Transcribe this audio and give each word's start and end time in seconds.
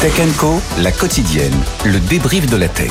Tech 0.00 0.14
Co, 0.38 0.62
la 0.82 0.92
quotidienne, 0.92 1.52
le 1.84 1.98
débrief 2.08 2.46
de 2.46 2.56
la 2.56 2.68
tech. 2.68 2.90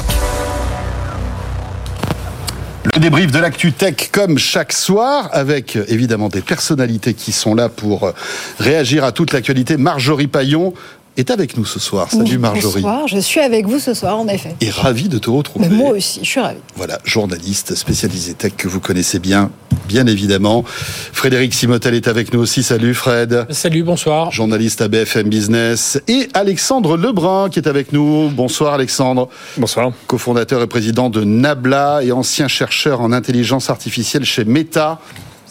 Le 2.93 3.00
débrief 3.00 3.32
de 3.32 3.40
l'actu 3.40 3.72
tech 3.72 4.09
comme 4.12 4.38
chaque 4.38 4.72
soir 4.72 5.27
avec 5.32 5.75
évidemment 5.87 6.30
des 6.30 6.42
personnalités 6.42 7.16
qui 7.16 7.32
sont 7.32 7.56
là 7.56 7.67
pour 7.67 8.14
réagir 8.59 9.04
à 9.04 9.11
toute 9.11 9.34
l'actualité. 9.34 9.75
Marjorie 9.75 10.27
Paillon, 10.27 10.75
est 11.20 11.31
avec 11.31 11.57
nous 11.57 11.65
ce 11.65 11.79
soir. 11.79 12.09
Salut 12.09 12.38
Marjorie. 12.38 12.81
Bonsoir, 12.81 13.07
je 13.07 13.20
suis 13.20 13.41
avec 13.41 13.67
vous 13.67 13.79
ce 13.79 13.93
soir 13.93 14.17
en 14.17 14.27
effet. 14.27 14.55
Et 14.61 14.70
ravi 14.70 15.09
de 15.09 15.17
te 15.17 15.29
retrouver. 15.29 15.67
Mais 15.67 15.75
moi 15.75 15.91
aussi, 15.91 16.21
je 16.23 16.29
suis 16.29 16.39
ravi. 16.39 16.59
Voilà, 16.75 16.99
journaliste 17.03 17.75
spécialisé 17.75 18.34
tech 18.34 18.53
que 18.57 18.67
vous 18.67 18.79
connaissez 18.79 19.20
bien, 19.20 19.52
bien 19.88 20.07
évidemment. 20.07 20.63
Frédéric 20.66 21.53
Simotel 21.53 21.93
est 21.93 22.07
avec 22.07 22.34
nous 22.34 22.39
aussi. 22.39 22.63
Salut 22.63 22.93
Fred. 22.93 23.45
Salut, 23.49 23.84
bonsoir. 23.84 24.31
Journaliste 24.31 24.81
à 24.81 24.88
BFM 24.88 25.27
Business. 25.27 26.02
Et 26.07 26.29
Alexandre 26.34 26.95
Lebrun 26.95 27.49
qui 27.49 27.59
est 27.59 27.67
avec 27.67 27.91
nous. 27.91 28.30
Bonsoir 28.30 28.73
Alexandre. 28.73 29.30
Bonsoir. 29.58 29.91
Cofondateur 30.08 30.61
et 30.61 30.67
président 30.67 31.09
de 31.09 31.23
Nabla 31.23 31.99
et 32.02 32.11
ancien 32.11 32.47
chercheur 32.47 33.02
en 33.02 33.11
intelligence 33.11 33.70
artificielle 33.70 34.23
chez 34.23 34.45
Meta. 34.45 34.99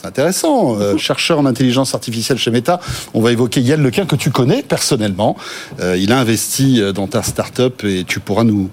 C'est 0.00 0.06
intéressant. 0.06 0.78
Euh, 0.78 0.96
chercheur 0.96 1.40
en 1.40 1.46
intelligence 1.46 1.92
artificielle 1.92 2.38
chez 2.38 2.52
Meta. 2.52 2.78
On 3.14 3.20
va 3.20 3.32
évoquer 3.32 3.60
Yann 3.60 3.82
Lequin 3.82 4.06
que 4.06 4.14
tu 4.14 4.30
connais 4.30 4.62
personnellement. 4.62 5.36
Euh, 5.80 5.96
il 5.98 6.12
a 6.12 6.20
investi 6.20 6.80
euh, 6.80 6.92
dans 6.92 7.08
ta 7.08 7.24
start-up 7.24 7.82
et 7.82 8.04
tu 8.04 8.20
pourras 8.20 8.44
nous, 8.44 8.70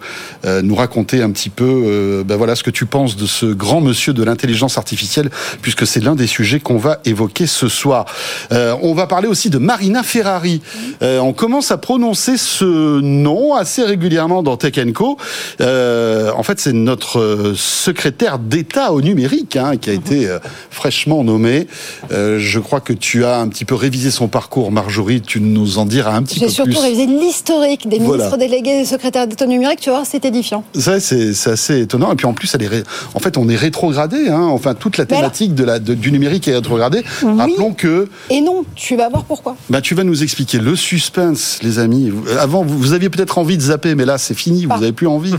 nous 0.62 0.76
raconter 0.76 1.24
un 1.24 1.32
petit 1.32 1.50
peu 1.50 2.24
ben 2.26 2.36
voilà, 2.36 2.56
ce 2.56 2.64
que 2.64 2.70
tu 2.70 2.86
penses 2.86 3.16
de 3.16 3.26
ce 3.26 3.46
grand 3.46 3.82
monsieur 3.82 4.14
de 4.14 4.24
l'intelligence 4.24 4.78
artificielle 4.78 5.30
puisque 5.62 5.88
c'est 5.88 6.00
l'un 6.00 6.16
des 6.16 6.28
sujets 6.28 6.60
qu'on 6.60 6.78
va 6.78 7.00
évoquer 7.06 7.48
ce 7.48 7.68
soir. 7.68 8.06
on 8.52 8.94
va 8.94 9.08
parler 9.08 9.28
aussi 9.28 9.50
de 9.50 9.58
Marina 9.58 10.04
Ferrari. 10.04 10.62
on 11.02 11.34
commence 11.34 11.72
à 11.72 11.78
prononcer 11.78 12.38
ce 12.38 13.00
nom 13.00 13.56
assez 13.56 13.84
régulièrement 13.84 14.44
dans 14.44 14.58
Tech 14.58 14.76
Co. 14.94 15.18
en 15.60 16.44
fait, 16.44 16.60
c'est 16.60 16.74
notre 16.74 17.54
secrétaire 17.56 18.40
d'État 18.40 18.92
au 18.92 19.02
numérique 19.02 19.56
hein, 19.56 19.78
qui 19.78 19.90
a 19.90 19.94
été 19.94 20.30
fraîchement 20.70 21.15
nommé. 21.24 21.68
Euh, 22.12 22.38
je 22.40 22.60
crois 22.60 22.82
que 22.82 22.94
tu 22.94 23.26
as 23.26 23.40
un 23.40 23.48
petit 23.48 23.66
peu 23.66 23.76
révisé 23.76 24.12
son 24.12 24.28
parcours, 24.28 24.72
Marjorie. 24.72 25.22
Tu 25.22 25.40
nous 25.40 25.78
en 25.78 25.86
diras 25.86 26.16
un 26.16 26.24
petit 26.24 26.40
peu 26.40 26.46
plus. 26.46 26.50
J'ai 26.50 26.56
surtout 26.56 26.80
révisé 26.80 27.06
l'historique 27.06 27.88
des 27.88 28.00
ministres 28.00 28.38
délégués 28.38 28.80
des 28.80 28.86
secrétaires 28.86 29.28
d'État 29.28 29.46
numérique. 29.46 29.80
Tu 29.80 29.90
vois, 29.90 30.04
c'est 30.06 30.24
édifiant. 30.26 30.64
Ça, 30.78 31.00
c'est 31.00 31.34
assez 31.48 31.82
étonnant. 31.82 32.12
Et 32.12 32.16
puis 32.16 32.26
en 32.26 32.34
plus, 32.34 32.54
elle 32.56 32.64
est 32.64 32.70
en 33.14 33.20
fait, 33.20 33.38
on 33.38 33.48
est 33.50 33.56
rétrogradé. 33.56 34.30
Hein. 34.30 34.48
Enfin, 34.52 34.74
toute 34.74 34.98
la 34.98 35.06
thématique 35.06 35.56
de 35.56 35.64
la, 35.64 35.80
du 35.80 36.12
numérique 36.12 36.48
est 36.48 36.56
rétrogradée. 36.56 37.04
Rappelons 37.22 37.74
que. 37.74 38.10
Et 38.30 38.42
non, 38.42 38.66
tu 38.76 38.96
vas 38.96 39.10
voir 39.10 39.24
pourquoi. 39.24 39.56
Bah, 39.70 39.82
tu 39.82 39.96
vas 39.96 40.04
nous 40.04 40.24
expliquer 40.24 40.60
le 40.60 40.76
suspense, 40.76 41.60
les 41.62 41.80
amis. 41.80 42.12
Avant, 42.40 42.64
vous, 42.64 42.94
aviez 42.94 43.10
peut-être 43.10 43.38
envie 43.38 43.58
de 43.58 43.62
zapper, 43.62 43.96
mais 43.96 44.06
là, 44.06 44.18
c'est 44.18 44.34
fini. 44.34 44.66
Vous 44.66 44.74
n'avez 44.74 44.92
plus 44.92 45.08
envie. 45.08 45.34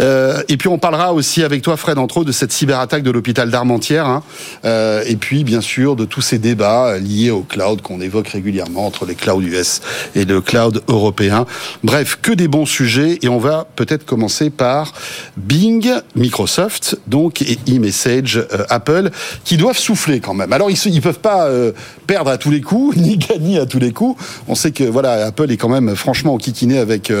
euh, 0.00 0.42
et 0.48 0.56
puis, 0.56 0.68
on 0.68 0.78
parlera 0.78 1.12
aussi 1.12 1.42
avec 1.42 1.62
toi, 1.62 1.76
Fred, 1.76 1.98
entre 1.98 2.18
autres, 2.18 2.28
de 2.28 2.32
cette 2.32 2.52
cyberattaque 2.52 3.02
de 3.02 3.10
l'hôpital 3.10 3.50
d'Armentières. 3.50 4.06
Hein. 4.06 4.22
Euh, 4.64 4.97
euh, 4.98 5.04
et 5.06 5.16
puis 5.16 5.44
bien 5.44 5.60
sûr 5.60 5.96
de 5.96 6.04
tous 6.04 6.20
ces 6.20 6.38
débats 6.38 6.98
liés 6.98 7.30
au 7.30 7.42
cloud 7.42 7.82
qu'on 7.82 8.00
évoque 8.00 8.28
régulièrement 8.28 8.86
entre 8.86 9.06
les 9.06 9.14
clouds 9.14 9.40
US 9.40 9.80
et 10.14 10.24
le 10.24 10.40
cloud 10.40 10.82
européen. 10.88 11.46
Bref, 11.82 12.18
que 12.20 12.32
des 12.32 12.48
bons 12.48 12.66
sujets 12.66 13.18
et 13.22 13.28
on 13.28 13.38
va 13.38 13.66
peut-être 13.76 14.04
commencer 14.04 14.50
par 14.50 14.92
Bing, 15.36 15.90
Microsoft, 16.14 16.98
donc 17.06 17.42
et 17.42 17.58
e-message 17.68 18.36
euh, 18.36 18.64
Apple, 18.68 19.10
qui 19.44 19.56
doivent 19.56 19.78
souffler 19.78 20.20
quand 20.20 20.34
même. 20.34 20.52
Alors 20.52 20.70
ils 20.70 20.94
ne 20.94 21.00
peuvent 21.00 21.20
pas 21.20 21.46
euh, 21.46 21.72
perdre 22.06 22.30
à 22.30 22.38
tous 22.38 22.50
les 22.50 22.60
coups 22.60 22.96
ni 23.00 23.16
gagner 23.16 23.58
à 23.58 23.66
tous 23.66 23.78
les 23.78 23.92
coups. 23.92 24.22
On 24.48 24.54
sait 24.54 24.72
que 24.72 24.84
voilà 24.84 25.26
Apple 25.26 25.50
est 25.50 25.56
quand 25.56 25.68
même 25.68 25.94
franchement 25.96 26.36
kikiné 26.38 26.78
avec 26.78 27.12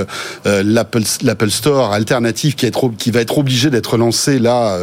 l'Apple 0.44 1.02
l'Apple 1.22 1.50
Store 1.50 1.92
alternatif 1.92 2.56
qui, 2.56 2.66
est, 2.66 2.76
qui 2.96 3.10
va 3.10 3.20
être 3.20 3.38
obligé 3.38 3.70
d'être 3.70 3.96
lancé 3.96 4.38
là 4.38 4.78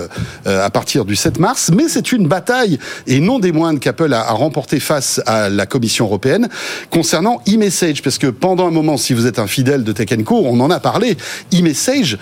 à 0.45 0.69
partir 0.69 1.05
du 1.05 1.15
7 1.15 1.39
mars. 1.39 1.71
Mais 1.75 1.87
c'est 1.87 2.11
une 2.11 2.27
bataille 2.27 2.79
et 3.07 3.19
non 3.19 3.39
des 3.39 3.51
moindres 3.51 3.79
qu'Apple 3.79 4.13
a, 4.13 4.31
remporté 4.31 4.79
face 4.79 5.21
à 5.25 5.49
la 5.49 5.65
Commission 5.65 6.05
européenne 6.05 6.49
concernant 6.89 7.41
e-message, 7.47 8.01
parce 8.01 8.17
que 8.17 8.27
pendant 8.27 8.67
un 8.67 8.71
moment, 8.71 8.97
si 8.97 9.13
vous 9.13 9.27
êtes 9.27 9.39
un 9.39 9.47
fidèle 9.47 9.83
de 9.83 9.91
Tech 9.91 10.09
Co, 10.23 10.43
on 10.45 10.59
en 10.59 10.69
a 10.69 10.79
parlé, 10.79 11.17
e-message 11.53 12.17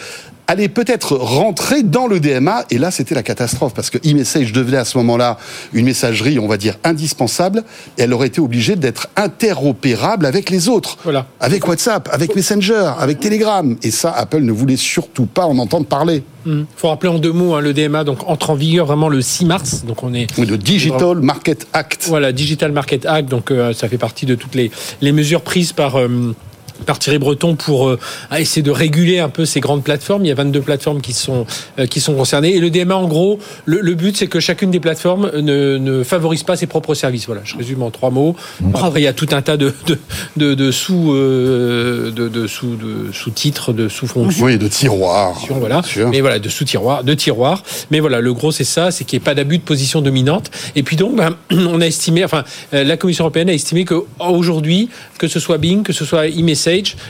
allait 0.47 0.67
peut-être 0.67 1.15
rentrer 1.15 1.83
dans 1.83 2.07
le 2.07 2.19
DMA, 2.19 2.65
et 2.69 2.77
là 2.77 2.91
c'était 2.91 3.15
la 3.15 3.23
catastrophe, 3.23 3.73
parce 3.73 3.89
que 3.89 3.97
e-message 3.97 4.51
devenait 4.51 4.77
à 4.77 4.85
ce 4.85 4.97
moment-là 4.99 5.37
une 5.73 5.85
messagerie, 5.85 6.39
on 6.39 6.47
va 6.47 6.57
dire, 6.57 6.75
indispensable, 6.83 7.63
et 7.97 8.03
elle 8.03 8.13
aurait 8.13 8.27
été 8.27 8.41
obligée 8.41 8.75
d'être 8.75 9.07
interopérable 9.15 10.25
avec 10.25 10.49
les 10.49 10.69
autres, 10.69 10.97
voilà. 11.03 11.27
avec 11.39 11.67
WhatsApp, 11.67 12.09
avec 12.11 12.35
Messenger, 12.35 12.91
avec 12.99 13.19
Telegram, 13.19 13.75
et 13.83 13.91
ça 13.91 14.11
Apple 14.11 14.41
ne 14.41 14.51
voulait 14.51 14.77
surtout 14.77 15.25
pas 15.25 15.45
en 15.45 15.57
entendre 15.57 15.85
parler. 15.85 16.23
Il 16.45 16.51
hmm. 16.51 16.65
faut 16.75 16.89
rappeler 16.89 17.09
en 17.09 17.19
deux 17.19 17.31
mots, 17.31 17.55
hein, 17.55 17.61
le 17.61 17.73
DMA 17.73 18.03
donc 18.03 18.27
entre 18.27 18.49
en 18.49 18.55
vigueur 18.55 18.85
vraiment 18.85 19.07
le 19.09 19.21
6 19.21 19.45
mars, 19.45 19.85
donc 19.85 20.03
on 20.03 20.13
est... 20.13 20.27
le 20.37 20.57
Digital 20.57 21.19
Market 21.21 21.67
Act. 21.71 22.05
Voilà, 22.09 22.31
Digital 22.33 22.71
Market 22.71 23.05
Act, 23.05 23.29
donc 23.29 23.49
euh, 23.49 23.73
ça 23.73 23.87
fait 23.87 23.97
partie 23.97 24.25
de 24.25 24.35
toutes 24.35 24.55
les, 24.55 24.71
les 25.01 25.11
mesures 25.11 25.41
prises 25.41 25.71
par... 25.71 25.97
Euh, 25.97 26.35
par 26.85 26.99
Thierry 26.99 27.19
Breton 27.19 27.55
pour 27.55 27.87
euh, 27.87 27.99
essayer 28.37 28.61
de 28.61 28.71
réguler 28.71 29.19
un 29.19 29.29
peu 29.29 29.45
ces 29.45 29.59
grandes 29.59 29.83
plateformes. 29.83 30.25
Il 30.25 30.27
y 30.27 30.31
a 30.31 30.35
22 30.35 30.61
plateformes 30.61 31.01
qui 31.01 31.13
sont 31.13 31.45
euh, 31.79 31.85
qui 31.85 31.99
sont 32.01 32.13
concernées 32.13 32.55
et 32.55 32.59
le 32.59 32.69
DMA 32.69 32.95
en 32.95 33.07
gros, 33.07 33.39
le, 33.65 33.93
but 33.93 34.17
c'est 34.17 34.27
que 34.27 34.39
chacune 34.39 34.71
des 34.71 34.79
plateformes 34.79 35.31
ne, 35.35 35.77
ne, 35.77 36.03
favorise 36.03 36.43
pas 36.43 36.55
ses 36.55 36.67
propres 36.67 36.95
services. 36.95 37.25
Voilà, 37.25 37.41
je 37.43 37.55
résume 37.57 37.83
en 37.83 37.91
trois 37.91 38.09
mots. 38.09 38.35
Après 38.73 39.01
il 39.01 39.03
y 39.03 39.07
a 39.07 39.13
tout 39.13 39.27
un 39.31 39.41
tas 39.41 39.57
de 39.57 39.73
de, 40.37 40.53
de, 40.53 40.71
sous 40.71 41.13
euh, 41.13 42.11
de, 42.11 42.27
de, 42.27 42.47
sous 42.47 42.75
de 42.75 43.11
sous-titres, 43.11 43.73
de 43.73 43.87
sous-fonctions. 43.87 44.45
Oui, 44.45 44.57
de 44.57 44.67
tiroirs. 44.67 45.39
Voilà. 45.49 45.81
Mais 46.11 46.21
voilà, 46.21 46.39
de 46.39 46.49
sous-tiroirs, 46.49 47.03
de 47.03 47.13
tiroirs. 47.13 47.63
Mais 47.91 47.99
voilà, 47.99 48.19
le 48.21 48.33
gros 48.33 48.51
c'est 48.51 48.63
ça, 48.63 48.91
c'est 48.91 49.03
qu'il 49.03 49.17
n'y 49.17 49.23
ait 49.23 49.25
pas 49.25 49.35
d'abus 49.35 49.57
de 49.57 49.63
position 49.63 50.01
dominante. 50.01 50.51
Et 50.75 50.83
puis 50.83 50.95
donc, 50.95 51.15
ben, 51.15 51.35
on 51.51 51.81
a 51.81 51.85
estimé, 51.85 52.23
enfin, 52.25 52.43
la 52.71 52.97
Commission 52.97 53.25
européenne 53.25 53.49
a 53.49 53.53
estimé 53.53 53.85
que 53.85 54.03
aujourd'hui, 54.19 54.89
que 55.17 55.27
ce 55.27 55.39
soit 55.39 55.57
Bing, 55.57 55.83
que 55.83 55.93
ce 55.93 56.05
soit 56.05 56.27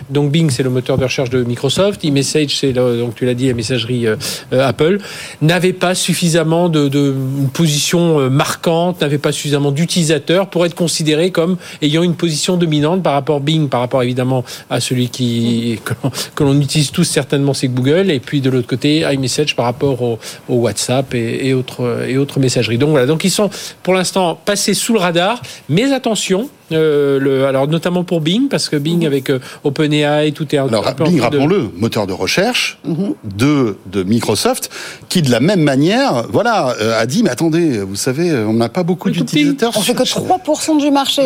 donc 0.10 0.32
Bing, 0.32 0.50
c'est 0.50 0.64
le 0.64 0.70
moteur 0.70 0.98
de 0.98 1.04
recherche 1.04 1.30
de 1.30 1.44
Microsoft. 1.44 2.04
eMessage, 2.04 2.58
c'est 2.58 2.74
donc 2.74 3.16
tu 3.16 3.26
l'as 3.26 3.34
dit, 3.34 3.48
la 3.48 3.54
messagerie 3.54 4.08
euh, 4.08 4.16
euh, 4.52 4.68
Apple. 4.68 5.00
N'avait 5.42 5.74
pas 5.74 5.96
suffisamment 5.96 6.70
de, 6.70 7.16
position 7.54 8.20
euh, 8.20 8.30
marquante, 8.30 9.02
n'avait 9.02 9.18
pas 9.18 9.32
suffisamment 9.32 9.72
d'utilisateurs 9.72 10.50
pour 10.50 10.66
être 10.66 10.76
considéré 10.76 11.32
comme 11.32 11.58
ayant 11.82 12.04
une 12.04 12.16
position 12.16 12.58
dominante 12.58 13.04
par 13.04 13.14
rapport 13.14 13.38
à 13.38 13.40
Bing, 13.40 13.70
par 13.70 13.82
rapport 13.82 14.04
évidemment 14.04 14.44
à 14.70 14.80
celui 14.80 15.10
qui 15.10 15.80
que 16.36 16.44
l'on 16.44 16.60
utilise 16.60 16.92
tous 16.92 17.04
certainement, 17.04 17.54
c'est 17.54 17.68
Google. 17.68 18.12
Et 18.12 18.20
puis 18.20 18.42
de 18.42 18.50
l'autre 18.50 18.68
côté, 18.68 19.06
iMessage 19.12 19.56
par 19.56 19.66
rapport 19.66 20.02
au, 20.02 20.20
WhatsApp 20.48 21.14
et, 21.14 21.48
et, 21.48 21.54
autres 21.54 22.06
et 22.08 22.18
autres 22.18 22.40
messageries. 22.40 22.78
Donc 22.78 22.92
voilà, 22.92 23.06
donc 23.06 23.24
ils 23.24 23.32
sont 23.32 23.50
pour 23.82 23.94
l'instant 23.94 24.40
passés 24.46 24.74
sous 24.74 24.94
le 24.94 25.00
radar. 25.00 25.42
Mais 25.70 25.92
attention, 25.92 26.50
euh, 26.74 27.20
le, 27.20 27.46
alors 27.46 27.68
notamment 27.68 28.04
pour 28.04 28.22
Bing, 28.22 28.48
parce 28.48 28.70
que 28.70 28.76
Bing 28.76 29.06
avec 29.06 29.30
euh, 29.30 29.40
OpenAI, 29.64 30.32
tout 30.32 30.54
est 30.54 30.58
alors 30.58 30.94
Bing, 31.06 31.22
rappelons-le, 31.22 31.70
moteur 31.78 32.08
de 32.08 32.14
recherche 32.14 32.80
de 33.24 33.78
de 33.86 34.04
Microsoft, 34.04 34.70
qui 35.10 35.22
de 35.22 35.32
la 35.32 35.40
même 35.40 35.62
manière, 35.62 36.26
voilà, 36.30 36.76
euh, 36.82 37.00
a 37.00 37.06
dit 37.06 37.24
mais 37.24 37.30
attendez, 37.30 37.80
vous 37.80 37.96
savez, 37.96 38.34
on 38.34 38.54
n'a 38.54 38.70
pas 38.70 38.84
beaucoup 38.84 39.10
d'utilisateurs. 39.10 39.74
On 39.76 39.82
fait 39.82 39.94
que 39.94 40.04
3% 40.04 40.80
du 40.80 40.92
marché. 40.92 41.24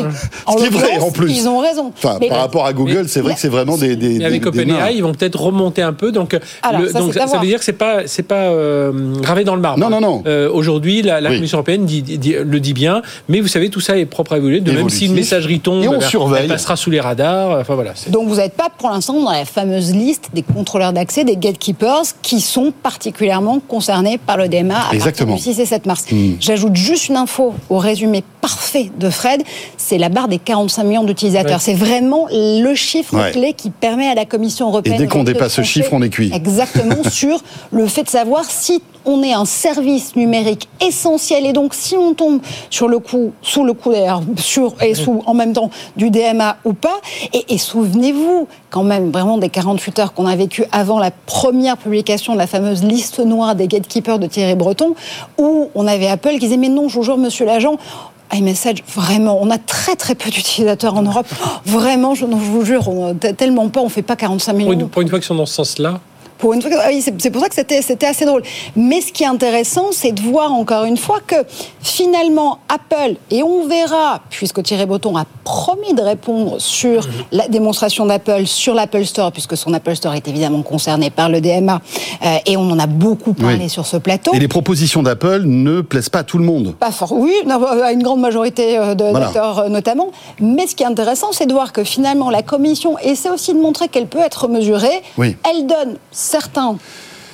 Ce 0.49 0.57
qui 0.57 0.65
est 0.65 0.69
vrai 0.69 0.99
en 0.99 1.11
plus. 1.11 1.31
Ils 1.31 1.47
ont 1.47 1.59
raison. 1.59 1.91
Enfin, 1.95 2.19
par 2.27 2.39
rapport 2.39 2.65
à 2.65 2.73
Google, 2.73 3.07
c'est 3.07 3.21
vrai 3.21 3.33
que 3.33 3.39
c'est 3.39 3.49
vraiment 3.49 3.77
des. 3.77 3.95
des 3.95 4.23
avec 4.23 4.45
OpenAI, 4.45 4.95
ils 4.95 5.03
vont 5.03 5.13
peut-être 5.13 5.39
remonter 5.39 5.81
un 5.81 5.93
peu, 5.93 6.11
donc, 6.11 6.37
ça, 6.63 6.99
donc 6.99 7.13
ça, 7.13 7.25
veut 7.39 7.47
dire 7.47 7.59
que 7.59 7.65
c'est 7.65 7.73
pas 7.73 8.07
c'est 8.07 8.23
pas 8.23 8.51
gravé 9.21 9.43
dans 9.43 9.55
le 9.55 9.61
marbre. 9.61 9.79
Non 9.79 9.89
non 9.89 10.01
non. 10.01 10.23
Aujourd'hui, 10.51 11.01
la, 11.01 11.21
Commission 11.21 11.57
européenne 11.57 11.85
dit, 11.85 12.03
le 12.43 12.59
dit 12.59 12.73
bien, 12.73 13.01
mais 13.29 13.41
vous 13.41 13.47
savez 13.47 13.69
tout 13.69 13.81
ça 13.81 13.97
est 13.97 14.05
propre 14.05 14.33
à 14.33 14.37
évoluer. 14.37 14.59
De 14.59 14.71
même 14.71 14.89
si 14.89 15.07
une 15.07 15.13
messagerie 15.37 15.59
tombe, 15.59 15.83
et 15.83 15.87
on 15.87 16.01
surveille. 16.01 16.43
elle 16.43 16.49
passera 16.49 16.75
sous 16.75 16.89
les 16.89 16.99
radars. 16.99 17.59
Enfin 17.59 17.75
voilà. 17.75 17.93
Donc 18.09 18.27
vous 18.27 18.35
n'êtes 18.35 18.53
pas 18.53 18.69
pour 18.75 18.89
l'instant 18.89 19.13
dans 19.21 19.31
la 19.31 19.45
fameuse 19.45 19.93
liste 19.93 20.29
des 20.33 20.41
contrôleurs 20.41 20.93
d'accès, 20.93 21.23
des 21.23 21.37
gatekeepers, 21.37 22.03
qui 22.21 22.41
sont 22.41 22.71
particulièrement 22.83 23.59
concernés 23.59 24.17
par 24.17 24.37
le 24.37 24.47
DMA 24.47 24.75
à 24.75 24.93
Exactement. 24.93 25.33
partir 25.33 25.53
du 25.53 25.57
6 25.57 25.61
et 25.61 25.65
7 25.65 25.85
mars. 25.85 26.05
Hmm. 26.11 26.33
J'ajoute 26.39 26.75
juste 26.75 27.09
une 27.09 27.17
info 27.17 27.53
au 27.69 27.77
résumé 27.77 28.23
parfait 28.41 28.91
de 28.97 29.09
Fred, 29.09 29.43
c'est 29.75 29.97
la 29.97 30.09
barre 30.09 30.27
des 30.27 30.39
45 30.39 30.83
millions 30.83 31.03
d'utilisateurs. 31.03 31.59
C'est 31.59 31.73
vraiment 31.73 32.27
le 32.31 32.73
chiffre 32.75 33.31
clé 33.31 33.53
qui 33.53 33.69
permet 33.69 34.07
à 34.07 34.15
la 34.15 34.25
Commission 34.25 34.69
européenne. 34.69 34.95
Et 34.95 34.99
dès 34.99 35.07
qu'on 35.07 35.23
dépasse 35.23 35.53
ce 35.53 35.63
chiffre, 35.63 35.89
on 35.91 36.01
est 36.01 36.09
cuit. 36.09 36.31
Exactement 36.33 37.03
sur 37.09 37.41
le 37.71 37.87
fait 37.87 38.03
de 38.03 38.09
savoir 38.09 38.45
si 38.45 38.81
on 39.07 39.23
est 39.23 39.33
un 39.33 39.45
service 39.45 40.15
numérique 40.15 40.67
essentiel 40.85 41.45
et 41.45 41.53
donc 41.53 41.73
si 41.73 41.95
on 41.95 42.13
tombe 42.13 42.41
sur 42.69 42.87
le 42.87 42.99
coup, 42.99 43.31
sous 43.41 43.63
le 43.63 43.73
coup 43.73 43.91
d'ailleurs, 43.91 44.21
sur 44.37 44.75
et 44.81 44.93
sous 44.93 45.23
en 45.27 45.33
même 45.33 45.53
temps 45.53 45.69
du 45.95 46.09
DMA 46.09 46.57
ou 46.65 46.73
pas. 46.73 46.99
Et, 47.33 47.57
souvenez-vous 47.57 48.47
quand 48.69 48.83
même 48.83 49.11
vraiment 49.11 49.37
des 49.37 49.49
48 49.49 49.99
heures 49.99 50.13
qu'on 50.13 50.25
a 50.25 50.35
vécues 50.35 50.63
avant 50.71 50.97
la 50.99 51.11
première 51.11 51.77
publication 51.77 52.33
de 52.33 52.37
la 52.37 52.47
fameuse 52.47 52.83
liste 52.83 53.19
noire 53.19 53.55
des 53.55 53.67
gatekeepers 53.67 54.17
de 54.19 54.27
Thierry 54.27 54.55
Breton, 54.55 54.95
où 55.37 55.69
on 55.75 55.85
avait 55.87 56.07
Apple 56.07 56.31
qui 56.31 56.39
disait 56.39 56.57
mais 56.57 56.69
non, 56.69 56.87
je 56.87 56.95
vous 56.95 57.03
jure, 57.03 57.17
monsieur 57.17 57.45
l'agent, 57.45 57.77
iMessage, 58.33 58.83
vraiment, 58.93 59.39
on 59.41 59.49
a 59.49 59.57
très 59.57 59.95
très 59.95 60.15
peu 60.15 60.29
d'utilisateurs 60.29 60.95
en 60.95 61.03
Europe. 61.03 61.27
Vraiment, 61.65 62.13
je, 62.13 62.25
vous 62.25 62.65
jure, 62.65 62.89
on- 62.89 63.13
tellement 63.15 63.69
pas, 63.69 63.79
on 63.79 63.89
fait 63.89 64.01
pas 64.01 64.15
45 64.17 64.53
millions. 64.53 64.65
Pour 64.71 64.73
une, 64.73 64.89
pour 64.89 65.01
une 65.01 65.09
fois 65.09 65.19
qu'ils 65.19 65.27
sont 65.27 65.35
dans 65.35 65.45
ce 65.45 65.53
sens-là, 65.53 65.99
Pour 66.37 66.53
une 66.53 66.61
fois, 66.61 66.69
que- 66.71 66.75
ah 66.79 66.87
oui, 66.89 67.01
c'est 67.01 67.29
pour 67.31 67.41
ça 67.41 67.49
que 67.49 67.55
c'était 67.55 68.05
assez 68.05 68.25
drôle. 68.25 68.43
Mais 68.75 69.01
ce 69.01 69.11
qui 69.11 69.23
est 69.23 69.27
intéressant, 69.27 69.87
c'est 69.91 70.11
de 70.11 70.21
voir 70.21 70.53
encore 70.53 70.85
une 70.85 70.97
fois 70.97 71.19
que 71.25 71.35
finalement 71.81 72.59
Apple 72.69 73.15
et 73.31 73.43
on 73.43 73.67
verra, 73.67 74.21
puisque 74.29 74.61
Thierry 74.63 74.85
Breton 74.85 75.15
a 75.17 75.25
promis 75.43 75.93
de 75.93 76.01
répondre 76.01 76.59
sur 76.59 77.01
Mhm. 77.07 77.11
la 77.31 77.47
démonstration 77.47 78.05
d'Apple 78.05 78.45
sur 78.45 78.73
l'Apple 78.73 79.05
Store, 79.05 79.31
puisque 79.31 79.55
son 79.57 79.73
Apple 79.73 79.95
Store 79.95 80.13
est 80.13 80.27
évidemment 80.27 80.61
concerné 80.61 81.09
par 81.09 81.29
le 81.29 81.41
DMA, 81.41 81.81
euh, 82.23 82.37
et 82.45 82.57
on 82.57 82.69
en 82.69 82.79
a 82.79 82.87
beaucoup 82.87 83.33
parlé 83.33 83.57
Oui. 83.61 83.69
sur 83.69 83.85
ce 83.85 83.97
plateau. 83.97 84.33
Et 84.33 84.39
les 84.39 84.47
propositions 84.47 85.03
d'Apple 85.03 85.43
ne 85.45 85.81
plaisent 85.81 86.09
pas 86.09 86.19
à 86.19 86.23
tout 86.23 86.37
le 86.37 86.43
monde. 86.43 86.75
Pas 86.79 86.91
fort, 86.91 87.13
oui, 87.13 87.33
à 87.83 87.91
une 87.91 88.03
grande 88.03 88.19
majorité 88.19 88.77
euh, 88.77 88.95
de- 88.95 89.03
Voilà. 89.05 89.19
d'acteurs 89.27 89.59
euh, 89.59 89.69
notamment. 89.69 90.11
Mais 90.39 90.67
ce 90.67 90.75
qui 90.75 90.83
est 90.83 90.87
intéressant, 90.87 91.27
c'est 91.31 91.45
de 91.45 91.53
voir 91.53 91.71
que 91.73 91.83
finalement 91.83 92.29
la 92.29 92.43
Commission 92.43 92.97
essaie 92.99 93.29
aussi 93.29 93.53
de 93.53 93.59
montrer 93.59 93.87
qu'elle 93.87 94.07
peut 94.07 94.19
être 94.19 94.47
mesurée. 94.47 95.01
Oui. 95.17 95.35
Elle 95.49 95.65
donne 95.67 95.95
certains 96.27 96.77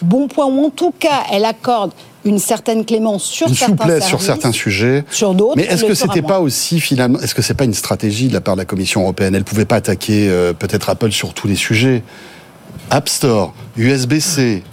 bons 0.02 0.28
points, 0.28 0.46
ou 0.46 0.66
en 0.66 0.70
tout 0.70 0.94
cas, 0.98 1.24
elle 1.32 1.46
accorde 1.46 1.92
une 2.26 2.40
certaine 2.40 2.86
clémence 2.86 3.24
sur 3.24 3.48
Une 3.48 3.56
certains 3.56 3.84
souplesse 3.84 4.06
sur 4.06 4.22
certains 4.22 4.52
sujets. 4.52 5.04
Sur 5.12 5.34
d'autres, 5.34 5.58
Mais 5.58 5.64
est-ce 5.64 5.84
que 5.84 5.94
c'était 5.94 6.22
pas 6.22 6.40
aussi 6.40 6.80
finalement, 6.80 7.20
est-ce 7.20 7.36
que 7.36 7.42
c'est 7.42 7.54
pas 7.54 7.66
une 7.66 7.74
stratégie 7.74 8.28
de 8.28 8.34
la 8.34 8.42
part 8.42 8.56
de 8.56 8.62
la 8.62 8.66
Commission 8.66 9.02
européenne? 9.02 9.36
Elle 9.36 9.44
pouvait 9.44 9.66
pas 9.66 9.76
attaquer 9.76 10.30
euh, 10.30 10.54
peut-être 10.54 10.90
Apple 10.90 11.12
sur 11.12 11.34
tous 11.34 11.48
les 11.48 11.56
sujets. 11.56 12.04
App 12.90 13.10
Store, 13.10 13.54
USB-C, 13.78 14.64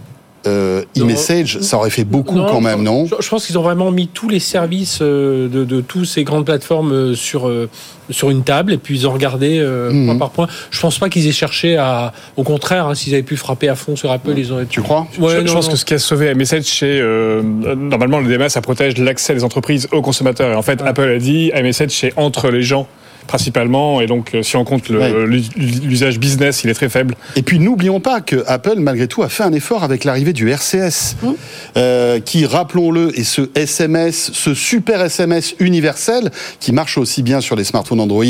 euh, 0.47 0.83
e-message, 0.99 1.59
ça 1.61 1.77
aurait 1.77 1.91
fait 1.91 2.05
beaucoup 2.05 2.35
Non, 2.37 2.47
quand 2.47 2.61
même, 2.61 2.83
non 2.83 3.07
je, 3.21 3.29
pense 3.29 3.47
qu'ils 3.47 3.59
ont 3.59 3.63
vraiment 3.63 3.91
mis 3.91 4.09
tous 4.09 4.29
les 4.29 4.41
services 4.41 5.01
euh, 5.03 5.49
de, 5.49 5.65
de 5.65 5.81
toutes 5.83 6.07
ces 6.07 6.25
grandes 6.25 6.47
plateformes 6.47 6.93
euh, 6.93 7.15
sur, 7.15 7.47
euh, 7.49 7.69
sur 8.09 8.31
une 8.31 8.43
table 8.43 8.73
et 8.73 8.79
puis 8.79 8.95
ils 8.95 9.07
ont 9.07 9.13
regardé 9.13 9.59
euh, 9.59 9.91
Mhm. 9.91 10.07
point 10.07 10.17
par 10.19 10.31
point. 10.31 10.47
Je 10.71 10.81
pense 10.81 10.99
pas 10.99 11.09
qu'ils 11.11 11.27
aient 11.27 11.33
cherché 11.33 11.77
à. 11.77 12.13
Au 12.37 12.43
contraire, 12.43 12.87
hein, 12.87 12.95
s'ils 12.95 13.13
avaient 13.13 13.23
pu 13.23 13.37
frapper 13.37 13.69
à 13.69 13.75
fond 13.75 13.97
sur 13.97 14.11
Apple, 14.11 14.33
ils 14.37 14.51
auraient. 14.53 14.67
Tu 14.67 14.81
crois 14.81 15.07
Ouais, 15.19 15.47
je, 15.47 15.53
pense 15.53 15.67
non. 15.67 15.73
que 15.73 15.79
ce 15.79 15.85
qui 15.85 15.95
a 15.95 15.99
sauvé 15.99 16.31
iMessage, 16.33 16.65
c'est 16.65 16.87
euh, 17.01 17.43
normalement 17.43 18.21
le 18.21 18.27
DMA, 18.29 18.49
ça 18.49 18.61
protège 18.63 18.97
l'accès 18.99 19.35
des 19.35 19.45
entreprises 19.45 19.89
aux 19.93 20.01
consommateurs. 20.03 20.53
Et 20.53 20.57
en 20.57 20.63
fait, 20.63 20.81
Apple 20.83 21.03
a 21.03 21.19
dit 21.19 21.51
iMessage, 21.55 21.91
c'est 21.91 22.13
entre 22.17 22.49
les 22.51 22.63
gens 22.63 22.87
principalement. 23.27 24.01
Et 24.01 24.07
donc, 24.07 24.35
euh, 24.35 24.43
si 24.43 24.57
on 24.57 24.65
compte 24.65 24.89
Ouais. 24.91 25.13
l'usage 25.57 26.19
business, 26.19 26.65
il 26.65 26.71
est 26.71 26.75
très 26.75 26.89
faible. 26.89 27.15
Et 27.37 27.43
puis 27.43 27.59
n'oublions 27.59 28.01
pas 28.01 28.21
que 28.21 28.43
Apple, 28.47 28.79
malgré 28.79 29.07
tout, 29.09 29.23
a 29.23 29.29
fait 29.29 29.43
un 29.45 29.53
effort 29.53 29.85
avec 29.85 30.05
l'arrivée 30.05 30.33
du 30.33 30.51
RCS, 30.51 31.17
Mmh. 31.23 31.29
euh, 31.77 32.21
qui, 32.21 32.47
rappelons-le, 32.47 33.19
est 33.19 33.25
ce 33.25 33.43
SMS, 33.55 34.31
ce 34.33 34.55
super 34.55 35.01
SMS 35.03 35.55
universel, 35.61 36.31
qui 36.59 36.73
marche 36.73 36.99
aussi 36.99 37.23
bien 37.23 37.41
sur 37.41 37.57
les 37.57 37.65
smartphones 37.65 38.01
Android 38.01 38.25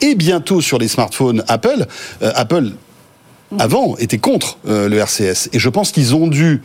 et 0.00 0.14
bientôt 0.14 0.60
sur 0.60 0.78
les 0.78 0.88
smartphones 0.88 1.42
Apple. 1.48 1.86
Euh, 2.22 2.30
Apple, 2.34 2.70
avant, 3.58 3.96
était 3.98 4.18
contre 4.18 4.58
euh, 4.68 4.88
le 4.88 4.98
RCS. 4.98 5.48
Et 5.52 5.58
je 5.58 5.68
pense 5.68 5.92
qu'ils 5.92 6.14
ont 6.14 6.26
dû 6.26 6.60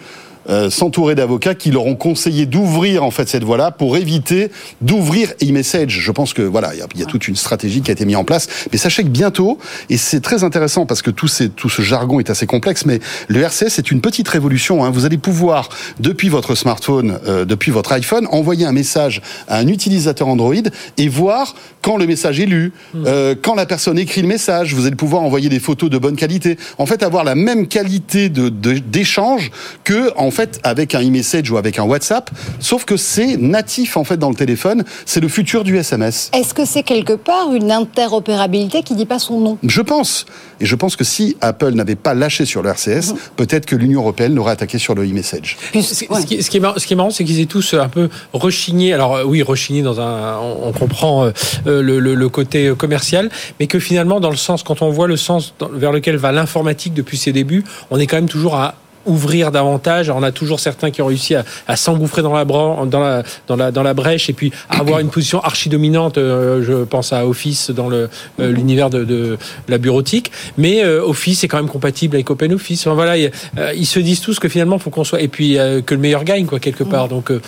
euh, 0.50 0.70
s'entourer 0.70 1.16
d'avocats 1.16 1.56
qui 1.56 1.72
leur 1.72 1.86
ont 1.86 1.96
conseillé 1.96 2.46
d'ouvrir 2.46 3.04
en 3.04 3.12
fait 3.12 3.28
cette 3.28 3.44
voie-là 3.44 3.72
pour 3.72 3.98
éviter 3.98 4.52
d'ouvrir 4.82 5.34
e-message. 5.44 6.00
Je 6.00 6.12
pense 6.12 6.34
que 6.34 6.42
voilà, 6.42 6.74
il 6.74 6.80
y 6.80 6.82
a- 6.82 6.88
il 6.96 7.00
y, 7.02 7.04
a 7.04 7.06
toute 7.06 7.28
une 7.28 7.36
stratégie 7.36 7.82
qui 7.82 7.92
a 7.92 7.94
été 7.94 8.06
mise 8.06 8.16
en 8.16 8.24
place. 8.24 8.48
Mais 8.72 8.78
sachez 8.78 9.04
que 9.04 9.10
bientôt, 9.10 9.58
et 9.90 9.98
c'est 9.98 10.22
très 10.22 10.44
intéressant 10.44 10.86
parce 10.86 11.02
que 11.02 11.12
tout, 11.12 11.28
ces, 11.28 11.50
tout 11.50 11.70
ce 11.70 11.82
jargon 11.82 12.20
est 12.20 12.30
assez 12.30 12.46
complexe, 12.46 12.86
mais 12.86 13.00
le 13.28 13.42
RCS 13.42 13.78
est 13.80 13.92
une 13.92 14.02
petite 14.02 14.28
révolution. 14.28 14.84
hein. 14.86 14.90
Vous 14.92 15.06
allez 15.06 15.18
pouvoir 15.18 15.70
depuis 16.00 16.30
votre 16.30 16.56
smartphone, 16.56 17.20
euh, 17.28 17.46
depuis 17.46 17.72
votre 17.72 17.92
iPhone, 17.92 18.28
envoyer 18.32 18.66
un 18.66 18.72
message 18.72 19.22
à 19.48 19.58
un 19.58 19.68
utilisateur 19.68 20.28
Android 20.28 20.54
et 20.98 21.08
voir 21.08 21.56
quand 21.82 21.98
le 21.98 22.06
message 22.08 22.40
est 22.40 22.46
lu, 22.46 22.72
euh, 23.06 23.36
quand 23.42 23.56
la 23.56 23.66
personne 23.66 23.98
écrit 24.00 24.22
le 24.22 24.28
message. 24.28 24.74
Vous 24.74 24.86
allez 24.86 24.96
pouvoir 24.96 25.22
envoyer 25.24 25.50
des 25.50 25.60
photos 25.60 25.90
de 25.90 25.98
bonne 25.98 26.16
qualité. 26.16 26.58
En 26.78 26.86
fait, 26.86 27.04
avoir 27.04 27.24
la 27.24 27.36
même 27.36 27.68
qualité 27.68 28.30
de 28.30 28.50
de- 28.50 28.80
d'échange 28.80 29.52
que 29.84 30.12
en 30.18 30.29
fait 30.32 30.60
avec 30.64 30.96
un 30.96 31.02
e-message 31.02 31.50
ou 31.52 31.58
avec 31.58 31.80
un 31.80 31.84
WhatsApp. 31.84 32.30
Sauf 32.60 32.86
que 32.86 32.98
c'est 32.98 33.38
natif 33.38 33.98
en 33.98 34.04
fait 34.04 34.18
dans 34.18 34.30
le 34.30 34.36
téléphone. 34.36 34.84
C'est 35.06 35.20
le 35.20 35.28
futur 35.28 35.64
du 35.64 35.78
SMS. 35.78 36.30
Est-ce 36.34 36.54
que 36.54 36.66
c'est 36.66 36.84
quelque 36.84 37.14
part 37.14 37.54
une 37.54 37.72
interopérabilité 37.72 38.84
qui 38.84 38.96
dit 38.96 39.06
pas 39.06 39.20
son 39.20 39.40
nom? 39.40 39.58
Je 39.64 39.82
pense. 39.82 40.26
Et 40.60 40.66
je 40.66 40.76
pense 40.76 40.96
que 40.96 41.04
si 41.04 41.38
Apple 41.42 41.72
n'avait 41.72 41.96
pas 41.96 42.14
lâché 42.14 42.46
sur 42.46 42.62
le 42.62 42.70
RCS, 42.70 43.14
peut-être 43.36 43.66
que 43.66 43.76
l'Union 43.76 44.02
européenne 44.02 44.36
l'aurait 44.36 44.52
attaqué 44.54 44.78
sur 44.78 44.96
le 44.96 45.04
e-message. 45.04 45.58
Ce, 45.74 45.78
ouais. 45.78 46.22
ce 46.22 46.26
qui, 46.26 46.44
ce 46.44 46.50
qui 46.50 46.58
est 46.58 46.96
marrant, 46.96 47.10
c'est 47.10 47.24
qu'ils 47.24 47.40
aient 47.40 47.46
tous 47.46 47.74
un 47.74 47.88
peu 47.90 48.10
rechigné. 48.34 48.94
Alors 48.94 49.16
euh, 49.16 49.24
oui, 49.24 49.42
rechigné 49.42 49.82
dans 49.82 50.00
un, 50.02 50.38
on, 50.40 50.72
comprend 50.74 51.26
euh, 51.26 51.32
le, 51.66 52.00
le- 52.00 52.16
le 52.16 52.30
côté 52.30 52.68
euh, 52.68 52.76
commercial, 52.76 53.30
mais 53.60 53.68
que 53.68 53.80
finalement, 53.80 54.20
dans 54.20 54.30
le 54.32 54.36
sens, 54.38 54.64
quand 54.64 54.82
on 54.82 54.90
voit 54.90 55.08
le 55.08 55.18
sens 55.18 55.54
vers 55.74 55.92
lequel 55.92 56.18
va 56.18 56.32
l'informatique 56.32 56.94
depuis 56.94 57.18
ses 57.18 57.32
débuts, 57.32 57.64
on 57.92 58.00
est 58.00 58.08
quand 58.08 58.18
même 58.18 58.30
toujours 58.30 58.56
à 58.56 58.76
ouvrir 59.06 59.52
davantage. 59.52 60.10
On 60.10 60.24
a 60.24 60.32
toujours 60.32 60.60
certains 60.60 60.92
qui 60.92 61.02
ont 61.02 61.08
réussi 61.08 61.36
à, 61.36 61.44
à 61.68 61.76
s'engouffrer 61.76 62.22
dans 62.22 62.34
la, 62.34 62.46
bran- 62.46 62.86
dans, 62.86 63.00
la, 63.00 63.24
dans, 63.48 63.56
la, 63.56 63.72
dans 63.72 63.84
la 63.84 63.94
brèche 63.94 64.30
et 64.30 64.34
puis 64.34 64.52
à 64.70 64.80
avoir 64.80 65.00
une 65.00 65.10
position 65.10 65.40
archi 65.42 65.70
dominante. 65.70 66.18
euh, 66.18 66.64
je 66.64 66.84
pense 66.84 67.14
à 67.14 67.26
Office 67.28 67.72
dans 67.72 67.90
euh, 67.92 68.08
l'univers 68.40 68.90
de, 68.90 69.04
de 69.04 69.38
la 69.68 69.78
bureautique. 69.78 70.32
Mais 70.58 70.84
euh, 70.84 71.02
Office 71.04 71.44
est 71.44 71.48
quand 71.48 71.58
même 71.58 71.70
compatible 71.70 72.16
avec 72.16 72.30
OpenOffice. 72.30 72.86
Enfin, 72.88 72.96
voilà, 72.96 73.18
il- 73.18 73.32
euh, 73.58 73.74
ils 73.76 73.86
se 73.86 74.00
disent 74.00 74.22
tous 74.22 74.40
que 74.40 74.50
finalement, 74.50 74.80
faut 74.80 74.90
qu'on 74.90 75.04
soit. 75.04 75.22
Et 75.22 75.28
puis, 75.28 75.58
euh, 75.58 75.82
que 75.82 75.94
le 75.96 76.02
meilleur 76.02 76.24
gagne, 76.24 76.46
quoi, 76.46 76.60
quelque 76.60 76.84
part. 76.84 77.08
Donc, 77.08 77.32
euh, 77.32 77.42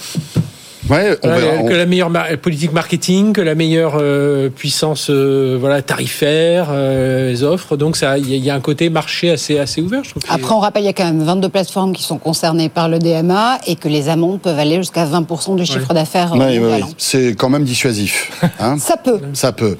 Ouais, 0.91 1.17
on 1.23 1.27
voilà, 1.29 1.41
verra. 1.45 1.63
que 1.63 1.73
On- 1.73 1.77
la 1.77 1.85
meilleure 1.85 2.09
mar- 2.09 2.27
politique 2.41 2.73
marketing, 2.73 3.33
que 3.33 3.41
la 3.41 3.55
meilleure 3.55 3.93
euh, 3.99 4.49
puissance 4.49 5.07
euh, 5.09 5.57
voilà, 5.59 5.81
tarifaire, 5.81 6.67
euh, 6.71 7.29
les 7.31 7.43
offres. 7.43 7.77
Donc, 7.77 7.95
ça, 7.97 8.17
il 8.17 8.29
y, 8.29 8.33
a- 8.33 8.37
il 8.37 8.43
y 8.43 8.49
a 8.49 8.55
un 8.55 8.59
côté 8.61 8.89
marché 8.89 9.31
assez, 9.31 9.57
assez 9.57 9.81
ouvert, 9.81 10.03
je 10.03 10.11
trouve. 10.11 10.23
Après, 10.29 10.53
on 10.53 10.59
rappelle, 10.59 10.83
il 10.83 10.87
y 10.87 10.89
a 10.89 10.93
quand 10.93 11.05
même 11.05 11.23
22 11.23 11.49
plateformes 11.49 11.93
qui 11.93 12.03
sont 12.03 12.17
concernées 12.17 12.69
par 12.69 12.89
le 12.89 12.99
DMA 12.99 13.59
et 13.67 13.75
que 13.75 13.87
les 13.87 14.09
amendes 14.09 14.41
peuvent 14.41 14.59
aller 14.59 14.75
jusqu'à 14.77 15.05
20% 15.05 15.55
du 15.55 15.65
chiffre 15.65 15.93
d'affaires. 15.93 16.33
Ouais, 16.35 16.59
ouais. 16.59 16.81
C'est 16.97 17.35
quand 17.35 17.49
même 17.49 17.63
dissuasif. 17.63 18.31
Hein 18.59 18.77
Ça 18.79 18.97
peut. 18.97 19.19
Ça 19.33 19.51
peut. 19.51 19.77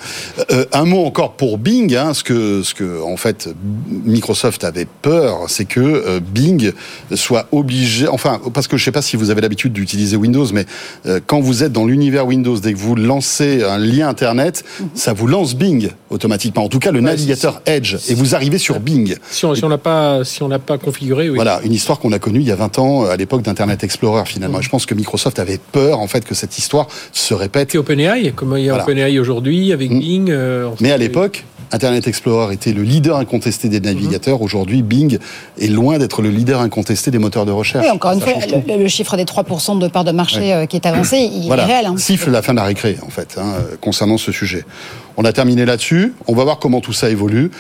Euh, 0.52 0.66
un 0.74 0.86
mot 0.86 1.06
encore 1.06 1.34
pour 1.34 1.58
Bing. 1.58 1.96
Hein, 1.96 2.14
ce 2.14 2.24
que, 2.24 2.64
ce 2.64 2.74
que, 2.74 3.02
en 3.04 3.18
fait, 3.18 3.50
Microsoft 4.06 4.64
avait 4.64 4.88
peur, 5.02 5.40
c'est 5.48 5.66
que 5.66 5.80
euh, 5.80 6.20
Bing 6.20 6.72
soit 7.16 7.48
obligé. 7.52 8.08
Enfin, 8.08 8.40
parce 8.54 8.68
que 8.68 8.78
je 8.78 8.84
sais 8.86 8.92
pas 8.92 9.02
si 9.02 9.16
vous 9.18 9.30
avez 9.30 9.42
l'habitude 9.42 9.74
d'utiliser 9.74 10.16
Windows, 10.16 10.46
mais 10.54 10.66
quand 11.26 11.40
vous 11.40 11.64
êtes 11.64 11.72
dans 11.72 11.86
l'univers 11.86 12.26
Windows, 12.28 12.58
dès 12.60 12.74
que 12.74 12.78
vous 12.78 12.96
lancez 12.96 13.64
un 13.64 13.78
lien 13.78 14.08
Internet, 14.08 14.64
ça 14.94 15.14
vous 15.14 15.28
lance 15.28 15.56
Bing 15.56 15.90
automatiquement. 16.10 16.64
En 16.64 16.70
tout 16.70 16.80
cas, 16.80 16.92
le 16.92 17.02
navigateur 17.02 17.62
Edge, 17.66 17.96
et 18.10 18.14
vous 18.14 18.36
arrivez 18.36 18.58
sur 18.58 18.80
Bing. 18.80 19.16
Si 19.30 19.46
on 19.46 19.56
si 19.56 19.62
l'a 19.62 19.78
pas, 19.78 20.24
si 20.24 20.44
on 20.44 20.50
pas 20.60 20.78
configuré, 20.78 21.30
oui. 21.30 21.36
Voilà, 21.36 21.60
une 21.64 21.74
histoire 21.74 22.00
qu'on 22.00 22.12
a 22.12 22.20
connue 22.20 22.40
il 22.42 22.48
y 22.48 22.52
a 22.52 22.56
20 22.56 22.80
ans, 22.80 23.06
à 23.06 23.16
l'époque 23.18 23.42
d'Internet 23.42 23.84
Explorer 23.84 24.26
finalement. 24.26 24.60
Et 24.60 24.64
je 24.64 24.70
pense 24.70 24.86
que 24.86 24.94
Microsoft 24.94 25.40
avait 25.40 25.60
peur 25.72 26.00
en 26.00 26.08
fait 26.08 26.26
que 26.26 26.36
cette 26.36 26.58
histoire 26.58 26.88
se 27.12 27.34
répète. 27.34 27.70
Puis 27.70 27.78
OpenAI, 27.78 28.32
comme 28.36 28.56
il 28.58 28.66
y 28.66 28.70
a 28.70 28.74
Voilà. 28.74 28.84
OpenAI 28.84 29.18
aujourd'hui 29.20 29.72
avec 29.74 29.90
Mm. 29.92 30.00
Bing. 30.00 30.30
euh, 30.32 30.70
Mais 30.82 30.92
à 30.92 30.96
que- 30.96 31.00
l'époque, 31.02 31.46
Internet 31.72 32.08
Explorer 32.08 32.54
était 32.54 32.74
le 32.74 32.84
leader 32.84 33.18
incontesté 33.18 33.70
des 33.70 33.80
navigateurs. 33.80 34.42
Aujourd'hui, 34.42 34.82
Bing 34.82 35.18
est 35.60 35.68
loin 35.68 35.98
d'être 35.98 36.22
le 36.22 36.30
leader 36.30 36.60
incontesté 36.62 37.12
des 37.12 37.18
moteurs 37.20 37.46
de 37.46 37.52
recherche. 37.52 37.86
Oui, 37.86 37.92
encore 37.92 38.12
une 38.12 38.22
fois, 38.22 38.34
le, 38.68 38.78
le 38.78 38.88
chiffre 38.88 39.16
des 39.18 39.24
3% 39.26 39.80
de 39.80 39.88
part 39.88 40.04
de 40.04 40.12
marché 40.12 40.40
Ouais. 40.40 40.54
euh, 40.54 40.66
qui 40.66 40.76
est 40.76 40.86
avancé, 40.86 41.18
il 41.18 41.48
Voilà, 41.48 41.64
est 41.64 41.66
réel. 41.68 41.86
hein. 41.86 41.96
siffle 41.98 42.30
la 42.32 42.42
fin 42.42 42.54
de 42.54 42.58
la 42.60 42.66
récré, 42.66 42.98
en 43.06 43.10
fait, 43.10 43.36
hein, 43.38 43.54
euh, 43.58 43.76
concernant 43.80 44.18
ce 44.18 44.32
sujet. 44.32 44.66
On 45.18 45.24
a 45.26 45.32
terminé 45.34 45.66
là-dessus. 45.66 46.14
On 46.28 46.34
va 46.36 46.44
voir 46.44 46.60
comment 46.60 46.82
tout 46.82 46.94
ça 46.94 47.10
évolue. 47.10 47.52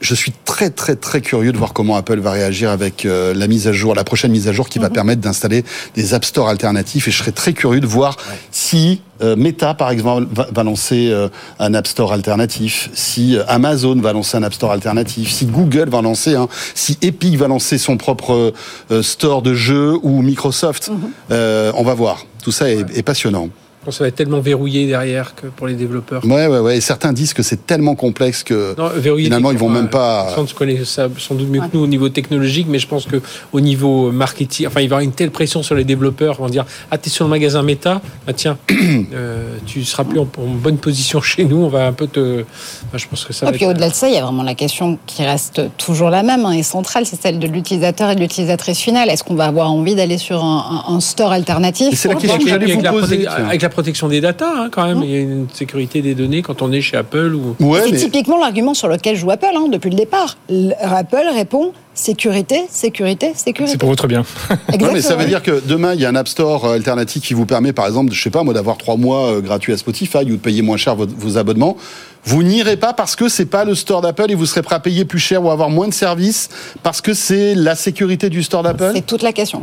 Je 0.00 0.14
suis 0.14 0.32
très 0.44 0.70
très 0.70 0.94
très 0.94 1.20
curieux 1.20 1.52
de 1.52 1.58
voir 1.58 1.72
comment 1.72 1.96
Apple 1.96 2.20
va 2.20 2.30
réagir 2.30 2.70
avec 2.70 3.04
euh, 3.04 3.34
la 3.34 3.48
mise 3.48 3.66
à 3.66 3.72
jour, 3.72 3.94
la 3.94 4.04
prochaine 4.04 4.30
mise 4.30 4.46
à 4.46 4.52
jour 4.52 4.68
qui 4.68 4.78
va 4.78 4.90
permettre 4.90 5.20
d'installer 5.20 5.64
des 5.94 6.14
App 6.14 6.24
Store 6.24 6.48
alternatifs. 6.48 7.08
Et 7.08 7.10
je 7.10 7.18
serais 7.18 7.32
très 7.32 7.52
curieux 7.52 7.80
de 7.80 7.86
voir 7.86 8.16
si 8.52 9.00
euh, 9.22 9.34
Meta, 9.36 9.74
par 9.74 9.90
exemple, 9.90 10.28
va, 10.32 10.46
va 10.52 10.62
lancer 10.62 11.10
euh, 11.10 11.28
un 11.58 11.74
App 11.74 11.86
Store 11.86 12.12
alternatif, 12.12 12.90
si 12.94 13.36
euh, 13.36 13.42
Amazon 13.48 13.96
va 13.96 14.12
lancer 14.12 14.36
un 14.36 14.42
App 14.44 14.54
Store 14.54 14.70
alternatif, 14.70 15.30
si 15.30 15.46
Google 15.46 15.88
va 15.88 16.02
lancer 16.02 16.36
un, 16.36 16.48
si 16.74 16.96
Epic 17.02 17.36
va 17.36 17.48
lancer 17.48 17.78
son 17.78 17.96
propre 17.96 18.54
euh, 18.90 19.02
store 19.02 19.42
de 19.42 19.54
jeux 19.54 19.96
ou 20.02 20.22
Microsoft. 20.22 20.90
Euh, 21.30 21.72
on 21.74 21.82
va 21.82 21.94
voir. 21.94 22.26
Tout 22.42 22.52
ça 22.52 22.70
est, 22.70 22.84
est 22.96 23.02
passionnant. 23.02 23.48
Je 23.88 23.90
pense 23.90 23.94
que 23.94 23.98
ça 23.98 24.04
va 24.04 24.08
être 24.08 24.16
tellement 24.16 24.40
verrouillé 24.40 24.86
derrière 24.86 25.34
que 25.34 25.46
pour 25.46 25.66
les 25.66 25.72
développeurs. 25.74 26.22
Ouais, 26.26 26.46
ouais, 26.46 26.58
ouais. 26.58 26.76
Et 26.76 26.80
certains 26.82 27.12
disent 27.14 27.32
que 27.32 27.42
c'est 27.42 27.64
tellement 27.66 27.94
complexe 27.94 28.42
que 28.42 28.74
Non, 28.76 28.90
verrouillé, 28.94 29.24
finalement, 29.26 29.50
ils 29.50 29.56
vont 29.56 29.70
enfin, 29.70 29.74
même 29.80 29.88
pas. 29.88 30.30
Sans 30.34 30.52
connaît 30.52 30.84
ça 30.84 31.08
sans 31.18 31.34
doute 31.34 31.48
mieux 31.48 31.60
que 31.60 31.68
nous 31.72 31.80
au 31.84 31.86
niveau 31.86 32.10
technologique, 32.10 32.66
mais 32.68 32.78
je 32.78 32.86
pense 32.86 33.06
que 33.06 33.22
au 33.52 33.60
niveau 33.60 34.12
marketing, 34.12 34.66
enfin, 34.66 34.80
il 34.80 34.88
va 34.88 34.96
y 34.96 34.96
avoir 34.96 35.00
une 35.00 35.12
telle 35.12 35.30
pression 35.30 35.62
sur 35.62 35.74
les 35.74 35.84
développeurs, 35.84 36.34
vont 36.34 36.48
dire 36.48 36.66
ah 36.90 36.98
t'es 36.98 37.08
sur 37.08 37.24
le 37.24 37.30
magasin 37.30 37.62
Meta, 37.62 38.02
ah 38.26 38.32
tiens, 38.34 38.58
euh, 39.14 39.54
tu 39.64 39.84
seras 39.84 40.04
plus 40.04 40.18
en, 40.18 40.22
en 40.38 40.46
bonne 40.62 40.76
position 40.78 41.20
chez 41.22 41.44
nous, 41.44 41.56
on 41.56 41.68
va 41.68 41.86
un 41.86 41.92
peu 41.94 42.06
te. 42.06 42.40
Enfin, 42.88 42.98
je 42.98 43.06
pense 43.08 43.24
que 43.24 43.32
ça. 43.32 43.46
Et 43.46 43.50
va 43.50 43.52
puis 43.56 43.64
être- 43.64 43.70
au-delà 43.70 43.88
de 43.88 43.94
ça, 43.94 44.08
il 44.08 44.14
y 44.14 44.18
a 44.18 44.22
vraiment 44.22 44.42
la 44.42 44.54
question 44.54 44.98
qui 45.06 45.24
reste 45.24 45.62
toujours 45.78 46.10
la 46.10 46.22
même 46.22 46.44
hein, 46.44 46.52
et 46.52 46.62
centrale, 46.62 47.06
c'est 47.06 47.20
celle 47.20 47.38
de 47.38 47.46
l'utilisateur 47.46 48.10
et 48.10 48.14
de 48.16 48.20
l'utilisatrice 48.20 48.78
finale. 48.78 49.08
Est-ce 49.08 49.24
qu'on 49.24 49.34
va 49.34 49.46
avoir 49.46 49.70
envie 49.72 49.94
d'aller 49.94 50.18
sur 50.18 50.44
un, 50.44 50.84
un- 50.88 50.94
un 50.94 51.00
store 51.00 51.32
alternatif 51.32 51.92
Et 51.92 51.96
c'est 51.96 52.08
la 52.08 52.14
question 52.16 52.38
que 52.38 52.48
j'allais 52.48 52.64
avec 52.64 52.76
vous 52.76 52.82
la 52.82 52.90
poser, 52.92 53.26
avec 53.26 53.62
la 53.62 53.68
protection 53.78 54.08
des 54.08 54.20
datas, 54.20 54.50
hein, 54.56 54.68
quand 54.72 54.84
même. 54.88 55.02
Il 55.04 55.10
y 55.10 55.14
a 55.14 55.20
une 55.20 55.46
sécurité 55.52 56.02
des 56.02 56.16
données 56.16 56.42
quand 56.42 56.62
on 56.62 56.72
est 56.72 56.80
chez 56.80 56.96
Apple 56.96 57.32
ou. 57.36 57.54
Ouais, 57.64 57.82
c'est 57.84 57.92
mais- 57.92 57.98
typiquement 57.98 58.36
l'argument 58.36 58.74
sur 58.74 58.88
lequel 58.88 59.14
joue 59.14 59.30
Apple 59.30 59.46
hein, 59.56 59.68
depuis 59.70 59.88
le 59.90 59.94
départ. 59.94 60.36
L- 60.50 60.76
Apple 60.80 61.22
répond 61.32 61.70
sécurité, 61.94 62.64
sécurité, 62.70 63.30
sécurité. 63.36 63.70
C'est 63.72 63.78
pour 63.78 63.88
votre 63.88 64.08
bien. 64.08 64.24
Ouais, 64.80 64.90
mais 64.92 65.00
ça 65.00 65.14
veut 65.14 65.26
dire 65.26 65.42
que 65.44 65.62
demain, 65.64 65.94
il 65.94 66.00
y 66.00 66.04
a 66.06 66.08
un 66.08 66.16
App 66.16 66.26
Store 66.26 66.64
euh, 66.64 66.74
alternatif 66.74 67.22
qui 67.22 67.34
vous 67.34 67.46
permet, 67.46 67.72
par 67.72 67.86
exemple, 67.86 68.12
je 68.12 68.20
sais 68.20 68.30
pas, 68.30 68.42
moi, 68.42 68.52
d'avoir 68.52 68.78
trois 68.78 68.96
mois 68.96 69.26
euh, 69.34 69.40
gratuits 69.40 69.72
à 69.72 69.76
Spotify 69.76 70.18
ou 70.18 70.24
de 70.24 70.36
payer 70.36 70.62
moins 70.62 70.76
cher 70.76 70.96
vos 70.96 71.38
abonnements. 71.38 71.76
Vous 72.24 72.42
n'irez 72.42 72.76
pas 72.76 72.92
parce 72.94 73.14
que 73.14 73.28
c'est 73.28 73.46
pas 73.46 73.64
le 73.64 73.76
store 73.76 74.00
d'Apple 74.00 74.30
et 74.30 74.34
vous 74.34 74.46
serez 74.46 74.62
prêt 74.62 74.74
à 74.74 74.80
payer 74.80 75.04
plus 75.04 75.20
cher 75.20 75.44
ou 75.44 75.50
avoir 75.52 75.70
moins 75.70 75.86
de 75.86 75.94
services 75.94 76.48
parce 76.82 77.00
que 77.00 77.14
c'est 77.14 77.54
la 77.54 77.76
sécurité 77.76 78.28
du 78.28 78.42
store 78.42 78.64
d'Apple? 78.64 78.90
C'est 78.94 79.06
toute 79.06 79.22
la 79.22 79.32
question. 79.32 79.62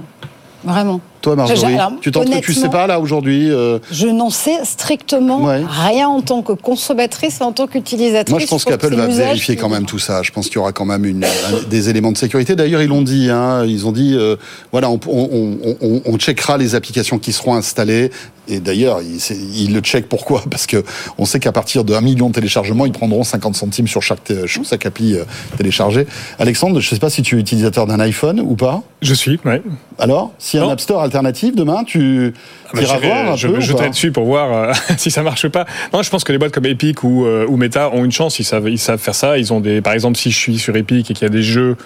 Vraiment. 0.64 1.00
Toi, 1.26 1.36
Marjorie, 1.36 1.60
Je- 1.60 1.66
alors, 1.80 1.94
tu 2.00 2.12
tu 2.44 2.54
sais 2.54 2.70
pas 2.70 2.86
là 2.86 3.00
aujourd'hui. 3.00 3.50
euh, 3.50 3.80
Je 3.92 4.06
n'en 4.06 4.30
sais 4.30 4.64
strictement 4.64 5.42
Ouais. 5.46 5.64
rien 5.68 6.08
en 6.08 6.22
tant 6.22 6.44
que 6.44 6.54
consommatrice 6.54 7.40
et 7.42 7.44
en 7.44 7.52
tant 7.52 7.66
qu'utilisatrice. 7.66 8.30
Moi, 8.30 8.40
je 8.40 8.46
pense 8.46 8.64
qu'Apple 8.64 8.94
va 8.94 9.08
vérifier 9.08 9.56
qui- 9.56 9.62
quand 9.62 9.70
même 9.70 9.88
tout 9.88 9.98
ça. 9.98 10.22
Je 10.22 10.30
pense 10.30 10.46
qu'il 10.46 10.58
y 10.58 10.60
aura 10.60 10.72
quand 10.72 10.86
même 10.86 11.04
une, 11.04 11.24
un- 11.24 11.68
des 11.68 11.90
éléments 11.90 12.12
de 12.12 12.18
sécurité. 12.18 12.56
D'ailleurs, 12.56 12.84
ils 12.84 12.90
l'ont 12.90 13.02
dit. 13.02 13.32
Hein, 13.32 13.66
ils 13.66 13.88
ont 13.88 13.92
dit, 13.92 14.14
euh, 14.16 14.36
voilà, 14.72 14.92
on, 14.92 15.00
on, 15.08 15.58
on, 15.64 15.78
on, 15.82 16.02
on 16.06 16.18
checkera 16.20 16.60
les 16.60 16.76
applications 16.76 17.18
qui 17.18 17.34
seront 17.34 17.56
installées. 17.56 18.12
Et 18.48 18.60
d'ailleurs, 18.60 19.00
ils, 19.02 19.74
le 19.74 19.80
checkent 19.80 20.08
pourquoi? 20.08 20.44
Parce 20.52 20.68
que 20.68 20.84
on 21.18 21.26
sait 21.26 21.40
qu'à 21.40 21.52
partir 21.52 21.84
d'un 21.84 22.02
million 22.02 22.28
de 22.30 22.34
téléchargements, 22.36 22.86
ils 22.86 22.92
prendront 22.92 23.24
50 23.24 23.56
centimes 23.56 23.88
sur 23.88 24.04
chaque, 24.04 24.32
sur 24.46 24.64
chaque 24.64 24.86
appli 24.86 25.16
euh, 25.16 25.24
téléchargée. 25.58 26.06
Alexandre, 26.38 26.80
je 26.80 26.88
ne 26.88 26.94
sais 26.94 27.00
pas 27.00 27.10
si 27.10 27.24
tu 27.24 27.38
es 27.38 27.40
utilisateur 27.40 27.88
d'un 27.88 28.00
iPhone 28.00 28.40
ou 28.40 28.54
pas. 28.56 28.84
Je 29.02 29.16
suis, 29.16 29.40
ouais. 29.46 29.64
Alors, 29.98 30.32
s'il 30.38 30.60
y 30.60 30.64
a 30.64 30.68
un. 30.68 30.70
App 30.70 30.80
Store 30.80 31.02
alternatif 31.16 31.56
demain, 31.56 31.84
tu 31.84 32.34
Ah 32.68 32.72
bah, 32.74 32.82
iras 32.82 32.98
voir 33.00 33.32
un 33.32 33.36
je 33.36 33.48
peu 33.48 33.56
me 33.56 33.62
jeterai 33.62 33.90
dessus 33.90 34.12
pour 34.12 34.26
voir 34.26 34.52
euh, 34.52 34.74
si 34.98 35.12
ça 35.12 35.24
marche 35.24 35.46
ou 35.46 35.50
pas. 35.50 35.66
Non, 35.94 36.02
je 36.02 36.10
pense 36.10 36.24
que 36.24 36.32
les 36.32 36.38
boîtes 36.38 36.52
comme 36.52 36.66
Epic 36.66 37.04
ou, 37.04 37.26
euh, 37.26 37.46
ou 37.48 37.58
Meta 37.58 37.90
ont 37.92 38.04
une 38.04 38.12
chance. 38.12 38.40
Ils 38.40 38.44
savent, 38.44 38.70
ils 38.70 38.78
savent 38.78 39.00
faire 39.00 39.16
ça. 39.16 39.38
Ils 39.38 39.54
ont 39.54 39.62
des, 39.62 39.82
par 39.82 39.94
exemple, 39.94 40.18
si 40.18 40.32
je 40.32 40.38
suis 40.38 40.58
sur 40.58 40.76
Epic 40.76 41.10
et 41.10 41.14
qu'il 41.14 41.24
y 41.24 41.30
a 41.30 41.34
des 41.34 41.44
jeux 41.44 41.78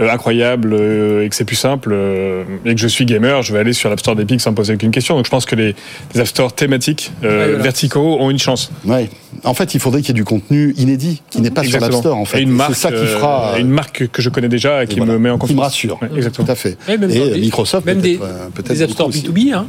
euh, 0.00 0.08
incroyables 0.10 0.72
euh, 0.72 1.24
et 1.24 1.28
que 1.28 1.34
c'est 1.36 1.44
plus 1.44 1.56
simple 1.56 1.90
euh, 1.92 2.44
et 2.64 2.74
que 2.74 2.80
je 2.80 2.88
suis 2.88 3.04
gamer, 3.04 3.42
je 3.42 3.52
vais 3.52 3.58
aller 3.58 3.72
sur 3.72 3.90
l'App 3.90 4.00
Store 4.00 4.16
d'Epic 4.16 4.40
sans 4.40 4.50
me 4.50 4.56
poser 4.56 4.74
aucune 4.74 4.90
question. 4.90 5.16
Donc 5.16 5.26
je 5.26 5.30
pense 5.30 5.44
que 5.44 5.54
les, 5.54 5.74
les 6.14 6.20
App 6.20 6.26
Store 6.26 6.54
thématiques 6.54 7.12
euh, 7.24 7.28
Ouais, 7.28 7.46
voilà. 7.50 7.62
verticaux 7.62 8.16
ont 8.20 8.30
une 8.30 8.38
chance. 8.38 8.70
Ouais. 8.84 9.10
En 9.44 9.54
fait, 9.54 9.74
il 9.74 9.80
faudrait 9.80 10.00
qu'il 10.00 10.08
y 10.08 10.12
ait 10.12 10.14
du 10.14 10.24
contenu 10.24 10.72
inédit 10.76 11.22
qui 11.30 11.40
n'est 11.40 11.50
pas 11.50 11.64
sur 11.64 11.80
l'App. 11.80 11.92
Store. 11.92 12.16
En 12.16 12.24
fait, 12.24 12.38
Et 12.38 12.42
une 12.42 12.50
marque, 12.50 12.74
c'est 12.74 12.80
ça 12.80 12.88
qui 12.90 12.96
euh, 12.96 13.06
fera. 13.18 13.58
une 13.58 13.68
marque 13.70 14.08
que 14.08 14.22
je 14.22 14.28
connais 14.30 14.48
déjà 14.48 14.84
et 14.84 14.86
qui 14.86 14.96
voilà, 14.98 15.12
me 15.14 15.18
met 15.18 15.30
en 15.30 15.34
qui 15.36 15.40
confiance. 15.40 15.56
me 15.58 15.62
rassure. 15.62 15.98
Ouais, 16.02 16.08
exactement. 16.16 16.46
Tout 16.46 16.52
à 16.52 16.54
fait. 16.54 16.78
Ouais, 16.88 16.96
même 16.96 17.10
et 17.10 17.30
des- 17.30 17.40
Microsoft 17.40 17.84
même 17.86 18.00
des, 18.00 18.16
peut-être, 18.16 18.50
peut-être 18.54 18.72
des 18.72 18.82
App 18.82 18.90
Store 18.90 19.08
beaucoup 19.08 19.18
aussi. 19.18 19.28
B2B, 19.50 19.54
hein. 19.54 19.66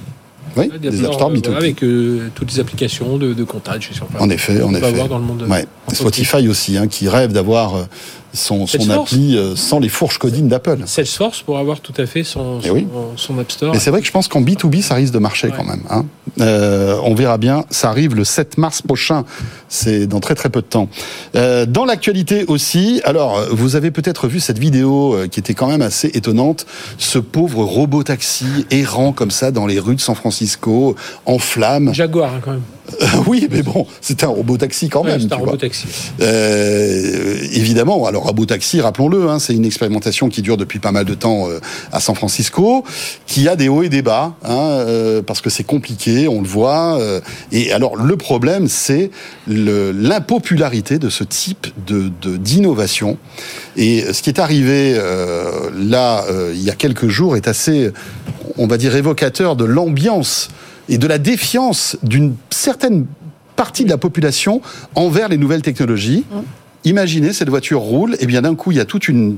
Oui, 0.55 0.69
Des 0.79 0.91
des 0.91 1.03
App 1.05 1.13
Store 1.15 1.31
euh, 1.31 1.35
B2B. 1.35 1.55
Avec 1.55 1.83
euh, 1.83 2.29
toutes 2.35 2.51
les 2.53 2.59
applications 2.59 3.17
de, 3.17 3.33
de 3.33 3.43
comptage. 3.43 3.89
je 3.91 3.95
sais 3.97 4.01
pas. 4.01 4.19
En 4.23 4.29
effet, 4.29 4.61
en 4.61 4.67
On 4.67 4.71
peut 4.71 4.77
effet. 4.77 4.85
avoir 4.87 5.07
dans 5.07 5.17
le 5.17 5.23
monde. 5.25 5.45
Ouais. 5.49 5.65
Spotify 5.91 6.47
aussi, 6.47 6.77
hein, 6.77 6.87
qui 6.87 7.09
rêve 7.09 7.31
d'avoir 7.31 7.75
euh, 7.75 7.83
son, 8.33 8.65
son 8.67 8.89
appli 8.89 9.37
euh, 9.37 9.55
sans 9.55 9.79
les 9.79 9.89
fourches 9.89 10.17
codines 10.17 10.47
d'Apple. 10.47 10.79
Salesforce 10.85 11.41
pour 11.41 11.57
avoir 11.59 11.79
tout 11.79 11.93
à 11.97 12.05
fait 12.05 12.23
son, 12.23 12.59
Eh 12.63 12.67
son, 12.67 12.73
oui. 12.73 12.87
son 13.15 13.37
App 13.39 13.51
Store. 13.51 13.73
Mais 13.73 13.79
c'est 13.79 13.91
vrai 13.91 14.01
que 14.01 14.07
je 14.07 14.11
pense 14.11 14.27
qu'en 14.27 14.41
B2B, 14.41 14.81
ça 14.81 14.95
risque 14.95 15.13
de 15.13 15.19
marcher 15.19 15.47
Ouais. 15.47 15.53
quand 15.55 15.63
même. 15.65 15.83
Hein. 15.89 16.05
Euh, 16.41 16.97
on 17.03 17.13
verra 17.15 17.37
bien. 17.37 17.65
Ça 17.69 17.89
arrive 17.89 18.15
le 18.15 18.23
7 18.23 18.57
mars 18.57 18.81
prochain. 18.81 19.23
C'est 19.69 20.07
dans 20.07 20.19
très 20.19 20.35
très 20.35 20.49
peu 20.49 20.61
de 20.61 20.67
temps. 20.67 20.89
Euh, 21.35 21.65
dans 21.65 21.85
l'actualité 21.85 22.45
aussi, 22.47 23.01
alors 23.05 23.39
vous 23.51 23.75
avez 23.75 23.91
peut-être 23.91 24.27
vu 24.27 24.39
cette 24.39 24.57
vidéo 24.59 25.15
qui 25.31 25.39
était 25.39 25.53
quand 25.53 25.67
même 25.67 25.81
assez 25.81 26.07
étonnante. 26.13 26.65
Ce 26.97 27.19
pauvre 27.19 27.63
robot 27.63 28.03
taxi 28.03 28.45
errant 28.71 29.11
comme 29.13 29.31
ça 29.31 29.51
dans 29.51 29.67
les 29.67 29.79
rues 29.79 29.95
de 29.95 30.01
San 30.01 30.15
Francisco, 30.15 30.95
en 31.25 31.37
flammes. 31.39 31.93
Jaguar, 31.93 32.33
hein, 32.33 32.39
quand 32.43 32.51
même. 32.51 32.61
Oui, 33.27 33.47
mais 33.49 33.61
bon, 33.63 33.87
c'était 34.01 34.25
un 34.25 34.29
robot 34.29 34.57
taxi 34.57 34.89
quand 34.89 35.03
Ouais, 35.03 35.11
même. 35.11 35.21
c'est 35.21 35.31
un 35.33 35.37
robot 35.37 35.55
taxi. 35.57 35.85
Euh, 36.21 37.37
évidemment, 37.53 38.05
alors 38.05 38.23
Robot 38.23 38.45
Taxi, 38.45 38.81
rappelons-le, 38.81 39.29
hein, 39.29 39.39
c'est 39.39 39.53
une 39.53 39.65
expérimentation 39.65 40.29
qui 40.29 40.41
dure 40.41 40.57
depuis 40.57 40.79
pas 40.79 40.91
mal 40.91 41.05
de 41.05 41.13
temps 41.13 41.49
euh, 41.49 41.59
à 41.91 41.99
San 41.99 42.15
Francisco, 42.15 42.83
qui 43.25 43.47
a 43.47 43.55
des 43.55 43.69
hauts 43.69 43.83
et 43.83 43.89
des 43.89 44.01
bas, 44.01 44.35
hein, 44.43 44.51
euh, 44.57 45.21
parce 45.21 45.41
que 45.41 45.49
c'est 45.49 45.63
compliqué, 45.63 46.27
on 46.27 46.41
le 46.41 46.47
voit. 46.47 46.99
euh, 46.99 47.21
et 47.51 47.71
alors 47.71 47.95
le 47.95 48.17
problème, 48.17 48.67
c'est 48.67 49.11
l'impopularité 49.47 50.99
de 50.99 51.09
ce 51.09 51.23
type 51.23 51.67
de 51.87 52.11
de- 52.21 52.37
d'innovation. 52.37 53.17
et 53.77 54.13
ce 54.13 54.21
qui 54.21 54.29
est 54.29 54.39
arrivé 54.39 54.93
euh, 54.95 55.69
là 55.75 56.25
euh, 56.29 56.51
il 56.53 56.61
y 56.63 56.69
a 56.69 56.75
quelques 56.75 57.07
jours 57.07 57.35
est 57.37 57.47
assez, 57.47 57.91
on 58.57 58.67
va 58.67 58.77
dire, 58.77 58.95
évocateur 58.95 59.55
de 59.55 59.65
l'ambiance 59.65 60.49
et 60.89 60.97
de 60.97 61.07
la 61.07 61.17
défiance 61.17 61.97
d'une 62.03 62.35
certaine 62.49 63.05
partie 63.55 63.85
de 63.85 63.89
la 63.89 63.97
population 63.97 64.61
envers 64.95 65.29
les 65.29 65.37
nouvelles 65.37 65.61
technologies. 65.61 66.25
Imaginez, 66.85 67.31
cette 67.31 67.49
voiture 67.49 67.79
roule, 67.79 68.17
et 68.19 68.25
bien 68.25 68.41
d'un 68.41 68.55
coup, 68.55 68.71
il 68.71 68.77
y 68.77 68.81
a 68.81 68.85
toute 68.85 69.07
une 69.07 69.37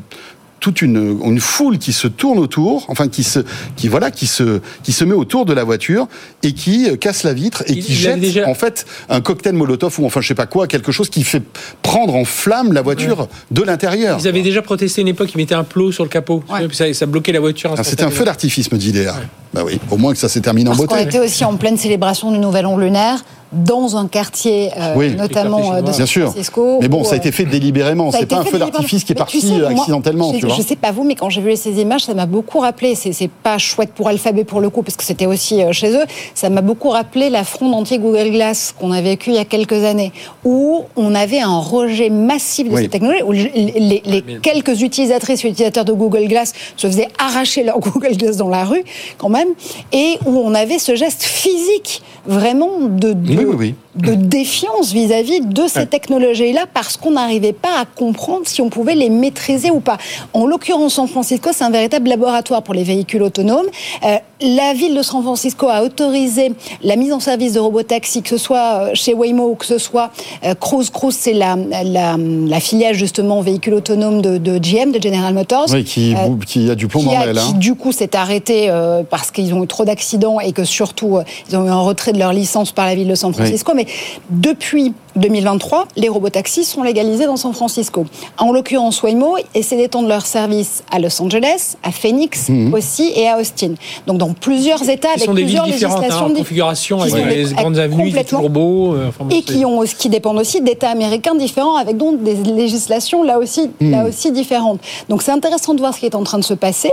toute 0.60 0.82
une, 0.82 1.20
une 1.24 1.40
foule 1.40 1.78
qui 1.78 1.94
se 1.94 2.08
tourne 2.08 2.40
autour, 2.40 2.86
enfin 2.88 3.08
qui 3.08 3.24
se, 3.24 3.40
qui 3.76 3.88
voilà, 3.88 4.10
qui 4.10 4.26
se, 4.26 4.62
qui 4.84 4.94
se 4.94 5.04
met 5.04 5.14
autour 5.14 5.46
de 5.46 5.54
la 5.54 5.64
voiture 5.64 6.08
et 6.42 6.54
qui 6.54 6.90
euh, 6.90 6.96
casse 6.96 7.24
la 7.24 7.34
vitre 7.34 7.64
et 7.68 7.74
Il- 7.74 7.84
qui 7.84 7.92
il 7.92 7.96
jette 7.96 8.20
déjà- 8.20 8.48
en 8.48 8.56
fait 8.56 8.86
un 9.10 9.22
cocktail 9.22 9.54
Molotov 9.54 10.00
ou 10.00 10.06
enfin 10.06 10.22
je 10.22 10.28
sais 10.28 10.34
pas 10.36 10.48
quoi, 10.48 10.66
quelque 10.68 10.92
chose 10.92 11.10
qui 11.10 11.24
fait 11.24 11.44
prendre 11.84 12.16
en 12.16 12.26
flamme 12.26 12.74
la 12.74 12.82
voiture 12.82 13.28
de 13.52 13.62
l'intérieur. 13.62 14.18
Ils 14.20 14.28
avaient 14.28 14.42
déjà 14.42 14.62
protesté 14.62 15.02
une 15.02 15.08
époque, 15.10 15.30
ils 15.36 15.38
mettaient 15.38 15.54
un 15.56 15.64
plot 15.64 15.92
sur 15.92 16.04
le 16.04 16.10
capot. 16.10 16.44
Ouais. 16.52 16.68
Ça, 16.74 16.92
ça 16.94 17.06
bloquait 17.06 17.32
la 17.32 17.40
voiture. 17.42 17.76
Ah, 17.78 17.84
C'était 17.84 18.04
un 18.04 18.10
feu 18.10 18.26
d'artifice, 18.26 18.72
me 18.72 18.78
dit 18.78 18.92
Léa. 18.92 19.16
Bah 19.54 19.62
oui, 19.66 19.80
au 19.92 19.98
moins 19.98 20.14
que 20.14 20.20
ça 20.20 20.28
s'est 20.30 20.42
terminé 20.42 20.70
en 20.70 20.76
Parce 20.76 20.88
beauté. 20.88 21.02
était 21.04 21.20
aussi 21.20 21.46
en 21.46 21.56
pleine 21.58 21.78
célébration 21.78 22.32
du 22.32 22.40
Nouvel 22.40 22.66
An 22.66 22.78
lunaire 22.78 23.24
dans 23.56 23.98
un 23.98 24.08
quartier, 24.08 24.72
euh, 24.78 24.94
Oui. 24.96 25.16
notamment 25.16 25.74
euh, 25.74 25.82
de. 25.82 25.88
San 25.88 25.96
Bien 25.98 26.06
sûr. 26.06 26.26
Francisco. 26.32 26.80
Mais 26.82 26.88
bon, 26.88 27.02
où, 27.02 27.04
ça 27.06 27.12
a 27.12 27.14
euh, 27.14 27.18
été 27.18 27.32
fait 27.32 27.46
délibérément. 27.46 28.12
Ça 28.12 28.18
a 28.18 28.20
C'est 28.20 28.26
été 28.26 28.36
pas 28.36 28.42
un 28.42 28.46
feu 28.46 28.60
d'artifice 28.60 29.04
qui 29.04 29.14
est 29.14 29.16
Mais 29.20 29.26
tu 29.26 29.40
parti 29.40 29.42
sais, 29.42 29.54
euh, 29.54 29.70
moi, 29.70 29.80
accidentellement, 29.82 30.34
je, 30.34 30.40
tu 30.40 30.46
vois. 30.46 30.56
Je 30.56 30.62
sais 30.62 30.76
pas 30.76 30.92
vous, 30.92 31.04
mais 31.04 31.16
quand 31.16 31.30
j'ai 31.30 31.42
vu 31.42 31.56
ces 31.56 31.80
images, 31.82 32.02
ça 32.02 32.14
m'a 32.14 32.26
beaucoup 32.26 32.60
rappelé. 32.60 32.96
C'est 32.96 33.30
pas 33.30 33.58
chouette 33.58 33.92
pour 33.96 34.08
Alphabet 34.08 34.44
pour 34.44 34.62
le 34.62 34.70
coup, 34.70 34.82
parce 34.84 34.96
que 34.98 35.04
c'était 35.04 35.26
aussi 35.26 35.62
euh, 35.64 35.72
chez 35.72 35.96
eux. 35.96 36.04
Ça 36.34 36.50
m'a 36.50 36.62
beaucoup 36.62 36.90
rappelé 36.90 37.30
la 37.30 37.44
fronde 37.44 37.74
anti-Google 37.74 38.32
Glass 38.32 38.74
qu'on 38.78 38.92
a 38.92 39.02
vécue 39.02 39.32
il 39.32 39.36
y 39.36 39.40
a 39.40 39.46
quelques 39.46 39.84
années, 39.84 40.12
où 40.44 40.84
on 40.96 41.16
avait 41.16 41.40
un 41.42 41.60
rejet 41.60 42.10
massif 42.10 42.68
de 42.70 42.74
Oui. 42.76 42.82
cette 42.84 42.92
technologie, 42.92 43.24
où 43.24 43.32
les, 43.32 43.52
les- 43.54 44.02
les 44.06 44.24
Mais- 44.28 44.36
quelques 44.42 44.82
utilisatrices 44.82 45.44
et 45.46 45.48
utilisateurs 45.50 45.86
de 45.86 45.94
Google 45.94 46.28
Glass 46.28 46.54
se 46.78 46.88
faisaient 46.88 47.08
arracher 47.18 47.64
leur 47.64 47.80
Google 47.86 48.18
Glass 48.18 48.38
dans 48.38 48.50
la 48.50 48.64
rue, 48.66 48.84
quand 49.18 49.30
même, 49.30 49.50
et 49.94 50.18
où 50.26 50.38
on 50.40 50.54
avait 50.54 50.80
ce 50.80 50.96
geste 50.96 51.24
physique, 51.24 52.02
vraiment 52.26 52.80
de, 52.82 53.14
de, 53.14 53.45
Oui, 53.46 53.54
oui, 53.54 53.58
oui. 53.60 53.85
De 53.96 54.14
défiance 54.14 54.92
vis-à-vis 54.92 55.42
de 55.42 55.68
ces 55.68 55.86
technologies-là 55.86 56.66
parce 56.74 56.98
qu'on 56.98 57.12
n'arrivait 57.12 57.54
pas 57.54 57.80
à 57.80 57.86
comprendre 57.86 58.42
si 58.46 58.62
on 58.62 58.70
pouvait 58.70 58.96
les 58.96 59.10
maîtriser 59.10 59.72
ou 59.72 59.80
pas. 59.80 59.98
En 60.34 60.46
l'occurrence, 60.46 60.96
San 60.96 61.08
Francisco, 61.08 61.52
c'est 61.54 61.64
un 61.64 61.70
véritable 61.70 62.10
laboratoire 62.10 62.62
pour 62.62 62.74
les 62.74 62.84
véhicules 62.84 63.24
autonomes. 63.24 63.66
Euh, 64.04 64.18
la 64.42 64.74
ville 64.74 64.96
de 64.96 65.02
San 65.02 65.24
Francisco 65.24 65.68
a 65.70 65.82
autorisé 65.84 66.52
la 66.84 66.98
mise 66.98 67.14
en 67.14 67.20
service 67.22 67.54
de 67.54 67.60
robots 67.60 67.84
taxis, 67.84 68.22
que 68.22 68.30
ce 68.30 68.38
soit 68.38 68.58
euh, 68.58 68.90
chez 68.94 69.14
Waymo 69.14 69.50
ou 69.52 69.56
que 69.56 69.66
ce 69.66 69.78
soit 69.78 70.12
euh, 70.44 70.54
Cruise. 70.56 70.90
Cruise, 70.90 71.16
c'est 71.18 71.34
la, 71.34 71.56
la, 71.84 72.18
la 72.18 72.60
filiale 72.60 72.96
justement 72.96 73.40
véhicule 73.42 73.76
autonome 73.76 74.22
de, 74.22 74.38
de 74.38 74.58
GM, 74.58 74.92
de 74.92 75.02
General 75.02 75.34
Motors. 75.34 75.68
Oui, 75.72 75.84
qui, 75.86 76.14
Euh, 76.16 76.36
qui 76.46 76.70
a 76.70 76.76
du 76.76 76.88
plomb 76.88 77.04
dans 77.04 77.12
l'aile. 77.12 77.34
qui, 77.38 77.40
hein. 77.40 77.58
du 77.58 77.76
coup 77.76 77.92
s'est 77.92 78.16
arrêté 78.16 78.70
parce 79.10 79.32
qu'ils 79.32 79.54
ont 79.54 79.64
eu 79.64 79.68
trop 79.68 79.86
d'accidents 79.86 80.40
et 80.40 80.52
que 80.52 80.64
surtout 80.64 81.20
ils 81.50 81.56
ont 81.58 81.66
eu 81.66 81.70
un 81.70 81.80
retrait 81.80 82.12
de 82.14 82.20
leur 82.20 82.34
licence 82.34 82.72
par 82.72 82.86
la 82.86 82.96
ville 82.96 83.08
de 83.08 83.16
San 83.16 83.34
Francisco. 83.34 83.72
Mais 83.76 83.85
depuis 84.30 84.94
2023, 85.16 85.88
les 85.96 86.10
robotaxis 86.10 86.66
sont 86.66 86.84
légalisés 86.84 87.26
dans 87.26 87.38
San 87.38 87.54
Francisco. 87.54 88.06
En 88.38 88.52
l'occurrence, 88.52 89.02
Waymo 89.02 89.36
essaie 89.54 89.78
d'étendre 89.78 90.08
leur 90.10 90.26
service 90.26 90.84
à 90.92 91.00
Los 91.00 91.22
Angeles, 91.22 91.76
à 91.84 91.92
Phoenix 91.92 92.50
Mhm. 92.50 92.74
aussi 92.74 93.12
et 93.16 93.28
à 93.28 93.38
Austin. 93.40 93.76
Donc 94.08 94.18
dans 94.18 94.34
plusieurs 94.34 94.88
États 94.90 95.10
avec 95.12 95.24
sont 95.24 95.34
des 95.34 95.44
villes 95.44 95.60
plusieurs 95.62 95.66
différentes, 95.66 95.98
hein, 95.98 96.02
législations 96.02 96.26
en 96.26 96.30
dif- 96.30 96.38
configuration, 96.40 97.02
avec 97.02 97.14
des- 97.28 97.44
les 97.46 97.54
grandes 97.54 97.78
avenues, 97.78 98.04
des 98.04 98.10
complètement 98.10 98.40
turbots. 98.42 98.94
euh, 98.96 99.08
enfin, 99.10 99.30
et 99.30 99.42
qui 99.42 99.66
ont 99.66 99.82
qui 99.98 100.10
dépendent 100.10 100.38
aussi 100.40 100.62
d'États 100.62 100.90
américains 100.90 101.36
différents 101.36 101.76
avec 101.78 101.98
donc 101.98 102.22
des 102.24 102.36
législations 102.36 103.24
là 103.24 103.38
aussi 103.40 103.70
là 103.80 104.06
aussi 104.06 104.32
différentes. 104.32 104.80
Donc 105.10 105.22
c'est 105.22 105.32
intéressant 105.32 105.74
de 105.74 105.80
voir 105.80 105.94
ce 105.94 106.00
qui 106.00 106.06
est 106.06 106.16
en 106.16 106.24
train 106.24 106.40
de 106.40 106.44
se 106.44 106.54
passer. 106.54 106.92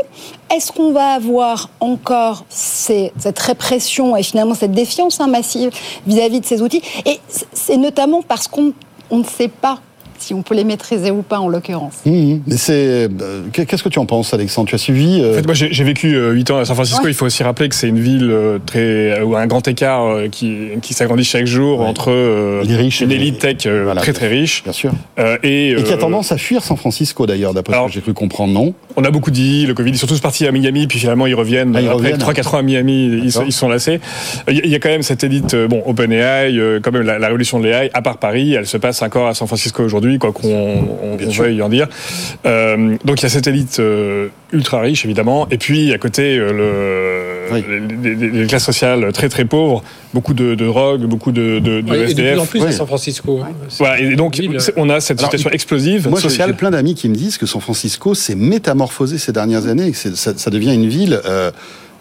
Est-ce 0.54 0.70
qu'on 0.72 0.92
va 0.92 1.06
avoir 1.14 1.70
encore 1.80 2.44
ces- 2.50 3.12
cette 3.18 3.38
répression 3.38 4.16
et 4.16 4.22
finalement 4.22 4.54
cette 4.54 4.72
défiance 4.72 5.20
hein, 5.20 5.26
massive 5.26 5.70
vis-à-vis 6.06 6.40
de 6.40 6.46
ces 6.46 6.60
outils? 6.62 6.82
Et 7.06 7.18
c'est- 7.28 7.46
c'est 7.52 7.76
parce 8.20 8.48
qu'on 8.48 8.74
on 9.10 9.18
ne 9.18 9.24
sait 9.24 9.48
pas 9.48 9.78
si 10.22 10.34
on 10.34 10.42
peut 10.42 10.54
les 10.54 10.64
maîtriser 10.64 11.10
ou 11.10 11.22
pas 11.22 11.38
en 11.40 11.48
l'occurrence. 11.48 11.94
Mmh, 12.06 12.38
mais 12.46 12.56
c'est. 12.56 13.08
euh, 13.20 13.42
Qu'est-ce 13.52 13.82
que 13.82 13.88
tu 13.88 13.98
en 13.98 14.06
penses, 14.06 14.32
Alexandre? 14.34 14.68
Tu 14.68 14.74
as 14.74 14.78
suivi 14.78 15.20
euh, 15.20 15.32
En 15.32 15.34
fait, 15.34 15.44
moi, 15.46 15.54
j'ai 15.54 15.84
vécu 15.84 16.14
euh, 16.14 16.32
8 16.32 16.50
ans 16.52 16.58
à 16.58 16.64
San 16.64 16.74
Francisco. 16.74 17.04
Ouais. 17.04 17.10
Il 17.10 17.14
faut 17.14 17.26
aussi 17.26 17.42
rappeler 17.42 17.68
que 17.68 17.74
c'est 17.74 17.88
une 17.88 17.98
ville 18.00 18.30
euh, 18.30 18.58
très 18.64 19.20
où 19.22 19.36
un 19.36 19.46
grand 19.46 19.66
écart 19.68 20.04
euh, 20.06 20.28
qui, 20.28 20.68
qui 20.80 20.94
s'agrandit 20.94 21.24
chaque 21.24 21.46
jour 21.46 21.80
Ouais. 21.80 21.86
entre 21.86 22.10
euh, 22.10 22.62
Les 22.64 22.76
riches 22.76 23.02
et 23.02 23.04
une 23.04 23.12
élite 23.12 23.38
tech 23.38 23.56
euh, 23.66 23.82
Voilà. 23.84 24.00
très 24.00 24.12
très 24.12 24.28
riche 24.28 24.62
Bien 24.62 24.72
sûr. 24.72 24.92
euh, 25.18 25.36
et, 25.42 25.70
Et 25.72 25.82
qui 25.82 25.90
a 25.92 25.96
euh, 25.96 25.98
tendance 25.98 26.32
à 26.32 26.38
fuir 26.38 26.62
San 26.62 26.76
Francisco 26.76 27.26
d'ailleurs, 27.26 27.54
d'après 27.54 27.76
ce 27.82 27.86
que 27.86 27.92
j'ai 27.92 28.00
cru 28.00 28.14
comprendre, 28.14 28.52
non? 28.52 28.74
On 28.96 29.04
a 29.04 29.10
beaucoup 29.10 29.30
dit 29.30 29.66
le 29.66 29.74
Covid, 29.74 29.90
ils 29.90 29.98
sont 29.98 30.06
tous 30.06 30.20
partis 30.20 30.46
à 30.46 30.52
Miami, 30.52 30.86
puis 30.86 30.98
finalement 30.98 31.26
ils 31.26 31.34
reviennent. 31.34 31.74
Ah, 31.74 31.80
ils 31.80 31.86
Après 31.88 32.12
reviennent. 32.12 32.18
3-4 32.20 32.54
ans 32.54 32.58
à 32.58 32.62
Miami, 32.62 33.06
ils, 33.06 33.26
D'accord. 33.26 33.42
ils 33.46 33.52
sont 33.52 33.68
lassés. 33.68 34.00
Il 34.48 34.56
y 34.56 34.60
a- 34.60 34.64
il 34.64 34.70
y 34.70 34.74
a 34.74 34.78
quand 34.78 34.88
même 34.90 35.02
cette 35.02 35.24
élite, 35.24 35.54
euh, 35.54 35.66
bon, 35.68 35.82
OpenAI, 35.86 36.56
euh, 36.58 36.80
quand 36.82 36.92
même 36.92 37.02
la, 37.02 37.18
la 37.18 37.26
révolution 37.26 37.58
de 37.60 37.66
l'AI, 37.66 37.90
à 37.94 38.02
part 38.02 38.18
Paris, 38.18 38.54
elle 38.54 38.66
se 38.66 38.76
passe 38.76 39.00
encore 39.02 39.26
à 39.26 39.34
San 39.34 39.46
Francisco 39.48 39.82
aujourd'hui, 39.82 40.11
quoi 40.18 40.32
qu'on 40.32 41.16
veuille 41.18 41.62
en 41.62 41.68
dire. 41.68 41.88
Euh, 42.46 42.96
donc 43.04 43.20
il 43.20 43.22
y 43.24 43.26
a 43.26 43.28
cette 43.28 43.46
élite 43.46 43.78
euh, 43.80 44.28
ultra 44.52 44.80
riche 44.80 45.04
évidemment, 45.04 45.46
et 45.50 45.58
puis 45.58 45.92
à 45.92 45.98
côté 45.98 46.36
euh, 46.38 46.52
le, 46.52 47.54
Oui. 47.54 47.64
les, 48.02 48.14
les- 48.14 48.30
les 48.42 48.46
classes 48.46 48.64
sociales 48.64 49.12
très 49.12 49.28
très 49.28 49.44
pauvres, 49.44 49.82
beaucoup 50.14 50.34
de, 50.34 50.54
de 50.54 50.66
drogue, 50.66 51.02
beaucoup 51.06 51.32
de, 51.32 51.58
de, 51.58 51.80
de 51.80 51.90
Ouais, 51.90 51.98
et 52.10 52.14
de 52.14 52.22
SDF. 52.22 52.32
plus 52.32 52.40
en 52.40 52.46
plus 52.46 52.60
Ouais. 52.62 52.68
à 52.68 52.72
San 52.72 52.86
Francisco. 52.86 53.40
Voilà, 53.78 54.00
et 54.00 54.14
donc 54.16 54.40
on 54.76 54.88
a 54.90 55.00
cette 55.00 55.18
Alors, 55.20 55.30
situation 55.30 55.50
explosive 55.50 56.08
Moi, 56.08 56.18
j'ai 56.20 56.28
sociale. 56.28 56.54
plein 56.56 56.70
d'amis 56.70 56.94
qui 56.94 57.08
me 57.08 57.14
disent 57.14 57.38
que 57.38 57.46
San 57.46 57.60
Francisco 57.60 58.14
s'est 58.14 58.34
métamorphosé 58.34 59.18
ces 59.18 59.32
dernières 59.32 59.66
années 59.66 59.86
et 59.88 59.90
que 59.92 59.96
c'est- 59.96 60.16
ça, 60.16 60.32
ça 60.36 60.50
devient 60.50 60.74
une 60.74 60.88
ville 60.88 61.20
euh, 61.26 61.50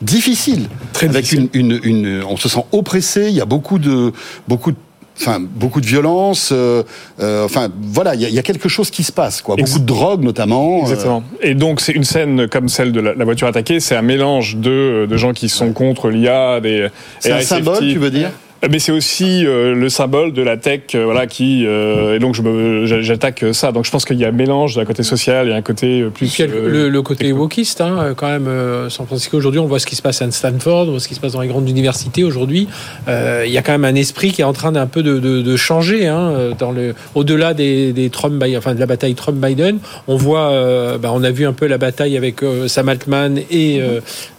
difficile. 0.01 0.67
Très 0.93 1.07
avec 1.09 1.23
difficile. 1.23 1.49
Une, 1.53 1.79
une, 1.83 2.05
une- 2.05 2.23
on 2.27 2.37
se 2.37 2.49
sent 2.49 2.63
oppressé. 2.71 3.27
Il 3.29 3.35
y 3.35 3.41
a 3.41 3.45
beaucoup 3.45 3.77
de, 3.79 4.11
beaucoup 4.47 4.71
de 4.71 4.77
Enfin, 5.19 5.39
beaucoup 5.41 5.81
de 5.81 5.85
violence. 5.85 6.49
euh, 6.51 6.83
euh, 7.19 7.45
enfin, 7.45 7.69
voilà, 7.81 8.15
il 8.15 8.21
y, 8.21 8.25
a- 8.25 8.29
il 8.29 8.33
y 8.33 8.39
a 8.39 8.43
quelque 8.43 8.69
chose 8.69 8.89
qui 8.89 9.03
se 9.03 9.11
passe, 9.11 9.41
quoi. 9.41 9.55
Beaucoup 9.55 9.79
de 9.79 9.85
drogue, 9.85 10.23
notamment. 10.23 10.77
euh, 10.79 10.81
Exactement. 10.81 11.23
Et 11.41 11.53
donc, 11.53 11.81
c'est 11.81 11.91
une 11.91 12.03
scène 12.05 12.47
comme 12.47 12.69
celle 12.69 12.91
de 12.91 12.99
la, 13.01 13.13
la 13.13 13.25
voiture 13.25 13.47
attaquée, 13.47 13.79
c'est 13.79 13.95
un 13.95 14.01
mélange 14.01 14.55
de, 14.57 15.05
de 15.09 15.17
gens 15.17 15.33
qui 15.33 15.49
sont 15.49 15.73
contre 15.73 16.09
l'IA, 16.09 16.59
des. 16.61 16.87
c'est 17.19 17.31
un 17.31 17.35
symbole, 17.45 17.79
tu 17.93 17.99
veux 17.99 18.09
dire? 18.11 18.31
Mais 18.69 18.77
c'est 18.77 18.91
aussi 18.91 19.43
euh, 19.45 19.73
le 19.73 19.89
symbole 19.89 20.33
de 20.33 20.43
la 20.43 20.55
tech, 20.55 20.81
euh, 20.93 21.03
voilà, 21.05 21.25
qui. 21.25 21.65
euh, 21.65 22.15
et 22.15 22.19
donc, 22.19 22.35
je 22.35 23.01
j'attaque 23.01 23.43
ça. 23.53 23.71
Donc, 23.71 23.85
je 23.85 23.91
pense 23.91 24.05
qu'il 24.05 24.17
y 24.17 24.25
a 24.25 24.27
un 24.27 24.31
mélange 24.31 24.75
d'un 24.75 24.85
côté 24.85 25.01
social 25.01 25.49
et 25.49 25.53
un 25.53 25.63
côté 25.63 26.03
plus. 26.13 26.27
Puis 26.27 26.35
il 26.37 26.41
y 26.41 26.43
a 26.43 26.47
le, 26.47 26.69
le- 26.69 26.89
le 26.89 27.01
côté 27.01 27.31
wokiste, 27.31 27.81
hein, 27.81 28.13
quand 28.15 28.27
même. 28.27 28.47
San 28.89 29.07
Francisco 29.07 29.35
aujourd'hui, 29.35 29.59
on 29.59 29.65
voit 29.65 29.79
ce 29.79 29.87
qui 29.87 29.95
se 29.95 30.01
passe 30.03 30.21
à 30.21 30.29
Stanford, 30.29 30.87
on 30.87 30.91
voit 30.91 30.99
ce 30.99 31.07
qui 31.07 31.15
se 31.15 31.19
passe 31.19 31.31
dans 31.33 31.41
les 31.41 31.47
grandes 31.47 31.67
universités 31.67 32.23
aujourd'hui. 32.23 32.67
Il 33.07 33.49
y 33.51 33.57
a 33.57 33.61
quand 33.63 33.71
même 33.71 33.85
un 33.85 33.95
esprit 33.95 34.31
qui 34.31 34.41
est 34.41 34.45
en 34.45 34.53
train 34.53 34.71
d'un 34.71 34.85
peu 34.85 35.01
de, 35.01 35.17
de- 35.17 35.41
de 35.41 35.55
changer. 35.55 36.07
Hein, 36.07 36.51
dans 36.59 36.71
le, 36.71 36.93
au-delà 37.15 37.55
des, 37.55 37.93
des 37.93 38.09
Trump, 38.11 38.43
enfin 38.57 38.75
de 38.75 38.79
la 38.79 38.85
bataille 38.85 39.15
Trump-Biden, 39.15 39.79
on 40.07 40.15
voit, 40.17 40.97
bah, 40.99 41.09
on 41.13 41.23
a 41.23 41.31
vu 41.31 41.47
un 41.47 41.53
peu 41.53 41.65
la 41.65 41.79
bataille 41.79 42.15
avec 42.15 42.41
Sam 42.67 42.89
Altman 42.89 43.39
et 43.49 43.81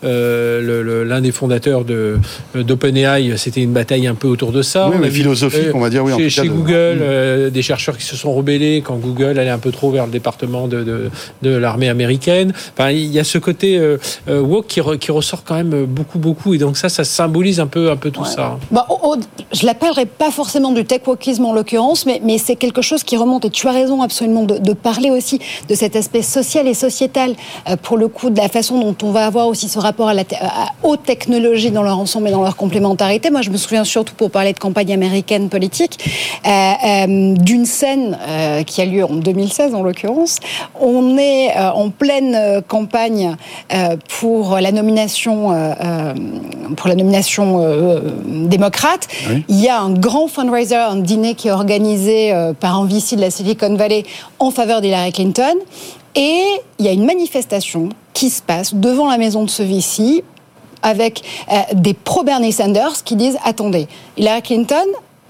l'un 0.02 1.20
des 1.20 1.32
fondateurs 1.32 1.84
de 1.84 2.18
d'OpenAI. 2.54 3.36
C'était 3.36 3.62
une 3.62 3.72
bataille 3.72 4.06
un 4.12 4.14
peu 4.14 4.28
autour 4.28 4.52
de 4.52 4.62
ça. 4.62 4.88
Oui, 4.88 4.96
On 4.98 5.00
mais 5.00 5.10
philosophique, 5.10 5.66
euh, 5.66 5.72
on 5.74 5.80
va 5.80 5.90
dire, 5.90 6.04
oui, 6.04 6.12
en 6.12 6.16
Chez, 6.18 6.24
cas, 6.24 6.28
chez 6.30 6.42
de- 6.48 6.48
Google, 6.52 6.72
euh, 7.00 7.50
des 7.50 7.62
chercheurs 7.62 7.96
qui 7.96 8.04
se 8.04 8.16
sont 8.16 8.32
rebellés 8.32 8.82
quand 8.84 8.96
Google 8.96 9.38
allait 9.38 9.50
un 9.50 9.58
peu 9.58 9.72
trop 9.72 9.90
vers 9.90 10.06
le 10.06 10.12
département 10.12 10.68
de, 10.68 10.82
de, 10.84 11.10
de 11.42 11.50
l'armée 11.50 11.88
américaine. 11.88 12.52
Enfin, 12.76 12.90
il 12.90 13.06
y 13.12 13.18
a 13.18 13.24
ce 13.24 13.38
côté 13.38 13.78
euh, 13.78 13.96
euh, 14.28 14.40
woke 14.40 14.66
qui, 14.68 14.80
re- 14.80 14.98
qui 14.98 15.10
ressort 15.10 15.42
quand 15.44 15.54
même 15.54 15.84
beaucoup, 15.86 16.18
beaucoup. 16.18 16.54
Et 16.54 16.58
donc 16.58 16.76
ça, 16.76 16.88
ça 16.88 17.04
symbolise 17.04 17.58
un 17.60 17.66
peu, 17.66 17.90
un 17.90 17.96
peu 17.96 18.10
tout 18.10 18.24
ça. 18.24 18.58
Bah, 18.70 18.86
au- 18.88 19.16
je 19.52 19.66
l'appellerai 19.66 20.06
pas 20.06 20.30
forcément 20.30 20.72
du 20.72 20.84
tech 20.84 21.00
wokisme 21.06 21.44
en 21.44 21.52
l'occurrence, 21.52 22.06
mais, 22.06 22.20
mais 22.24 22.38
c'est 22.38 22.56
quelque 22.56 22.82
chose 22.82 23.02
qui 23.04 23.16
remonte, 23.16 23.44
et 23.44 23.50
tu 23.50 23.66
as 23.68 23.72
raison 23.72 24.02
absolument 24.02 24.44
de, 24.44 24.58
de 24.58 24.72
parler 24.72 25.10
aussi 25.10 25.40
de 25.68 25.74
cet 25.74 25.96
aspect 25.96 26.22
social 26.22 26.66
et 26.68 26.74
sociétal, 26.74 27.34
euh, 27.68 27.76
pour 27.76 27.96
le 27.96 28.08
coup, 28.08 28.30
de 28.30 28.38
la 28.38 28.48
façon 28.48 28.78
dont 28.80 28.96
on 29.02 29.10
va 29.12 29.26
avoir 29.26 29.48
aussi 29.48 29.68
ce 29.68 29.78
rapport 29.78 30.08
à 30.08 30.14
la 30.14 30.24
te- 30.24 30.34
à- 30.36 30.68
aux 30.82 30.96
technologies 30.96 31.70
dans 31.70 31.82
leur 31.82 31.98
ensemble 31.98 32.28
et 32.28 32.30
dans 32.30 32.42
leur 32.42 32.56
complémentarité. 32.56 33.30
Moi, 33.30 33.42
je 33.42 33.50
me 33.50 33.56
souviens 33.56 33.84
surtout, 34.02 34.14
pour 34.16 34.30
parler 34.32 34.52
de 34.52 34.58
campagne 34.58 34.92
américaine 34.92 35.48
politique, 35.48 35.98
euh, 36.44 36.48
euh, 36.50 37.34
d'une 37.36 37.66
scène 37.66 38.18
euh, 38.26 38.64
qui 38.64 38.82
a 38.82 38.84
lieu 38.84 39.04
en 39.04 39.14
2016 39.14 39.74
en 39.74 39.82
l'occurrence. 39.82 40.40
On 40.80 41.16
est 41.18 41.56
en 41.56 41.90
pleine 41.90 42.62
campagne 42.66 43.36
pour 44.20 44.56
la 44.58 44.72
nomination, 44.72 45.48
pour 46.76 46.88
la 46.88 46.94
nomination 46.94 47.64
démocrate. 48.26 49.06
Oui. 49.28 49.44
Il 49.48 49.60
y 49.60 49.68
a 49.68 49.80
un 49.80 49.92
grand 49.92 50.26
fundraiser, 50.26 50.74
un 50.74 50.96
dîner 50.96 51.34
qui 51.34 51.48
est 51.48 51.52
organisé 51.52 52.32
par 52.58 52.78
un 52.78 52.86
VC 52.86 53.16
de 53.16 53.20
la 53.20 53.30
Silicon 53.30 53.74
Valley 53.76 54.04
en 54.38 54.50
faveur 54.50 54.80
d'Hillary 54.80 55.12
Clinton. 55.12 55.54
Et 56.14 56.42
il 56.78 56.84
y 56.84 56.88
a 56.88 56.92
une 56.92 57.06
manifestation 57.06 57.90
qui 58.12 58.30
se 58.30 58.42
passe 58.42 58.74
devant 58.74 59.08
la 59.08 59.18
maison 59.18 59.44
de 59.44 59.50
ce 59.50 59.62
VC 59.62 60.24
avec 60.82 61.22
euh, 61.50 61.54
des 61.74 61.94
pro-Bernie 61.94 62.52
Sanders 62.52 63.04
qui 63.04 63.16
disent 63.16 63.38
attendez, 63.44 63.88
Hillary 64.16 64.42
Clinton, 64.42 64.86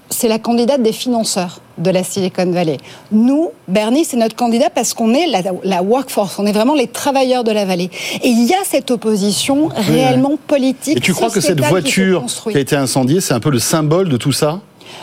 c'est 0.09 0.27
la 0.27 0.39
candidate 0.39 0.81
des 0.81 0.91
financeurs 0.91 1.59
de 1.77 1.89
la 1.89 2.03
Silicon 2.03 2.51
Valley. 2.51 2.77
Nous, 3.11 3.49
Bernie, 3.67 4.05
c'est 4.05 4.17
notre 4.17 4.35
candidat 4.35 4.69
parce 4.69 4.93
qu'on 4.93 5.13
est 5.13 5.25
la, 5.27 5.41
la 5.63 5.81
workforce, 5.81 6.37
on 6.37 6.45
est 6.45 6.51
vraiment 6.51 6.75
les 6.75 6.87
travailleurs 6.87 7.43
de 7.43 7.51
la 7.51 7.65
vallée. 7.65 7.89
Et 8.21 8.29
il 8.29 8.45
y 8.45 8.53
a 8.53 8.63
cette 8.63 8.91
opposition 8.91 9.69
réellement 9.73 10.37
politique. 10.47 10.97
Et 10.97 10.99
tu 10.99 11.13
crois 11.13 11.31
que 11.31 11.41
cette 11.41 11.61
qui 11.61 11.67
voiture 11.67 12.25
qui 12.51 12.57
a 12.57 12.59
été 12.59 12.75
incendiée, 12.75 13.21
c'est 13.21 13.33
un 13.33 13.39
peu 13.39 13.49
le 13.49 13.59
symbole 13.59 14.09
de 14.09 14.17
tout 14.17 14.31
ça? 14.31 14.59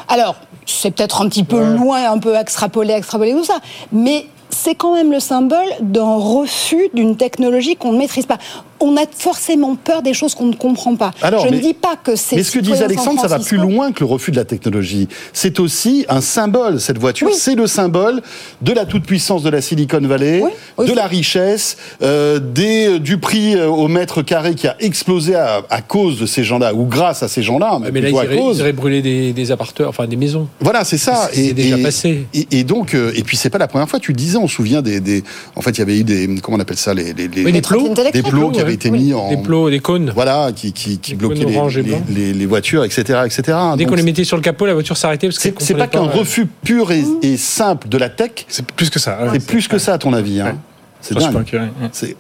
Alors, 0.07 0.37
c'est 0.67 0.93
peut-être 0.93 1.23
un 1.23 1.29
petit 1.29 1.45
peu 1.45 1.61
loin, 1.75 2.11
un 2.11 2.19
peu 2.19 2.37
extrapolé, 2.37 2.95
extrapolé, 2.95 3.33
tout 3.33 3.45
ça. 3.45 3.59
Mais 3.91 4.27
c'est 4.49 4.75
quand 4.75 4.95
même 4.95 5.11
le 5.11 5.21
symbole 5.21 5.69
d'un 5.81 6.17
refus 6.17 6.89
d'une 6.95 7.17
technologie 7.17 7.77
qu'on 7.77 7.93
ne 7.93 7.99
maîtrise 7.99 8.27
pas. 8.27 8.39
On 8.81 8.97
a 8.97 9.03
forcément 9.11 9.77
peur 9.77 10.03
des 10.03 10.15
choses 10.15 10.35
qu'on 10.35 10.47
ne 10.47 10.55
comprend 10.55 10.97
pas. 10.97 11.11
Alors, 11.23 11.45
Je 11.45 11.51
mais- 11.51 11.57
ne 11.59 11.63
dis 11.63 11.75
pas 11.75 11.97
que 12.03 12.17
c'est. 12.17 12.37
Mais 12.37 12.43
ce 12.43 12.53
que 12.53 12.59
disait 12.61 12.85
Alexandre, 12.85 13.21
ça 13.21 13.29
va 13.29 13.39
plus 13.39 13.59
loin 13.59 13.93
que 13.93 14.01
le 14.01 14.07
refus 14.07 14.31
de 14.31 14.37
la 14.37 14.45
technologie. 14.45 15.07
C'est 15.33 15.61
aussi 15.61 16.07
un 16.09 16.21
symbole, 16.21 16.81
cette 16.81 16.99
voiture. 16.99 17.29
Oui. 17.29 17.35
C'est 17.37 17.55
le 17.55 17.67
symbole 17.67 18.23
de 18.63 18.73
la 18.73 18.87
toute-puissance 18.87 19.43
de 19.43 19.51
la 19.51 19.61
Silicon 19.61 20.01
Valley, 20.01 20.43
Oui, 20.79 20.87
de 20.89 20.93
la 20.95 21.07
richesse, 21.07 21.77
euh, 22.03 22.39
des, 22.39 22.99
du 22.99 23.19
prix 23.19 23.55
euh, 23.55 23.69
au 23.69 23.89
mètre 23.89 24.23
carré 24.23 24.55
qui 24.55 24.67
a 24.67 24.77
explosé 24.81 25.35
à, 25.35 25.63
à 25.69 25.83
cause 25.83 26.19
de 26.19 26.27
ces 26.27 26.43
gens-là, 26.45 26.73
ou 26.75 26.87
grâce 26.87 27.23
à 27.23 27.29
ces 27.29 27.43
gens-là, 27.43 27.79
mais, 27.83 27.91
Mais 27.91 28.01
là, 28.01 28.09
ils 28.09 28.15
iraient, 28.15 28.35
ils 28.35 28.39
cause. 28.39 28.59
iraient 28.61 28.73
brûler 28.73 29.03
des, 29.03 29.33
des 29.33 29.53
appartements, 29.53 29.89
enfin 29.91 30.07
des 30.07 30.17
maisons. 30.17 30.49
Voilà, 30.61 30.85
c'est 30.85 30.99
ça. 30.99 31.29
C'est- 31.33 31.53
déjà 31.53 31.77
passé. 31.79 32.27
Et, 32.33 32.47
et 32.53 32.65
donc, 32.65 32.95
euh, 32.95 33.13
et 33.15 33.23
puis 33.25 33.37
c'est 33.37 33.51
pas 33.51 33.59
la 33.59 33.69
première 33.69 33.89
fois. 33.89 33.99
Tu 34.01 34.13
le 34.13 34.17
disais, 34.17 34.39
on 34.39 34.49
se 34.49 34.55
souvient 34.55 34.81
des, 34.83 35.01
des 35.01 35.23
en 35.57 35.61
fait, 35.61 35.71
il 35.73 35.79
y 35.79 35.83
avait 35.83 35.99
eu 35.99 36.05
des, 36.05 36.29
comment 36.43 36.57
on 36.57 36.61
appelle 36.61 36.77
ça, 36.79 36.95
les, 36.95 37.13
les, 37.13 37.29
les- 37.29 37.45
Oui, 37.45 37.53
des 37.53 37.61
plots. 37.61 37.93
Des 38.13 38.23
plots 38.23 38.51
qui 38.51 38.61
avaient 38.61 38.70
ouais. 38.71 38.75
été 38.75 38.91
Oui. 38.91 38.99
mis 39.05 39.15
en, 39.15 39.29
Des 39.31 39.37
plots, 39.37 39.71
des 39.71 39.81
cônes. 39.81 40.11
voilà, 40.15 40.51
qui, 40.55 40.73
qui, 40.73 41.15
bloquaient 41.15 41.45
les, 41.45 42.47
voitures, 42.47 42.85
etc., 42.85 43.21
etc. 43.25 43.43
Dès 43.77 43.85
Donc, 43.85 43.91
qu'on 43.91 43.95
les 43.97 44.03
mettait 44.03 44.25
sur 44.25 44.37
le 44.37 44.43
capot, 44.43 44.67
la 44.67 44.75
voiture 44.75 44.97
s'arrêtait 44.97 45.29
parce 45.29 45.39
c'est 45.39 45.53
qu'elle 45.53 45.67
c'est 45.67 45.75
pas 45.75 45.87
qu'un 45.87 46.01
comprenait 46.01 46.21
refus 46.21 46.47
pur 46.47 46.91
et, 46.93 47.05
et 47.23 47.37
simple 47.37 47.89
de 47.89 47.99
la 47.99 48.09
tech. 48.09 48.31
C'est 48.49 48.67
plus 48.73 48.91
que 48.91 48.99
ça. 48.99 49.19
ouais. 49.23 49.29
C'est 49.33 49.47
plus 49.47 49.69
que 49.69 49.79
ça, 49.79 49.95
à 49.95 49.99
ton 49.99 50.13
avis. 50.13 50.41
Hein. 50.41 50.59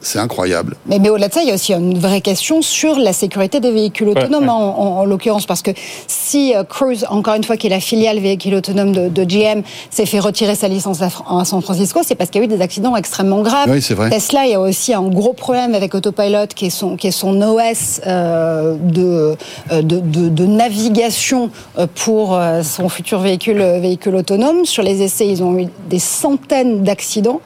C'est 0.02 0.18
incroyable. 0.18 0.76
Mais, 0.86 0.98
mais 0.98 1.10
au-delà 1.10 1.28
de 1.28 1.34
ça, 1.34 1.42
il 1.42 1.48
y 1.48 1.50
a 1.50 1.54
aussi 1.54 1.72
une 1.72 1.98
vraie 1.98 2.20
question 2.20 2.62
sur 2.62 2.98
la 2.98 3.12
sécurité 3.12 3.60
des 3.60 3.70
véhicules 3.72 4.08
autonomes, 4.08 4.44
ouais. 4.44 4.48
en, 4.50 4.54
en- 4.54 4.96
en 5.00 5.04
l'occurrence, 5.04 5.46
parce 5.46 5.62
que 5.62 5.70
si 6.06 6.54
euh, 6.54 6.64
Cruise, 6.64 7.06
encore 7.10 7.34
une 7.34 7.44
fois, 7.44 7.56
qui 7.56 7.66
est 7.66 7.70
la 7.70 7.80
filiale 7.80 8.18
véhicule 8.18 8.54
autonome 8.54 8.92
de, 8.92 9.08
de 9.08 9.24
GM, 9.24 9.62
s'est 9.90 10.06
fait 10.06 10.18
retirer 10.20 10.54
sa 10.54 10.68
licence 10.68 11.00
à, 11.02 11.10
San 11.44 11.60
Francisco, 11.62 12.00
c'est 12.04 12.14
parce 12.14 12.30
qu'il 12.30 12.40
y 12.40 12.44
a 12.44 12.46
eu 12.46 12.48
des 12.48 12.60
accidents 12.62 12.96
extrêmement 12.96 13.42
graves. 13.42 13.68
Oui, 13.70 13.82
c'est 13.82 13.94
vrai. 13.94 14.10
Tesla, 14.10 14.44
il 14.46 14.52
y 14.52 14.54
a 14.54 14.60
aussi 14.60 14.94
un 14.94 15.02
gros 15.02 15.32
problème 15.32 15.74
avec 15.74 15.94
Autopilot, 15.94 16.46
qui 16.54 16.66
est 16.66 16.70
son, 16.70 16.96
qui 16.96 17.06
est 17.08 17.10
son 17.12 17.40
OS 17.42 18.00
euh, 18.06 18.76
de, 18.80 19.36
euh, 19.72 19.82
de, 19.82 20.00
de, 20.00 20.28
de 20.28 20.46
navigation 20.46 21.50
pour 21.96 22.34
euh, 22.34 22.62
son 22.62 22.88
futur 22.88 23.20
véhicule, 23.20 23.58
véhicule 23.80 24.14
autonome. 24.16 24.64
Sur 24.64 24.82
les 24.82 25.02
essais, 25.02 25.26
ils 25.26 25.42
ont 25.42 25.58
eu 25.58 25.66
des 25.88 25.98
centaines 25.98 26.82
d'accidents, 26.82 27.40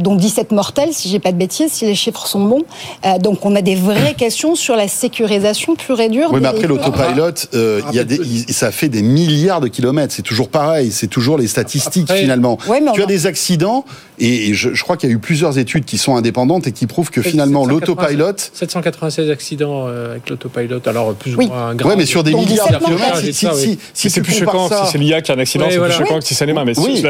dont 0.00 0.14
17 0.14 0.52
si 0.92 1.08
j'ai 1.08 1.18
pas 1.18 1.32
de 1.32 1.36
bêtises, 1.38 1.72
si 1.72 1.84
les 1.84 1.94
chiffres 1.94 2.26
sont 2.26 2.44
bons. 2.44 2.62
Euh, 3.04 3.18
donc 3.18 3.44
on 3.44 3.54
a 3.56 3.62
des 3.62 3.74
vraies 3.74 4.14
questions 4.14 4.54
sur 4.54 4.76
la 4.76 4.88
sécurisation 4.88 5.76
pure 5.76 6.00
et 6.00 6.08
dure. 6.08 6.30
Oui, 6.32 6.40
mais 6.40 6.48
après 6.48 6.66
l'autopilot, 6.66 7.32
euh, 7.54 7.80
il 7.90 7.96
y 7.96 7.98
a 7.98 8.04
des, 8.04 8.16
il- 8.16 8.52
ça 8.52 8.70
fait 8.72 8.88
des 8.88 9.02
milliards 9.02 9.60
de 9.60 9.68
kilomètres. 9.68 10.12
C'est 10.14 10.22
toujours 10.22 10.48
pareil. 10.48 10.90
C'est 10.92 11.06
toujours 11.06 11.38
les 11.38 11.46
statistiques 11.46 12.04
Après- 12.10 12.20
finalement. 12.20 12.58
Ouais, 12.68 12.80
mais 12.80 12.92
tu 12.92 13.00
as 13.00 13.04
a- 13.04 13.06
des 13.06 13.26
accidents 13.26 13.84
et, 14.18 14.48
et 14.50 14.54
je, 14.54 14.72
je 14.74 14.82
crois 14.82 14.96
qu'il 14.96 15.08
y 15.08 15.12
a 15.12 15.14
eu 15.14 15.18
plusieurs 15.18 15.58
études 15.58 15.84
qui 15.84 15.98
sont 15.98 16.16
indépendantes 16.16 16.66
et 16.66 16.72
qui 16.72 16.86
prouvent 16.86 17.10
que 17.10 17.22
finalement 17.22 17.64
796 17.64 17.96
l'autopilot. 17.96 18.32
796 18.52 19.30
accidents 19.30 19.84
euh, 19.88 20.12
avec 20.12 20.28
l'autopilot, 20.30 20.80
alors 20.86 21.14
plus 21.14 21.34
ou 21.34 21.38
Oui. 21.38 21.46
moins 21.48 21.74
grave. 21.74 21.90
Ouais, 21.92 21.96
mais 21.96 22.06
sur 22.06 22.22
des 22.22 22.30
Donc, 22.32 22.46
milliards 22.46 22.68
de 22.68 22.74
17 22.78 22.86
kilomètres. 22.86 23.18
Si, 23.18 23.32
si, 23.34 23.46
oui. 23.46 23.52
si, 23.56 23.68
Mais 23.68 23.76
si 23.94 24.10
c'est 24.10 24.20
tu 24.20 24.22
plus 24.22 24.38
compares 24.40 24.54
choquant 24.54 24.68
ça, 24.68 24.84
si 24.86 24.92
c'est 24.92 24.98
l'IA 24.98 25.20
qui 25.22 25.32
a 25.32 25.34
un 25.34 25.38
accident, 25.38 25.64
Ouais, 25.64 25.72
c'est 25.72 25.78
voilà. 25.78 25.94
plus 25.96 26.04
choquant 26.04 26.18
que 26.20 26.24
si 26.24 26.34
c'est 26.34 26.46
les 26.46 26.52
mains. 26.52 26.64
Mais 26.64 26.78
Oui, 26.78 27.02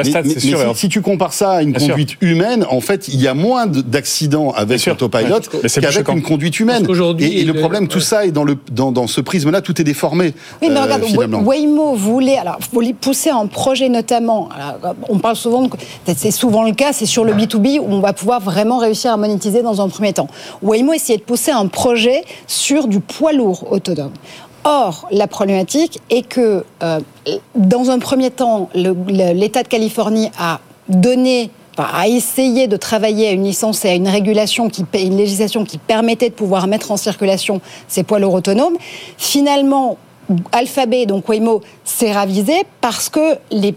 si, 0.75 0.89
tu 0.89 1.01
compares 1.03 1.33
ça 1.33 1.53
à 1.53 1.63
une 1.63 1.73
conduite 1.75 2.17
humaine, 2.21 2.65
en 2.71 2.81
fait, 2.81 3.09
il 3.09 3.21
y 3.21 3.29
a 3.29 3.35
moins 3.35 3.52
moins 3.53 3.67
de- 3.67 3.81
d'accidents 3.81 4.51
avec 4.53 4.79
sûr. 4.81 4.93
l'autopilot 4.93 5.37
Ouais. 5.37 5.61
Mais 5.63 5.69
c'est 5.69 5.81
plus 5.81 5.91
qu'avec 5.93 6.09
une 6.09 6.23
conduite 6.23 6.59
humaine. 6.61 6.87
Et, 7.19 7.41
et 7.41 7.45
le 7.45 7.53
le- 7.53 7.61
problème, 7.61 7.87
tout 7.89 8.01
ça 8.01 8.25
est 8.27 8.31
dans, 8.33 8.45
le, 8.45 8.57
dans, 8.71 8.93
dans 8.93 9.07
ce 9.07 9.21
prisme-là, 9.21 9.61
tout 9.61 9.81
est 9.81 9.85
déformé. 9.85 10.35
Oui, 10.61 10.69
mais 10.71 10.77
euh, 10.79 10.83
regarde. 10.83 11.03
Waymo 11.45 11.95
voulait, 11.95 12.39
alors, 12.39 12.59
voulait 12.73 12.93
pousser 12.95 13.31
un 13.31 13.47
projet 13.47 13.89
notamment. 13.89 14.49
alors, 14.55 14.95
on 15.09 15.19
parle 15.19 15.37
souvent, 15.37 15.69
c'est 16.17 16.31
souvent 16.31 16.63
le 16.65 16.73
cas, 16.73 16.93
c'est 16.93 17.07
sur 17.07 17.25
le 17.25 17.33
B2B 17.35 17.79
où 17.81 17.87
on 17.89 18.01
va 18.01 18.13
pouvoir 18.13 18.41
vraiment 18.41 18.79
réussir 18.79 19.13
à 19.13 19.17
monétiser 19.17 19.63
dans 19.63 19.81
un 19.81 19.89
premier 19.89 20.13
temps. 20.13 20.29
Waymo 20.63 20.93
essayait 20.93 21.19
de 21.19 21.25
pousser 21.25 21.51
un 21.51 21.67
projet 21.67 22.25
sur 22.47 22.89
du 22.89 23.01
poids 23.01 23.33
lourd 23.33 23.67
autonome. 23.71 24.13
Or, 24.65 25.09
la 25.11 25.27
problématique 25.27 26.01
est 26.09 26.23
que, 26.23 26.65
euh, 26.83 27.01
dans 27.57 27.91
un 27.91 27.99
premier 27.99 28.31
temps, 28.31 28.69
l'État 28.75 29.63
de 29.65 29.69
Californie 29.69 30.31
a 30.39 30.61
donné 30.89 31.51
a 31.79 32.07
essayé 32.07 32.67
de 32.67 32.77
travailler 32.77 33.29
à 33.29 33.33
une 33.33 33.45
licence 33.45 33.85
et 33.85 33.89
à 33.89 33.95
une 33.95 34.09
régulation, 34.09 34.69
qui, 34.69 34.85
une 34.95 35.17
législation 35.17 35.65
qui 35.65 35.79
permettait 35.79 36.29
de 36.29 36.35
pouvoir 36.35 36.67
mettre 36.67 36.91
en 36.91 36.97
circulation 36.97 37.61
ces 37.89 38.03
poids 38.03 38.19
lourds 38.19 38.35
autonomes. 38.35 38.77
Finalement, 39.17 39.97
Alphabet, 40.53 41.07
donc 41.07 41.29
Waymo, 41.29 41.63
s'est 41.85 42.13
ravisé 42.13 42.65
parce 42.81 43.09
que 43.09 43.37
les 43.51 43.75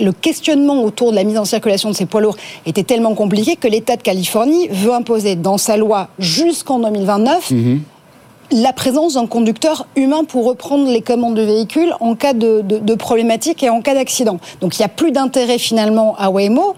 le 0.00 0.10
questionnement 0.10 0.82
autour 0.82 1.12
de 1.12 1.16
la 1.16 1.22
mise 1.22 1.38
en 1.38 1.44
circulation 1.44 1.88
de 1.88 1.94
ces 1.94 2.06
poids 2.06 2.20
lourds 2.20 2.36
était 2.66 2.82
tellement 2.82 3.14
compliqué 3.14 3.54
que 3.54 3.68
l'État 3.68 3.96
de 3.96 4.02
Californie 4.02 4.68
veut 4.68 4.92
imposer 4.92 5.36
dans 5.36 5.58
sa 5.58 5.76
loi 5.76 6.08
jusqu'en 6.18 6.80
2029 6.80 7.52
la 8.50 8.72
présence 8.72 9.14
d'un 9.14 9.26
conducteur 9.26 9.86
humain 9.96 10.24
pour 10.24 10.44
reprendre 10.44 10.90
les 10.90 11.00
commandes 11.00 11.34
du 11.34 11.44
véhicule 11.44 11.94
en 12.00 12.14
cas 12.14 12.34
de, 12.34 12.60
de, 12.62 12.78
de 12.78 12.94
problématique 12.94 13.62
et 13.62 13.70
en 13.70 13.80
cas 13.80 13.94
d'accident. 13.94 14.38
Donc 14.60 14.76
il 14.78 14.82
n'y 14.82 14.86
a 14.86 14.88
plus 14.88 15.12
d'intérêt 15.12 15.58
finalement 15.58 16.14
à 16.18 16.30
Waymo 16.30 16.74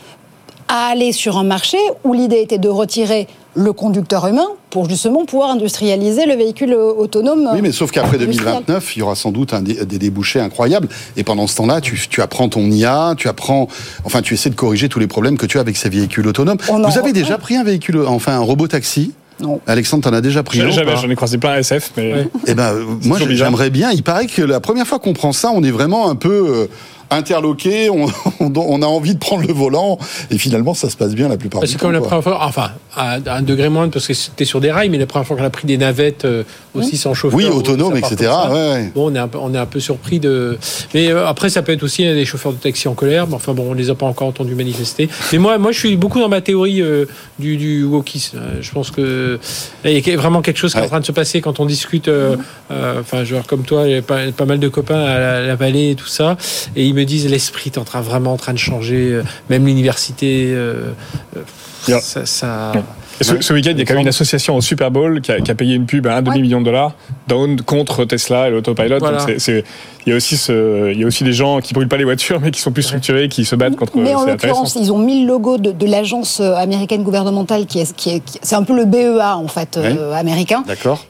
à 0.69 0.89
aller 0.93 1.13
sur 1.13 1.37
un 1.39 1.45
marché 1.45 1.79
où 2.05 2.13
l'idée 2.13 2.41
était 2.41 2.59
de 2.59 2.69
retirer 2.69 3.27
le 3.55 3.73
conducteur 3.73 4.27
humain 4.27 4.47
pour 4.71 4.89
justement 4.89 5.25
pouvoir 5.25 5.51
industrialiser 5.51 6.27
le 6.27 6.35
véhicule 6.35 6.75
autonome. 6.75 7.49
Oui, 7.55 7.61
mais 7.63 7.73
sauf 7.73 7.91
qu'après 7.91 8.17
industriel. 8.17 8.45
2029, 8.67 8.97
il 8.97 8.99
y 8.99 9.03
aura 9.03 9.15
sans 9.15 9.31
doute 9.31 9.55
un 9.55 9.63
dé- 9.63 9.85
des 9.87 9.99
débouchés 9.99 10.41
incroyables. 10.41 10.89
Et 11.17 11.25
pendant 11.25 11.47
ce 11.47 11.57
temps-là, 11.57 11.81
tu, 11.81 11.99
tu 12.11 12.21
apprends 12.21 12.49
ton 12.51 12.71
IA, 12.71 13.15
tu 13.17 13.29
apprends, 13.29 13.69
enfin, 14.05 14.21
tu 14.23 14.35
essaies 14.35 14.51
de 14.51 14.55
corriger 14.57 14.89
tous 14.91 14.99
les 14.99 15.07
problèmes 15.07 15.39
que 15.39 15.47
tu 15.47 15.57
as 15.57 15.63
avec 15.63 15.77
ces 15.77 15.89
véhicules 15.89 16.27
autonomes. 16.27 16.59
On 16.69 16.79
Vous 16.81 16.85
avez 16.87 16.97
reprend. 16.97 17.13
déjà 17.13 17.39
pris 17.39 17.57
un 17.57 17.65
véhicule, 17.65 17.99
enfin, 18.07 18.33
un 18.35 18.41
robot 18.41 18.69
taxi 18.69 19.13
Non. 19.41 19.61
Alexandre, 19.67 20.03
t'en 20.05 20.13
as 20.15 20.21
déjà 20.21 20.43
pris 20.43 20.61
un 20.61 20.69
Jamais, 20.71 20.97
j'en 20.97 21.09
ai 21.09 21.15
croisé 21.17 21.39
plein 21.39 21.53
à 21.53 21.59
SF, 21.61 21.93
mais. 21.97 22.13
Ouais. 22.13 22.29
Eh 22.47 22.55
ben, 22.55 22.75
euh, 22.75 22.85
moi, 23.05 23.19
j'aimerais 23.31 23.71
bien. 23.71 23.91
Il 23.93 24.03
paraît 24.03 24.27
que 24.27 24.43
la 24.43 24.61
première 24.61 24.87
fois 24.87 24.99
qu'on 24.99 25.15
prend 25.15 25.33
ça, 25.33 25.51
on 25.55 25.63
est 25.63 25.71
vraiment 25.71 26.11
un 26.11 26.15
peu 26.17 26.29
euh, 26.49 26.67
interloqué. 27.11 27.91
On, 28.41 28.83
a 28.83 28.87
envie 28.87 29.15
de 29.15 29.19
prendre 29.19 29.47
le 29.47 29.53
volant, 29.53 29.99
et 30.31 30.39
finalement, 30.39 30.75
ça 30.75 30.91
se 30.91 30.97
passe 30.97 31.15
bien 31.15 31.29
la 31.29 31.37
plupart 31.37 31.61
Bah, 31.61 31.67
du 31.67 31.73
C'est 31.73 31.79
temps. 31.79 31.87
comme 31.87 31.93
la 31.93 32.01
première 32.01 32.23
fois, 32.23 32.39
enfin, 32.45 32.71
à 32.95 33.19
à 33.27 33.37
un 33.37 33.43
degré 33.43 33.69
moindre 33.69 33.93
parce 33.93 34.07
que 34.07 34.15
c'était 34.15 34.45
sur 34.45 34.61
des 34.61 34.71
rails, 34.73 34.89
mais 34.89 34.99
la 34.99 35.07
première 35.07 35.27
fois 35.27 35.37
qu'on 35.37 35.45
a 35.45 35.51
pris 35.51 35.67
des 35.67 35.79
navettes 35.79 36.25
euh, 36.25 36.43
aussi 36.77 36.97
sans 36.97 37.15
chauffeur. 37.15 37.37
Oui, 37.37 37.47
ou- 37.47 37.57
autonome, 37.59 37.97
etc. 37.97 38.31
Ouais. 38.51 38.91
Bon, 38.95 39.11
on 39.11 39.15
est, 39.15 39.19
un 39.19 39.29
peu, 39.29 39.39
on 39.41 39.53
est 39.55 39.59
un 39.59 39.67
peu 39.67 39.81
surpris 39.81 40.21
de. 40.21 40.59
Mais 40.95 41.11
euh, 41.11 41.27
après, 41.27 41.49
ça 41.51 41.63
peut 41.63 41.73
être 41.73 41.83
aussi 41.83 42.07
euh, 42.07 42.15
des 42.15 42.25
chauffeurs 42.25 42.53
de 42.53 42.59
taxi 42.59 42.89
en 42.89 42.95
colère. 42.95 43.27
Mais 43.27 43.35
enfin, 43.35 43.53
bon, 43.55 43.71
on 43.71 43.75
les 43.75 43.91
a 43.91 43.95
pas 43.95 44.07
encore 44.07 44.29
entendus 44.29 44.55
manifester. 44.55 45.09
Mais 45.33 45.39
moi, 45.39 45.59
moi, 45.59 45.73
je 45.73 45.79
suis 45.79 45.97
beaucoup 45.97 46.21
dans 46.21 46.29
ma 46.29 46.41
théorie 46.41 46.83
euh, 46.83 47.07
du, 47.39 47.57
du 47.57 47.85
wokisme. 47.85 48.39
Euh, 48.39 48.59
Je 48.61 48.71
pense 48.73 48.91
que 48.91 49.39
il 49.85 50.07
y 50.07 50.13
a 50.13 50.17
vraiment 50.17 50.43
quelque 50.43 50.59
chose 50.59 50.73
qui 50.73 50.79
est 50.79 50.81
Ouais. 50.81 50.87
en 50.87 50.91
train 50.91 51.01
de 51.01 51.07
se 51.07 51.13
passer 51.13 51.41
quand 51.41 51.61
on 51.61 51.67
discute. 51.67 52.09
euh, 52.09 52.37
euh, 52.71 53.01
Enfin, 53.01 53.23
vois 53.25 53.43
comme 53.47 53.63
toi, 53.65 53.87
il 53.87 53.93
y 53.93 53.97
a 53.97 54.03
pas, 54.03 54.31
pas 54.37 54.45
mal 54.45 54.59
de 54.59 54.69
copains 54.69 55.01
à 55.05 55.19
la, 55.19 55.47
la 55.47 55.55
vallée 55.57 55.91
et 55.91 55.95
tout 55.95 56.07
ça, 56.07 56.37
et 56.75 56.85
ils 56.85 56.95
me 56.95 57.05
disent 57.05 57.29
l'esprit 57.29 57.71
est 57.75 57.79
en 57.79 57.85
train 57.85 58.01
vraiment 58.01 58.33
en 58.33 58.37
train 58.37 58.53
de 58.53 58.59
changer. 58.59 59.13
euh, 59.13 59.23
Même 59.51 59.67
l'université, 59.67 60.51
euh, 60.53 60.91
euh, 61.37 61.41
Yeah. 61.89 62.01
ça. 62.01 62.27
ça- 62.27 62.73
Et 63.21 63.25
ce, 63.25 63.41
ce 63.41 63.53
week-end, 63.55 63.71
il 63.73 63.79
y 63.79 63.83
a 63.83 63.85
quand 63.85 63.95
même 63.95 64.03
une 64.03 64.09
association 64.09 64.57
au 64.57 64.61
Super 64.61 64.91
Bowl 64.91 65.21
qui 65.21 65.33
a, 65.33 65.41
qui 65.41 65.51
a 65.51 65.55
payé 65.55 65.75
une 65.75 65.87
pub 65.87 66.07
à 66.07 66.17
un 66.17 66.23
demi-million 66.23 66.61
de 66.61 66.67
dollars 66.67 66.93
down 67.29 67.61
contre 67.63 68.05
Tesla 68.05 68.49
et 68.49 68.51
l'autopilot. 68.51 68.99
Voilà. 68.99 69.19
Donc 69.19 69.29
c'est- 69.29 69.39
c'est- 69.39 69.65
il 70.07 70.11
y 70.11 70.13
a 70.13 70.17
aussi 70.17 70.37
ce, 70.37 70.93
il 70.93 71.01
y 71.01 71.05
a 71.05 71.07
aussi 71.07 71.25
des 71.25 71.33
gens 71.33 71.61
qui 71.61 71.73
brûlent 71.75 71.89
pas 71.89 71.97
les 71.97 72.05
voitures, 72.05 72.41
mais 72.41 72.51
qui 72.51 72.61
sont 72.61 72.71
plus 72.73 72.83
structurés, 72.83 73.29
qui 73.29 73.45
se 73.45 73.57
battent 73.57 73.75
contre. 73.77 73.97
Mais 73.97 74.15
en 74.15 74.25
l'occurrence, 74.33 74.77
ils 74.81 74.93
ont 74.93 74.99
mis 74.99 75.23
le 75.23 75.29
logo 75.29 75.59
de, 75.59 75.73
de 75.73 75.87
l'agence 75.87 76.41
euh, 76.41 76.55
américaine 76.55 77.03
gouvernementale 77.03 77.67
qui 77.67 77.81
est, 77.81 77.97
qui 77.97 78.11
est, 78.11 78.21
qui- 78.21 78.39
c'est 78.43 78.55
un 78.55 78.63
peu 78.63 78.77
le 78.77 78.85
BEA 78.85 79.37
en 79.37 79.49
fait 79.49 79.77
euh, 79.79 80.13
américain, 80.13 80.63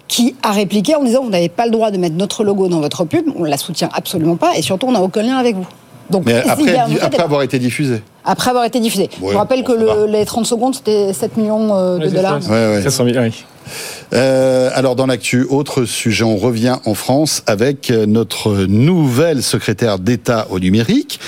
qui 0.09 0.35
a 0.43 0.53
répliqué 0.53 0.95
en 0.95 1.03
disant 1.03 1.23
vous 1.25 1.31
n'avez 1.31 1.49
pas 1.49 1.67
le 1.67 1.73
droit 1.73 1.91
de 1.91 1.99
mettre 1.99 2.15
notre 2.17 2.45
logo 2.45 2.69
dans 2.69 2.81
votre 2.81 3.05
pub, 3.05 3.25
on 3.37 3.45
la 3.45 3.57
soutient 3.57 3.89
absolument 3.93 4.37
pas 4.37 4.53
et 4.57 4.63
surtout 4.63 4.87
on 4.87 4.93
n'a 4.93 5.03
aucun 5.03 5.23
lien 5.23 5.37
avec 5.37 5.57
vous. 5.57 5.67
Donc 6.09 6.25
Mais 6.25 6.35
après, 6.49 6.77
après 7.03 7.23
avoir 7.23 7.43
été 7.43 7.59
diffusé. 7.59 8.01
Après 8.27 8.51
avoir 8.51 8.65
été 8.65 8.81
diffusé. 8.81 9.05
Ouais, 9.05 9.29
Je 9.29 9.33
vous 9.33 9.39
rappelle 9.39 9.63
bon, 9.63 9.73
que 9.75 9.79
le- 9.79 10.07
les 10.13 10.25
30 10.25 10.47
secondes 10.47 10.75
c'était 10.75 11.13
7 11.13 11.37
millions 11.37 11.75
euh, 11.77 11.99
de 11.99 12.07
Ouais, 12.07 12.11
dollars. 12.11 12.43
ça. 12.43 12.51
Ouais, 12.51 12.77
ouais. 12.77 12.83
400 12.83 13.05
000, 13.13 13.19
oui. 13.25 13.45
Euh, 14.15 14.71
alors 14.75 14.95
dans 14.95 15.07
l'actu, 15.07 15.45
autre 15.51 15.85
sujet, 15.85 16.23
on 16.23 16.37
revient 16.37 16.77
en 16.85 16.95
France 16.95 17.43
avec 17.49 17.91
euh, 17.91 18.07
notre 18.07 18.53
nouvelle 18.69 19.43
secrétaire 19.43 19.99
d'État 19.99 20.47
au 20.51 20.61
numérique. 20.61 21.19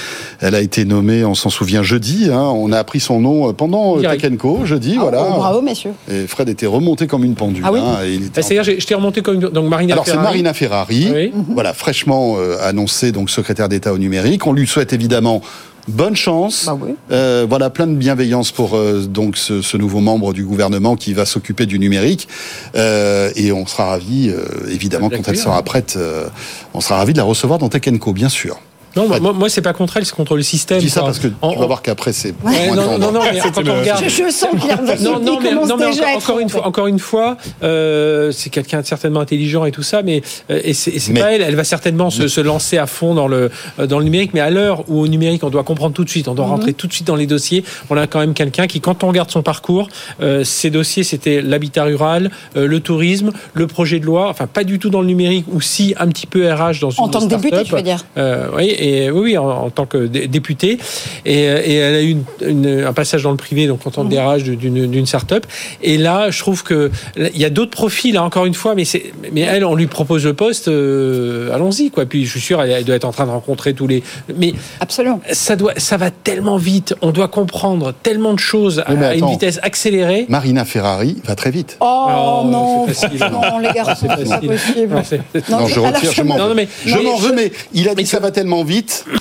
Elle 0.41 0.55
a 0.55 0.61
été 0.61 0.85
nommée, 0.85 1.25
on 1.25 1.35
s'en 1.35 1.51
souvient, 1.51 1.83
jeudi. 1.83 2.29
hein. 2.33 2.39
on 2.55 2.71
a 2.71 2.79
appris 2.79 3.01
son 3.01 3.21
nom 3.21 3.53
pendant 3.53 3.99
euh. 3.99 4.03
Tech 4.17 4.37
Co, 4.39 4.61
jeudi, 4.65 4.95
Ah, 4.99 5.03
voilà. 5.03 5.27
oh, 5.29 5.35
bravo 5.39 5.61
messieurs. 5.63 5.91
Et 6.09 6.29
Fred 6.29 6.49
était 6.49 6.67
remonté 6.67 7.09
comme 7.09 7.25
une 7.25 7.35
pendule. 7.35 7.65
Ah 7.67 7.73
oui 7.73 7.81
hein, 7.83 8.05
et 8.05 8.13
il 8.13 8.27
était 8.27 8.41
Bah, 8.41 8.47
C'est-à-dire, 8.47 8.77
je 8.81 8.87
t'ai 8.87 8.95
remonté 8.95 9.21
comme 9.23 9.35
une- 9.35 9.49
donc 9.49 9.69
Marina 9.69 9.95
Alors 9.95 10.05
c'est 10.05 10.13
Ferrari. 10.13 10.27
Marina 10.29 10.55
Ferrari, 10.55 11.09
Oui. 11.13 11.33
voilà 11.55 11.73
fraîchement 11.73 12.37
euh, 12.39 12.57
annoncée 12.63 13.11
donc 13.11 13.31
secrétaire 13.31 13.69
d'État 13.69 13.93
au 13.93 13.99
numérique. 13.99 14.47
On 14.47 14.53
lui 14.53 14.69
souhaite 14.69 14.93
évidemment 14.93 15.43
bonne 15.89 16.15
chance. 16.17 16.65
Bah 16.67 16.79
oui. 16.81 16.95
Euh, 17.11 17.47
voilà 17.49 17.71
plein 17.71 17.87
de 17.87 17.95
bienveillance 17.95 18.53
pour 18.53 18.77
euh, 18.77 19.01
donc 19.07 19.37
ce, 19.37 19.63
ce 19.63 19.77
nouveau 19.77 20.01
membre 20.01 20.33
du 20.33 20.45
gouvernement 20.45 20.95
qui 20.97 21.15
va 21.15 21.25
s'occuper 21.27 21.67
du 21.67 21.79
numérique. 21.79 22.29
Euh, 22.77 23.31
et 23.35 23.51
on 23.53 23.67
sera 23.67 23.87
ravi 23.87 24.29
euh, 24.31 24.45
évidemment 24.71 25.09
De 25.09 25.17
quand 25.17 25.29
elle 25.29 25.37
sera 25.37 25.63
prête. 25.63 25.95
euh, 25.97 26.29
on 26.75 26.81
sera 26.81 26.97
ravi 26.99 27.13
de 27.13 27.19
la 27.19 27.25
recevoir 27.25 27.59
dans 27.59 27.69
Tech 27.69 27.83
Co, 27.99 28.13
bien 28.13 28.29
sûr. 28.29 28.61
Non, 28.97 29.07
moi, 29.07 29.21
moi, 29.21 29.33
moi, 29.33 29.49
c'est 29.49 29.63
pas 29.63 29.73
contre 29.73 29.97
elle, 29.97 30.05
c'est 30.07 30.15
contre 30.15 30.37
le 30.37 30.43
système. 30.43 30.79
Je 30.81 30.85
dis 30.85 30.91
ça 30.91 31.01
quoi. 31.01 31.09
parce 31.11 31.19
que 31.19 31.29
En- 31.43 31.53
tu 31.53 31.59
vas 31.59 31.67
voir 31.67 31.83
qu'après 31.83 32.13
c'est 32.13 32.35
Ouais, 32.45 32.69
non, 32.75 32.99
non, 32.99 33.13
non, 33.13 33.21
mais 33.33 33.39
quand 33.55 33.61
le- 33.61 33.71
on 33.71 33.79
regarde. 33.81 34.03
Je, 34.05 34.09
je 34.09 34.31
sens 34.31 34.51
qu'il 34.61 35.05
Non, 35.05 35.21
non, 35.21 35.39
mais, 35.41 35.53
non, 35.53 35.77
encore, 36.17 36.39
une 36.41 36.49
fois, 36.49 36.67
encore 36.67 36.87
une 36.87 36.99
fois, 36.99 37.37
euh, 37.63 38.33
c'est 38.33 38.51
quelqu'un 38.51 38.81
de 38.81 38.87
certainement 38.87 39.21
intelligent 39.21 39.65
et 39.65 39.73
tout 39.73 39.83
ça, 39.83 40.03
mais 40.03 40.23
euh, 40.51 40.61
et 40.65 40.73
c'est 40.75 41.13
pas 41.15 41.33
elle. 41.33 41.43
Elle 41.43 41.57
va 41.57 41.65
certainement 41.65 42.11
se, 42.11 42.29
se 42.29 42.41
lancer 42.41 42.79
à 42.79 42.87
fond 42.87 43.15
dans 43.15 43.29
le 43.29 43.51
euh, 43.79 43.87
dans 43.87 43.99
le 43.99 44.05
numérique, 44.05 44.33
mais 44.35 44.41
à 44.41 44.51
l'heure 44.51 44.85
où 44.89 45.01
au 45.01 45.09
numérique 45.09 45.45
on 45.45 45.51
doit 45.51 45.65
comprendre 45.65 45.95
tout 45.95 46.05
de 46.05 46.11
suite, 46.11 46.29
on 46.29 46.35
doit 46.35 46.47
rentrer 46.47 46.73
tout 46.73 46.87
de 46.87 46.93
suite 46.93 47.07
dans 47.07 47.17
les 47.17 47.27
dossiers. 47.27 47.65
On 47.91 47.97
a 47.97 48.07
quand 48.07 48.21
même 48.21 48.35
quelqu'un 48.35 48.67
qui, 48.67 48.81
quand 48.81 49.05
on 49.05 49.09
regarde 49.09 49.31
son 49.31 49.43
parcours, 49.43 49.89
euh, 50.23 50.45
ses 50.45 50.71
dossiers 50.71 51.03
c'était 51.05 51.41
l'habitat 51.43 51.85
rural, 51.85 52.31
euh, 52.57 52.67
le 52.67 52.81
tourisme, 52.81 53.31
le 53.55 53.67
projet 53.67 53.99
de 54.01 54.07
loi, 54.07 54.29
enfin 54.29 54.47
pas 54.47 54.65
du 54.65 54.79
tout 54.79 54.91
dans 54.91 55.01
le 55.01 55.07
numérique, 55.07 55.47
ou 55.53 55.61
si 55.61 55.95
un 55.99 56.09
petit 56.09 56.27
peu 56.27 56.51
RH 56.53 56.81
dans 56.81 56.91
une 56.91 57.05
En 57.05 57.09
tant 57.09 57.21
que 57.21 57.27
député, 57.35 57.63
tu 57.65 57.75
veux 57.75 57.83
dire 57.83 58.05
Euh, 58.17 58.49
oui, 58.57 58.75
et 58.79 59.11
oui, 59.11 59.21
oui, 59.21 59.39
en, 59.39 59.47
en 59.49 59.71
tant 59.71 59.87
que 59.87 60.07
dé- 60.07 60.29
député. 60.29 60.79
Et, 61.25 61.49
euh, 61.49 61.61
et 61.65 61.75
elle 61.75 61.95
a 61.95 62.03
eu 62.03 62.11
une- 62.11 62.25
une- 62.49 62.85
un 62.87 62.93
passage 62.93 63.23
dans 63.23 63.31
le 63.31 63.37
privé, 63.37 63.67
donc 63.67 63.87
en 63.87 63.91
tant 63.91 64.05
que 64.05 64.11
DRH 64.11 64.43
d'une 64.45 65.07
start-up. 65.07 65.47
Et 65.83 65.99
là, 65.99 66.31
je 66.31 66.39
trouve 66.39 66.63
que 66.63 66.91
il 67.17 67.39
y 67.39 67.45
a 67.45 67.51
d'autres 67.51 67.71
profils, 67.73 68.17
hein, 68.17 68.23
encore 68.23 68.47
une 68.47 68.55
fois, 68.55 68.75
mais 68.75 68.85
c'est, 68.85 69.13
mais 69.33 69.43
elle, 69.43 69.65
on 69.65 69.75
lui 69.75 69.87
propose 69.87 70.25
le 70.25 70.35
poste, 70.35 70.69
euh, 70.69 71.53
allons-y, 71.55 71.91
quoi. 71.91 72.07
Puis 72.07 72.25
je 72.27 72.31
suis 72.31 72.41
sûr, 72.41 72.63
elle, 72.63 72.71
elle 72.71 72.85
doit 72.85 72.97
être 72.97 73.05
en 73.05 73.13
train 73.13 73.27
de 73.27 73.31
rencontrer 73.31 73.75
tous 73.75 73.87
les. 73.87 74.03
Mais 74.37 74.55
Absolument. 74.81 75.21
ça 75.33 75.57
doit, 75.57 75.73
ça 75.77 75.97
va 75.97 76.11
tellement 76.11 76.57
vite. 76.57 76.95
On 77.03 77.11
doit 77.11 77.29
comprendre 77.29 77.93
tellement 78.03 78.33
de 78.35 78.39
choses 78.39 78.81
à, 78.87 78.91
à 79.09 79.15
une 79.15 79.29
vitesse 79.29 79.59
accélérée. 79.63 80.27
Marina 80.29 80.65
Ferrari 80.65 81.17
va 81.25 81.35
très 81.35 81.51
vite. 81.51 81.77
Oh 81.81 82.07
Non, 82.09 82.45
non, 82.45 82.87
facile. 82.87 83.19
non 83.33 83.59
les 83.59 83.73
garçons, 83.73 84.07
C'est 84.19 84.29
pas 84.29 84.39
possible. 84.39 84.95
Non, 84.95 85.03
c'est- 85.05 85.51
Non, 85.51 85.67
je 85.67 85.81
retire, 85.81 86.13
je 86.13 86.23
m'en 86.23 86.35
me- 86.35 86.39
Non, 86.41 86.49
non, 86.49 86.55
mais- 86.55 86.69
Je 86.87 86.97
m'en 86.99 87.17
veux, 87.17 87.33
mais 87.35 87.53
il 87.73 87.87
a 87.89 87.91
dit 87.91 87.97
mais 87.99 88.03
que 88.05 88.09
ça 88.09 88.21
va 88.21 88.31
tellement 88.31 88.63
vite, 88.65 88.68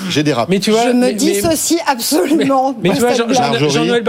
j'ai 0.10 0.23
dérapé. 0.23 0.51
Mais 0.53 0.60
tu 0.60 0.71
vois, 0.71 0.83
je 0.83 0.89
me 0.89 0.93
mais- 0.93 1.07
mais- 1.07 1.13
dissocie 1.13 1.79
absolument. 1.88 2.75
mais 2.81 2.89
de 2.89 2.93
tu 2.95 2.99
vois, 3.01 3.13
cette 3.13 3.33
Jean- 3.33 3.39
Marjorie, 3.41 3.71
Jean-Noël 3.71 4.03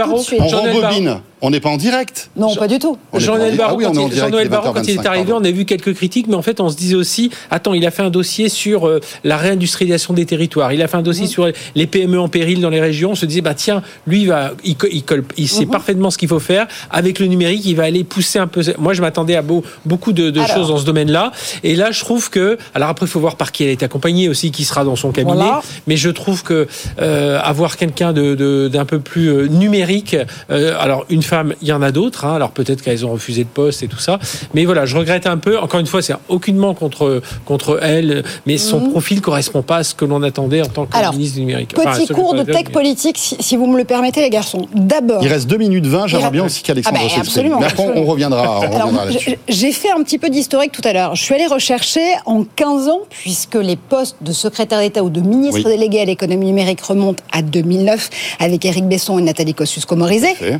On 1.41 1.51
n'est 1.51 1.61
pas 1.61 1.69
en 1.69 1.77
direct. 1.77 2.29
Non, 2.35 2.53
pas 2.55 2.67
du 2.67 2.79
tout. 2.79 2.97
Jean-Noël 3.15 3.55
Barrot, 3.55 3.71
Ah 3.73 3.77
oui, 3.77 3.83
quand 3.85 3.93
il- 4.07 4.09
direct, 4.13 4.35
est 4.35 4.49
Barrot, 4.49 4.73
quand 4.73 4.81
il 4.83 4.89
est 4.89 4.95
20h25, 4.97 5.07
arrivé, 5.07 5.25
pardon. 5.31 5.41
on 5.45 5.49
a 5.49 5.51
vu 5.51 5.63
quelques 5.65 5.93
critiques, 5.93 6.27
mais 6.27 6.35
en 6.35 6.41
fait, 6.41 6.59
on 6.59 6.67
se 6.69 6.75
disait 6.75 6.95
aussi, 6.95 7.29
attends, 7.49 7.73
il 7.73 7.85
a 7.85 7.91
fait 7.91 8.01
un 8.01 8.09
dossier 8.09 8.49
sur 8.49 8.85
euh, 8.87 8.99
la 9.23 9.37
réindustrialisation 9.37 10.13
des 10.13 10.25
territoires. 10.25 10.73
Il 10.73 10.81
a 10.81 10.87
fait 10.89 10.97
un 10.97 11.01
dossier 11.01 11.27
sur 11.27 11.49
les 11.75 11.87
PME 11.87 12.19
en 12.19 12.27
péril 12.27 12.59
dans 12.59 12.69
les 12.69 12.81
régions. 12.81 13.11
On 13.11 13.15
se 13.15 13.25
disait, 13.25 13.39
bah 13.41 13.53
tiens, 13.53 13.81
lui, 14.05 14.23
il 14.23 14.27
va, 14.27 14.51
il, 14.65 14.75
co- 14.75 14.87
il, 14.91 15.03
colle- 15.03 15.23
il 15.37 15.47
sait 15.47 15.65
parfaitement 15.65 16.11
ce 16.11 16.17
qu'il 16.17 16.27
faut 16.27 16.39
faire. 16.39 16.67
Avec 16.91 17.19
le 17.19 17.27
numérique, 17.27 17.61
il 17.65 17.75
va 17.75 17.83
aller 17.83 18.03
pousser 18.03 18.39
un 18.39 18.47
peu. 18.47 18.61
Moi, 18.77 18.93
je 18.93 19.01
m'attendais 19.01 19.35
à 19.37 19.41
beau- 19.41 19.63
beaucoup 19.85 20.11
de, 20.11 20.29
de 20.31 20.39
Alors. 20.41 20.53
choses 20.55 20.67
dans 20.67 20.77
ce 20.77 20.85
domaine-là. 20.85 21.31
Et 21.63 21.75
là, 21.77 21.91
je 21.91 22.01
trouve 22.01 22.29
que, 22.29 22.57
alors 22.75 22.89
après, 22.89 23.05
il 23.05 23.09
faut 23.09 23.19
voir 23.21 23.37
par 23.37 23.53
qui 23.53 23.63
elle 23.63 23.69
est 23.69 23.83
accompagnée 23.83 24.27
aussi, 24.27 24.51
qui 24.51 24.65
sera 24.65 24.83
dans 24.83 24.97
son 24.97 25.11
cabinet. 25.13 25.35
Voilà. 25.35 25.61
Mais 25.87 25.95
je 25.95 26.09
trouve 26.09 26.43
que 26.43 26.67
euh, 27.01 27.39
avoir 27.41 27.77
quelqu'un 27.77 28.11
de, 28.11 28.35
de- 28.35 28.67
d'un 28.67 28.83
peu 28.85 28.99
plus 28.99 29.29
euh, 29.29 29.47
numérique, 29.47 30.17
euh, 30.51 30.75
alors 30.79 31.05
une 31.09 31.21
femmes, 31.29 31.53
il 31.61 31.67
y 31.67 31.71
en 31.71 31.81
a 31.81 31.91
d'autres. 31.91 32.25
hein. 32.25 32.35
Alors 32.35 32.51
peut-être 32.51 32.81
qu'elles 32.81 33.05
ont 33.05 33.11
refusé 33.11 33.43
de 33.43 33.49
poste 33.49 33.83
et 33.83 33.87
tout 33.87 33.99
ça. 33.99 34.19
Mais 34.53 34.65
voilà, 34.65 34.85
je 34.85 34.97
regrette 34.97 35.27
un 35.27 35.37
peu. 35.37 35.57
Encore 35.59 35.79
une 35.79 35.85
fois, 35.85 36.01
c'est 36.01 36.13
aucunement 36.27 36.73
contre 36.73 37.21
contre 37.45 37.79
elle, 37.81 38.23
mais 38.45 38.57
son 38.57 38.89
profil 38.89 39.21
correspond 39.21 39.61
pas 39.61 39.77
à 39.77 39.83
ce 39.83 39.93
que 39.95 40.05
l'on 40.05 40.21
attendait 40.23 40.61
en 40.61 40.65
tant 40.67 40.85
que. 40.85 40.97
Alors, 40.97 41.13
ministre 41.13 41.35
du 41.35 41.41
numérique. 41.41 41.71
Enfin, 41.77 41.91
Petit 41.91 42.01
secrétaire 42.07 42.15
cours 42.23 42.33
de 42.33 42.43
tech 42.43 42.69
politique, 42.71 43.17
si, 43.17 43.37
si 43.39 43.55
vous 43.55 43.67
me 43.67 43.77
le 43.77 43.83
permettez, 43.85 44.21
les 44.21 44.29
garçons. 44.29 44.67
D'abord, 44.75 45.21
Il 45.23 45.27
reste 45.29 45.47
2 45.47 45.57
minutes 45.57 45.85
20, 45.85 46.07
j'aimerais 46.07 46.31
bien 46.31 46.45
aussi 46.45 46.63
qu'Alexandre 46.63 46.97
Ah 47.01 47.07
bah, 47.07 47.15
absolument, 47.19 47.59
Mais 47.59 47.65
après, 47.67 47.83
on 47.83 47.87
absolument. 47.89 48.11
reviendra, 48.11 48.57
on 48.57 48.59
reviendra 48.69 49.09
j- 49.11 49.37
j'ai 49.47 49.71
fait 49.71 49.91
un 49.91 50.01
petit 50.03 50.17
peu 50.17 50.29
d'historique 50.29 50.71
tout 50.71 50.81
à 50.83 50.93
l'heure. 50.93 51.15
Je 51.15 51.23
suis 51.23 51.33
allée 51.35 51.47
rechercher 51.47 52.01
en 52.25 52.43
15 52.43 52.87
ans, 52.87 53.01
puisque 53.09 53.55
les 53.55 53.75
postes 53.75 54.17
de 54.21 54.31
secrétaire 54.31 54.79
d'État 54.79 55.03
ou 55.03 55.09
de 55.09 55.21
ministre 55.21 55.55
Oui. 55.55 55.63
délégué 55.63 56.01
à 56.01 56.05
l'économie 56.05 56.45
numérique 56.47 56.81
remontent 56.81 57.23
à 57.31 57.41
2009 57.41 58.09
avec 58.39 58.65
Éric 58.65 58.85
Besson 58.87 59.19
et 59.19 59.21
Nathalie 59.21 59.53
Kosciusko-Morizet. 59.53 60.35
Fait. 60.35 60.59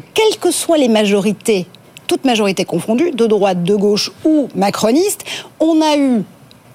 Soient 0.60 0.78
les 0.78 0.90
majorités, 0.90 1.68
toutes 2.06 2.26
majorités 2.26 2.66
confondues, 2.66 3.12
de 3.12 3.26
droite, 3.28 3.64
de 3.64 3.76
gauche 3.78 4.12
ou 4.26 4.50
macronistes, 4.56 5.24
on 5.62 5.82
a 5.82 5.96
eu 5.96 6.24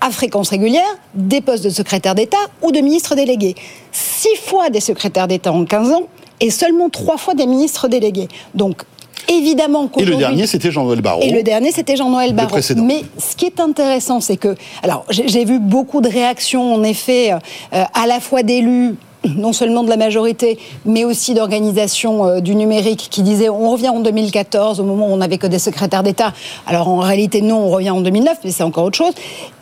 à 0.01 0.11
fréquence 0.11 0.49
régulière 0.49 0.97
des 1.13 1.43
postes 1.43 1.65
de 1.65 1.69
secrétaire 1.69 2.15
d'État 2.15 2.39
ou 2.63 2.73
de 2.73 2.81
ministre 2.81 3.15
délégué. 3.15 3.55
Six 3.93 4.37
fois 4.47 4.71
des 4.71 4.81
secrétaires 4.81 5.29
d'État 5.29 5.53
en 5.53 5.67
15 5.67 5.93
ans 5.93 6.05
et 6.41 6.49
seulement 6.49 6.89
trois 6.89 7.19
fois 7.19 7.35
des 7.35 7.47
ministres 7.47 7.87
délégués. 7.89 8.29
Donc, 8.55 8.85
évidemment 9.29 9.91
Et 9.99 10.07
le 10.07 10.17
dernier, 10.17 10.47
c'était 10.47 10.71
Jean-Noël 10.71 11.03
Barrot. 11.03 11.21
Et 11.21 11.31
le 11.31 11.43
dernier, 11.43 11.71
c'était 11.71 11.97
Jean-Noël 11.97 12.33
Barrot. 12.33 12.57
Mais 12.77 13.03
ce 13.19 13.37
qui 13.37 13.45
est 13.45 13.61
intéressant, 13.61 14.23
c'est 14.23 14.39
que, 14.39 14.57
alors, 14.83 15.05
j'ai 15.11 15.29
j'ai 15.29 15.45
vu 15.45 15.59
beaucoup 15.59 16.01
de 16.01 16.09
réactions, 16.09 16.73
en 16.75 16.83
effet, 16.85 17.33
euh, 17.33 17.85
à 17.93 18.07
la 18.07 18.19
fois 18.19 18.43
d'élus 18.43 18.95
non 19.37 19.53
seulement 19.53 19.83
de 19.83 19.91
la 19.91 19.97
majorité, 19.97 20.59
mais 20.85 21.05
aussi 21.05 21.35
d'organisations 21.35 22.27
euh, 22.27 22.41
du 22.41 22.55
numérique 22.55 23.09
qui 23.11 23.23
disaient 23.23 23.49
on 23.49 23.71
revient 23.71 23.89
en 23.89 24.01
2014, 24.01 24.81
au 24.81 24.85
moment 24.85 25.09
où 25.09 25.13
on 25.13 25.17
n'avait 25.17 25.39
que 25.39 25.47
des 25.47 25.59
secrétaires 25.59 26.03
d'État. 26.03 26.33
Alors 26.67 26.89
en 26.89 26.99
réalité, 26.99 27.41
non, 27.43 27.59
on 27.59 27.71
revient 27.71 27.91
en 27.91 28.01
2009, 28.01 28.39
mais 28.45 28.51
c'est 28.51 28.63
encore 28.63 28.85
autre 28.85 28.99
chose. 28.99 29.13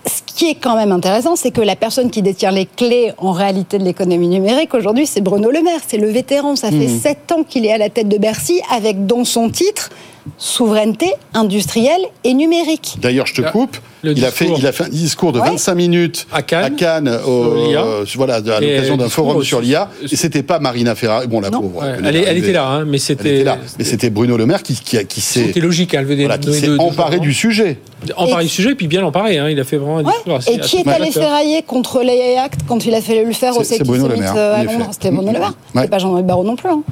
Ce 0.06 0.20
qui 0.26 0.50
est 0.50 0.54
quand 0.54 0.76
même 0.76 0.90
intéressant, 0.90 1.36
c'est 1.36 1.52
que 1.52 1.60
la 1.60 1.76
personne 1.76 2.10
qui 2.10 2.22
détient 2.22 2.50
les 2.50 2.66
clés 2.66 3.12
en 3.18 3.32
réalité 3.32 3.78
de 3.78 3.84
l'économie 3.84 4.28
numérique 4.28 4.74
aujourd'hui, 4.74 5.06
c'est 5.06 5.20
Bruno 5.20 5.50
Le 5.50 5.62
Maire. 5.62 5.80
C'est 5.86 5.98
le 5.98 6.08
vétéran. 6.08 6.56
Ça 6.56 6.70
fait 6.70 6.88
sept 6.88 7.30
ans 7.30 7.44
qu'il 7.48 7.66
est 7.66 7.72
à 7.72 7.78
la 7.78 7.88
tête 7.88 8.08
de 8.08 8.18
Bercy 8.18 8.60
avec 8.70 9.06
dans 9.06 9.24
son 9.24 9.48
titre 9.48 9.90
souveraineté 10.38 11.12
industrielle 11.34 12.02
et 12.24 12.34
numérique. 12.34 12.96
D'ailleurs, 13.00 13.26
je 13.26 13.34
te 13.34 13.42
coupe. 13.50 13.76
le 14.04 14.12
Il 14.18 14.24
a, 14.24 14.30
fait, 14.32 14.48
il 14.58 14.66
a 14.66 14.72
fait 14.72 14.84
un 14.84 14.88
discours 14.88 15.32
de 15.32 15.38
Ouais. 15.38 15.48
25 15.50 15.74
minutes 15.76 16.26
À 16.32 16.42
Cannes, 16.42 16.74
l'IA. 16.76 17.82
euh, 17.84 18.04
voilà, 18.16 18.34
à 18.36 18.60
Et 18.60 18.74
l'occasion 18.74 18.96
d'un 18.96 19.08
forum 19.08 19.36
aussi- 19.36 19.48
sur 19.48 19.60
l'IA. 19.60 19.88
Et 20.10 20.16
c'était 20.16 20.42
pas 20.42 20.58
Marina 20.58 20.94
Ferrari. 20.96 21.28
Bon, 21.28 21.38
la 21.40 21.50
Non. 21.50 21.60
pauvre. 21.60 21.82
Ouais, 21.82 21.94
elle, 22.04 22.16
elle 22.16 22.38
était 22.38 22.52
là, 22.52 22.66
hein, 22.66 22.84
mais 22.84 22.96
Elle 22.96 23.00
c'était. 23.00 23.34
était 23.36 23.44
là. 23.44 23.58
Mais 23.78 23.84
c'était 23.84 24.10
Bruno 24.10 24.36
Le 24.36 24.44
Maire 24.46 24.62
qui, 24.64 24.74
qui, 24.74 24.98
a- 24.98 25.04
qui 25.04 25.20
s'est 25.20 25.46
C'était 25.46 25.60
logique, 25.60 25.94
elle 25.94 26.04
venait 26.06 26.22
voilà, 26.24 26.38
qui 26.38 26.52
s'est 26.52 26.66
de- 26.66 26.76
de- 26.76 26.80
emparé 26.82 27.20
du 27.20 27.32
sujet. 27.32 27.78
Emparer 28.16 28.42
Et- 28.42 28.46
du 28.46 28.50
sujet, 28.50 28.74
puis 28.74 28.88
bien 28.88 29.00
l'emparer. 29.02 29.38
Hein, 29.38 29.48
il 29.50 29.60
a 29.60 29.64
fait 29.64 29.76
vraiment 29.76 29.98
un 29.98 30.04
Ouais. 30.04 30.12
discours 30.12 30.34
assez. 30.34 30.52
Et 30.52 30.58
qui 30.58 30.76
est 30.78 30.88
allé 30.88 31.10
ferrailler 31.12 31.62
contre 31.62 32.02
l'AI 32.02 32.38
Act 32.38 32.60
quand 32.66 32.84
il 32.84 32.94
a 32.94 33.00
fallu 33.00 33.24
le 33.24 33.32
faire 33.32 33.56
au 33.56 33.62
C'est- 33.62 33.84
Bruno 33.84 34.08
Le 34.08 34.16
Maire, 34.16 34.34
euh, 34.36 34.56
C'était 34.92 35.10
Bruno 35.12 35.32
Le 35.32 35.38
Maire. 35.38 35.54
C'est 35.76 35.88
pas 35.90 35.98
Jean-Noël 35.98 36.24
Barrot 36.24 36.42
non 36.44 36.56
plus. 36.56 36.70
hein. 36.70 36.82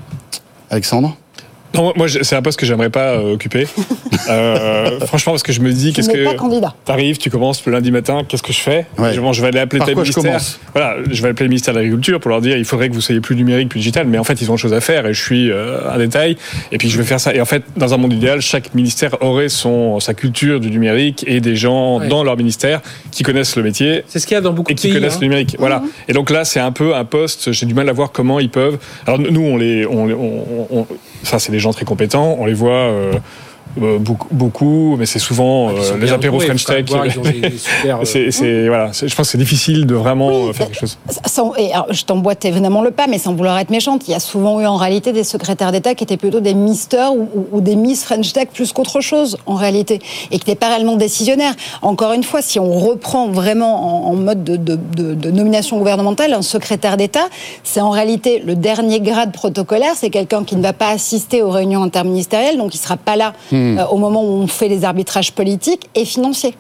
Alexandre 0.71 1.17
Non, 1.75 1.93
moi, 1.97 2.07
c'est 2.09 2.35
un 2.35 2.43
poste 2.43 2.59
que 2.59 2.67
j'aimerais 2.67 2.91
pas 2.91 3.13
euh, 3.13 3.35
occuper. 3.35 3.67
Euh, 4.29 5.01
franchement, 5.07 5.33
parce 5.33 5.43
que 5.45 5.53
je 5.53 5.61
me 5.61 5.73
dis, 5.73 5.93
qu'est-ce 5.93 6.11
que. 6.11 6.27
T'arrives, 6.85 7.19
tu 7.19 7.31
commences 7.31 7.65
le 7.65 7.73
lundi 7.73 7.91
matin, 7.93 8.23
qu'est-ce 8.27 8.43
que 8.43 8.53
je 8.53 8.61
fais 8.61 8.87
Ouais. 8.99 9.15
je, 9.15 9.21
bon, 9.21 9.33
je 9.33 9.41
vais 9.41 9.49
aller 9.49 9.61
appeler 9.61 9.79
Par 9.79 9.87
tel 9.87 9.95
quoi 9.95 10.05
je 10.05 10.09
ministère. 10.11 10.33
commence? 10.33 10.61
Voilà, 10.75 10.97
je 11.09 11.23
vais 11.23 11.29
appeler 11.29 11.45
le 11.45 11.51
ministère 11.51 11.73
de 11.75 11.79
l'Agriculture 11.79 12.19
pour 12.21 12.31
leur 12.31 12.41
dire 12.41 12.57
il 12.57 12.65
faudrait 12.65 12.89
que 12.89 12.95
vous 12.95 13.01
soyez 13.01 13.21
plus 13.21 13.37
numérique, 13.37 13.69
plus 13.69 13.79
digital, 13.79 14.07
mais 14.07 14.19
en 14.19 14.25
fait 14.25 14.41
ils 14.43 14.51
ont 14.51 14.55
autre 14.55 14.63
chose 14.63 14.75
à 14.75 14.81
faire 14.81 15.07
et 15.07 15.15
je 15.15 15.23
suis 15.23 15.51
euh, 15.51 15.79
un 15.91 15.99
détail. 15.99 16.37
Et 16.73 16.79
puis 16.79 16.89
je 16.91 16.99
vais 16.99 17.05
faire 17.05 17.21
ça. 17.21 17.35
Et 17.35 17.41
en 17.41 17.45
fait, 17.45 17.63
dans 17.77 17.95
un 17.95 17.97
monde 17.99 18.13
idéal, 18.13 18.41
chaque 18.41 18.75
ministère 18.75 19.23
aurait 19.23 19.49
son 19.49 20.01
sa 20.01 20.13
culture 20.15 20.61
du 20.61 20.71
numérique 20.71 21.25
et 21.29 21.41
des 21.41 21.57
gens 21.57 21.99
Ouais. 22.01 22.09
dans 22.09 22.25
leur 22.25 22.37
ministère 22.37 22.81
qui 23.11 23.23
connaissent 23.23 23.57
le 23.57 23.63
métier 23.63 24.05
C'est 24.09 24.19
ce 24.19 24.27
qu'il 24.27 24.35
y 24.35 24.39
a 24.39 24.41
dans 24.41 24.53
beaucoup 24.53 24.71
et 24.71 24.75
de 24.75 24.81
qui 24.81 24.89
pays. 24.89 24.97
connaissent 24.97 25.15
hein. 25.15 25.19
le 25.21 25.27
numérique. 25.27 25.57
Voilà. 25.59 25.83
Et 26.09 26.13
donc 26.13 26.31
là, 26.31 26.45
c'est 26.45 26.61
un 26.61 26.73
peu 26.73 26.95
un 26.95 27.05
poste. 27.05 27.53
J'ai 27.53 27.67
du 27.67 27.75
mal 27.75 27.89
à 27.89 27.93
voir 27.93 28.11
comment 28.13 28.39
ils 28.41 28.51
peuvent. 28.51 28.79
Alors 29.07 29.19
nous, 29.19 29.41
on 29.41 29.57
les, 29.57 29.87
on, 29.87 30.09
on, 30.11 30.67
on- 30.71 30.87
ça, 31.23 31.39
c'est 31.39 31.53
des 31.53 31.59
gens 31.59 31.73
très 31.73 31.85
compétents. 31.85 32.37
On 32.39 32.47
les 32.47 32.55
voit. 32.55 32.93
Euh, 33.81 33.99
beaucoup, 33.99 34.29
beaucoup, 34.33 34.97
mais 34.99 35.07
c'est 35.07 35.19
souvent 35.19 35.71
Ils 35.71 35.79
euh, 35.79 35.97
les 36.01 36.13
apéros 36.13 36.41
French 36.41 36.65
Tech. 36.65 36.85
euh, 36.95 37.95
C'est, 38.05 38.31
c'est- 38.31 38.69
voilà, 38.69 38.91
je 38.93 39.03
pense 39.15 39.27
que 39.27 39.33
c'est 39.33 39.39
difficile 39.39 39.87
de 39.87 39.95
vraiment 39.95 40.29
Oui, 40.29 40.49
euh, 40.49 40.53
faire 40.53 40.67
quelque 40.67 40.81
chose. 40.81 40.99
Sans- 41.27 41.55
et 41.57 41.73
alors, 41.73 41.87
je 41.91 42.05
t'emboîte 42.05 42.45
évidemment 42.45 42.83
le 42.83 42.91
pas, 42.91 43.07
mais 43.07 43.19
sans 43.19 43.35
vouloir 43.35 43.59
être 43.59 43.71
méchante, 43.71 44.09
il 44.09 44.13
y 44.13 44.15
a 44.15 44.21
souvent 44.21 44.61
eu 44.61 44.67
en 44.67 44.77
réalité 44.77 45.13
des 45.13 45.25
secrétaires 45.25 45.73
d'État 45.73 45.95
qui 45.95 46.05
étaient 46.05 46.17
plutôt 46.17 46.41
des 46.41 46.55
misters 46.55 47.13
ou, 47.15 47.29
ou- 47.35 47.47
ou 47.53 47.61
des 47.61 47.77
Miss 47.77 48.05
French 48.05 48.33
Tech 48.33 48.49
plus 48.53 48.73
qu'autre 48.73 49.01
chose 49.01 49.37
en 49.47 49.55
réalité, 49.55 50.01
et 50.31 50.39
qui 50.39 50.49
n'étaient 50.49 50.55
pas 50.55 50.69
réellement 50.69 50.97
décisionnaires. 50.97 51.55
Encore 51.83 52.13
une 52.13 52.25
fois, 52.25 52.43
si 52.43 52.59
on 52.59 52.73
reprend 52.73 53.29
vraiment 53.29 54.07
en, 54.09 54.13
en 54.13 54.15
mode 54.17 54.45
de, 54.45 54.57
de- 54.57 54.79
de- 54.97 55.15
de 55.15 55.31
nomination 55.31 55.79
gouvernementale, 55.79 56.33
un 56.33 56.43
secrétaire 56.43 56.97
d'État, 56.97 57.29
c'est 57.65 57.81
en 57.81 57.91
réalité 57.91 58.43
le 58.45 58.55
dernier 58.57 59.01
grade 59.01 59.33
protocolaire, 59.33 59.93
c'est 59.97 60.11
quelqu'un 60.11 60.45
qui 60.45 60.57
ne 60.57 60.63
va 60.63 60.73
pas 60.73 60.89
assister 60.89 61.43
aux 61.43 61.51
réunions 61.51 61.83
interministérielles, 61.83 62.59
donc 62.59 62.75
il 62.75 62.79
ne 62.79 62.83
sera 62.83 62.97
pas 62.97 63.17
là 63.17 63.33
euh, 63.79 63.85
au 63.87 63.97
moment 63.99 64.23
où 64.23 64.43
on 64.43 64.47
fait 64.47 64.69
les 64.69 64.85
arbitrages 64.85 65.33
politiques 65.33 65.89
et 65.95 66.05
financiers. 66.05 66.55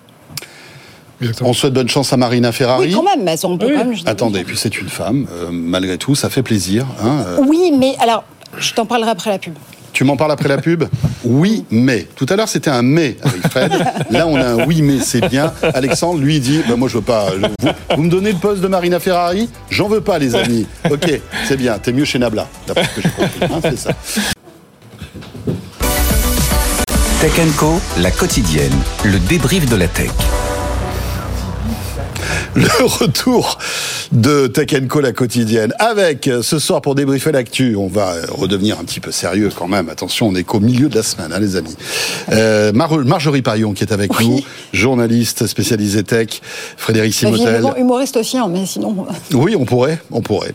On 1.42 1.52
souhaite 1.52 1.74
bonne 1.74 1.88
chance 1.88 2.12
à 2.14 2.16
Marina 2.16 2.50
Ferrari. 2.50 2.86
Oui, 2.88 2.94
quand 2.94 3.02
même, 3.02 3.22
mais 3.24 3.36
on 3.44 3.58
peut 3.58 3.66
Oui. 3.66 3.72
quand 3.76 3.84
même... 3.84 3.94
Attendez, 4.06 4.42
puis 4.42 4.56
c'est 4.56 4.80
une 4.80 4.88
femme, 4.88 5.26
euh, 5.32 5.48
malgré 5.52 5.98
tout, 5.98 6.14
ça 6.14 6.30
fait 6.30 6.42
plaisir. 6.42 6.86
hein, 7.02 7.24
euh. 7.26 7.38
Oui, 7.46 7.72
mais 7.78 7.94
alors, 8.00 8.24
je 8.58 8.72
t'en 8.72 8.86
parlerai 8.86 9.10
après 9.10 9.28
la 9.30 9.38
pub. 9.38 9.52
Tu 9.92 10.04
m'en 10.04 10.16
parles 10.16 10.32
après 10.32 10.48
la 10.48 10.56
pub? 10.56 10.84
Oui, 11.24 11.64
mais. 11.70 12.06
Tout 12.16 12.24
à 12.30 12.36
l'heure, 12.36 12.48
c'était 12.48 12.70
un 12.70 12.80
mais 12.82 13.16
avec 13.22 13.48
Fred. 13.48 13.72
Là, 14.10 14.26
on 14.28 14.36
a 14.36 14.46
un 14.46 14.64
oui, 14.66 14.80
mais 14.82 15.00
c'est 15.00 15.28
bien. 15.28 15.52
Alexandre, 15.74 16.20
lui, 16.20 16.38
dit 16.40 16.60
bah, 16.68 16.76
Moi, 16.76 16.88
je 16.88 16.94
veux 16.98 17.02
pas. 17.02 17.26
je- 17.32 17.46
vous, 17.66 17.72
vous 17.96 18.02
me 18.04 18.08
donnez 18.08 18.30
le 18.32 18.38
poste 18.38 18.62
de 18.62 18.68
Marina 18.68 19.00
Ferrari? 19.00 19.50
J'en 19.68 19.88
veux 19.88 20.00
pas, 20.00 20.18
les 20.20 20.36
amis. 20.36 20.64
Ok, 20.90 21.20
c'est 21.44 21.56
bien. 21.56 21.76
T'es 21.78 21.92
mieux 21.92 22.04
chez 22.04 22.20
Nabla, 22.20 22.46
d'après 22.68 22.84
ce 22.84 22.90
que 22.94 23.02
j'ai 23.02 23.08
compris. 23.10 23.40
hein, 23.52 23.60
c'est 23.62 23.78
ça. 23.78 23.90
Tech 27.20 27.38
Co, 27.58 27.78
la 27.98 28.10
quotidienne, 28.10 28.72
le 29.04 29.18
débrief 29.18 29.66
de 29.66 29.76
la 29.76 29.88
tech. 29.88 30.10
Le 32.54 32.84
retour 32.84 33.58
de 34.12 34.46
Tech 34.46 34.70
Co, 34.88 35.00
la 35.00 35.12
quotidienne. 35.12 35.72
Avec, 35.78 36.26
euh, 36.28 36.42
ce 36.42 36.58
soir, 36.58 36.80
pour 36.82 36.94
débriefer 36.94 37.32
l'actu, 37.32 37.76
on 37.76 37.86
va 37.86 38.12
euh, 38.14 38.22
redevenir 38.30 38.78
un 38.80 38.84
petit 38.84 39.00
peu 39.00 39.12
sérieux 39.12 39.50
quand 39.54 39.68
même. 39.68 39.88
Attention, 39.88 40.28
on 40.28 40.34
est 40.34 40.42
qu'au 40.44 40.60
milieu 40.60 40.88
de 40.88 40.94
la 40.96 41.02
semaine, 41.02 41.32
hein, 41.32 41.38
les 41.38 41.56
amis. 41.56 41.76
Euh, 42.32 42.72
Mar- 42.72 42.98
Marjorie 42.98 43.42
Parion, 43.42 43.72
qui 43.72 43.84
est 43.84 43.92
avec 43.92 44.18
Oui. 44.18 44.28
nous, 44.28 44.40
journaliste 44.72 45.46
spécialisée 45.46 46.02
tech. 46.02 46.40
Frédéric 46.76 47.14
Simotel. 47.14 47.40
Évidemment, 47.48 47.76
humoriste 47.76 48.16
aussi, 48.16 48.36
hein, 48.38 48.48
mais 48.50 48.66
sinon. 48.66 49.06
Oui, 49.32 49.54
on 49.56 49.64
pourrait, 49.64 49.98
on 50.10 50.20
pourrait. 50.20 50.54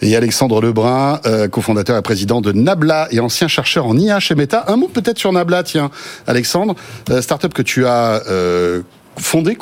Et 0.00 0.14
Alexandre 0.16 0.60
Lebrun, 0.60 1.20
euh, 1.26 1.48
cofondateur 1.48 1.96
et 1.98 2.02
président 2.02 2.40
de 2.40 2.52
Nabla 2.52 3.08
et 3.10 3.20
ancien 3.20 3.48
chercheur 3.48 3.86
en 3.86 3.96
IA 3.96 4.20
chez 4.20 4.34
Meta. 4.34 4.64
Un 4.68 4.76
mot 4.76 4.88
peut-être 4.88 5.18
sur 5.18 5.32
Nabla, 5.32 5.62
tiens, 5.64 5.90
Alexandre, 6.26 6.74
euh, 7.10 7.20
startup 7.22 7.52
que 7.52 7.62
tu 7.62 7.86
as 7.86 8.22
euh, 8.28 8.82
fondé, 9.18 9.56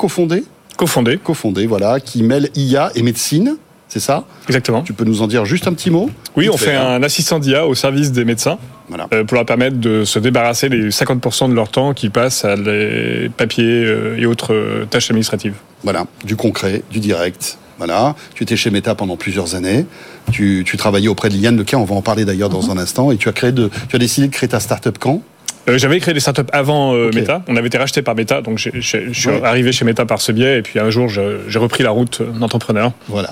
cofondé, 0.77 1.17
Cofondé, 1.17 1.65
voilà, 1.67 1.99
qui 1.99 2.23
mêle 2.23 2.49
IA 2.55 2.91
et 2.95 3.03
médecine, 3.03 3.57
c'est 3.87 3.99
ça? 3.99 4.23
Exactement. 4.47 4.83
Tu 4.83 4.93
peux 4.93 5.03
nous 5.03 5.21
en 5.21 5.27
dire 5.27 5.45
juste 5.45 5.67
un 5.67 5.73
petit 5.73 5.89
mot? 5.89 6.09
Oui, 6.37 6.49
on 6.49 6.57
fait 6.57 6.75
hein. 6.75 6.87
un 6.87 7.03
assistant 7.03 7.39
d'IA 7.39 7.67
au 7.67 7.75
service 7.75 8.11
des 8.13 8.23
médecins 8.23 8.57
Voilà. 8.87 9.07
euh, 9.13 9.23
pour 9.25 9.35
leur 9.35 9.45
permettre 9.45 9.77
de 9.77 10.05
se 10.05 10.17
débarrasser 10.17 10.69
des 10.69 10.89
50% 10.89 11.49
de 11.49 11.53
leur 11.53 11.69
temps 11.69 11.93
qu'ils 11.93 12.11
passent 12.11 12.45
à 12.45 12.55
les 12.55 13.29
papiers 13.35 13.83
euh, 13.85 14.17
et 14.17 14.25
autres 14.25 14.53
euh, 14.53 14.85
tâches 14.89 15.09
administratives. 15.09 15.55
Voilà, 15.83 16.05
du 16.23 16.35
concret, 16.37 16.83
du 16.89 16.99
direct. 16.99 17.57
Voilà, 17.79 18.15
tu 18.35 18.43
étais 18.43 18.55
chez 18.55 18.69
Meta 18.69 18.93
pendant 18.93 19.17
plusieurs 19.17 19.55
années. 19.55 19.85
Tu, 20.31 20.63
tu 20.65 20.77
travaillais 20.77 21.07
auprès 21.07 21.29
de 21.29 21.35
Liane 21.35 21.57
Lequin, 21.57 21.79
on 21.79 21.83
va 21.83 21.95
en 21.95 22.03
parler 22.03 22.25
d'ailleurs 22.25 22.49
dans 22.49 22.69
un 22.69 22.77
instant. 22.77 23.11
Et 23.11 23.17
tu 23.17 23.27
as 23.27 23.31
créé 23.33 23.51
de, 23.51 23.71
tu 23.89 23.95
as 23.95 23.99
décidé 23.99 24.27
de 24.27 24.31
créer 24.31 24.47
ta 24.47 24.59
startup 24.59 24.97
quand? 24.99 25.21
Euh, 25.69 25.77
J'avais 25.77 25.99
créé 25.99 26.13
des 26.13 26.19
startups 26.19 26.41
avant 26.51 26.93
euh. 26.95 27.11
Meta. 27.13 27.43
On 27.47 27.55
avait 27.55 27.67
été 27.67 27.77
racheté 27.77 28.01
par 28.01 28.15
Meta, 28.15 28.41
donc 28.41 28.57
je 28.57 28.79
suis 28.79 29.29
Ouais. 29.29 29.41
arrivé 29.43 29.71
chez 29.71 29.85
Meta 29.85 30.05
par 30.05 30.21
ce 30.21 30.31
biais. 30.31 30.59
Et 30.59 30.61
puis 30.61 30.79
un 30.79 30.89
jour, 30.89 31.07
j'ai 31.09 31.59
repris 31.59 31.83
la 31.83 31.91
route 31.91 32.21
d'entrepreneur. 32.39 32.91
Voilà. 33.07 33.31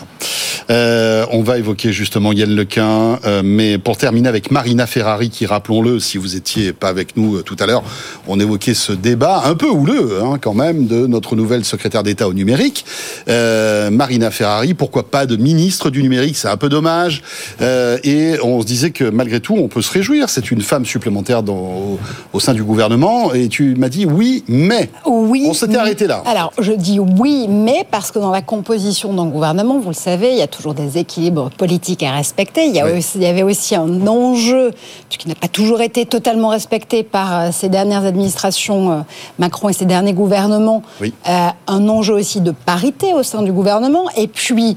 Euh, 0.70 1.26
on 1.32 1.42
va 1.42 1.58
évoquer 1.58 1.92
justement 1.92 2.32
Yann 2.32 2.56
Lequin, 2.56 3.18
euh, 3.26 3.42
mais 3.44 3.80
pour 3.80 3.98
terminer 3.98 4.30
avec 4.30 4.52
Marina 4.52 4.86
Ferrari, 4.86 5.32
qui, 5.32 5.48
rappelons-le, 5.48 6.00
si 6.00 6.20
vous 6.20 6.36
étiez 6.36 6.74
pas 6.74 6.89
avec 6.89 7.18
nous 7.18 7.42
tout 7.42 7.56
à 7.60 7.65
l'heure, 7.65 7.82
on 8.28 8.39
évoquait 8.39 8.76
ce 8.76 8.92
débat 8.94 9.42
un 9.46 9.56
peu 9.56 9.68
houleux, 9.68 10.20
hein, 10.22 10.38
quand 10.39 10.54
même, 10.54 10.86
de 10.86 11.08
notre 11.08 11.36
nouvelle 11.36 11.65
secrétaire 11.65 12.04
d'État 12.04 12.28
au 12.28 12.34
numérique. 12.34 12.86
Euh, 13.30 13.89
Marina 13.89 14.30
Ferrari, 14.30 14.76
pourquoi 14.76 15.10
pas 15.10 15.26
de 15.26 15.38
ministre 15.38 15.89
du 15.89 16.04
numérique? 16.04 16.38
C'est 16.38 16.50
un 16.50 16.58
peu 16.58 16.70
dommage. 16.70 17.24
Euh, 17.62 17.98
et 18.04 18.36
on 18.44 18.62
se 18.62 18.68
disait 18.68 18.92
que 18.92 19.06
malgré 19.06 19.39
tout, 19.39 19.56
on 19.56 19.70
peut 19.70 19.82
se 19.82 19.92
réjouir. 19.92 20.30
C'est 20.30 20.52
une 20.52 20.62
femme 20.62 20.86
supplémentaire 20.86 21.42
dans, 21.42 21.98
au, 22.34 22.39
sein 22.39 22.53
du 22.53 22.63
gouvernement, 22.63 23.34
et 23.34 23.47
tu 23.47 23.75
m'as 23.75 23.89
dit 23.89 24.05
oui, 24.05 24.43
mais. 24.47 24.89
Oui. 25.05 25.45
On 25.49 25.53
s'était 25.53 25.77
arrêté 25.77 26.08
là. 26.08 26.23
Alors, 26.25 26.51
je 26.60 26.71
dis 26.73 26.99
oui, 26.99 27.47
mais 27.49 27.86
parce 27.89 28.12
que 28.12 28.19
dans 28.19 28.32
la 28.32 28.41
composition 28.41 29.13
d'un 29.13 29.27
gouvernement, 29.27 29.79
vous 29.79 29.89
le 29.89 29.93
savez, 29.95 30.32
il 30.32 30.38
y 30.38 30.41
a 30.41 30.47
toujours 30.47 30.73
des 30.73 30.97
équilibres 30.97 31.49
politiques 31.51 32.03
à 32.03 32.12
respecter. 32.12 32.65
Il 32.67 32.75
y, 32.75 32.79
a 32.79 32.86
Oui. 32.86 32.97
aussi- 32.99 33.17
il 33.17 33.23
y 33.23 33.27
avait 33.27 33.43
aussi 33.43 33.75
un 33.75 34.08
enjeu 34.08 34.71
qui 35.10 35.27
n'a 35.27 35.36
pas 35.36 35.47
toujours 35.47 35.82
été 35.82 36.05
totalement 36.05 36.49
respecté 36.49 37.03
par 37.03 37.39
euh, 37.39 37.49
ces 37.51 37.69
dernières 37.69 38.05
administrations, 38.05 38.91
euh, 38.91 38.95
Macron 39.38 39.69
et 39.69 39.73
ces 39.73 39.86
derniers 39.86 40.13
gouvernements. 40.13 40.84
Oui. 41.01 41.13
Euh, 41.27 41.47
un 41.67 41.89
enjeu 41.89 42.13
aussi 42.13 42.41
de 42.41 42.51
parité 42.51 43.13
au 43.13 43.23
sein 43.23 43.41
du 43.41 43.51
gouvernement. 43.51 44.05
Et 44.15 44.27
puis, 44.27 44.75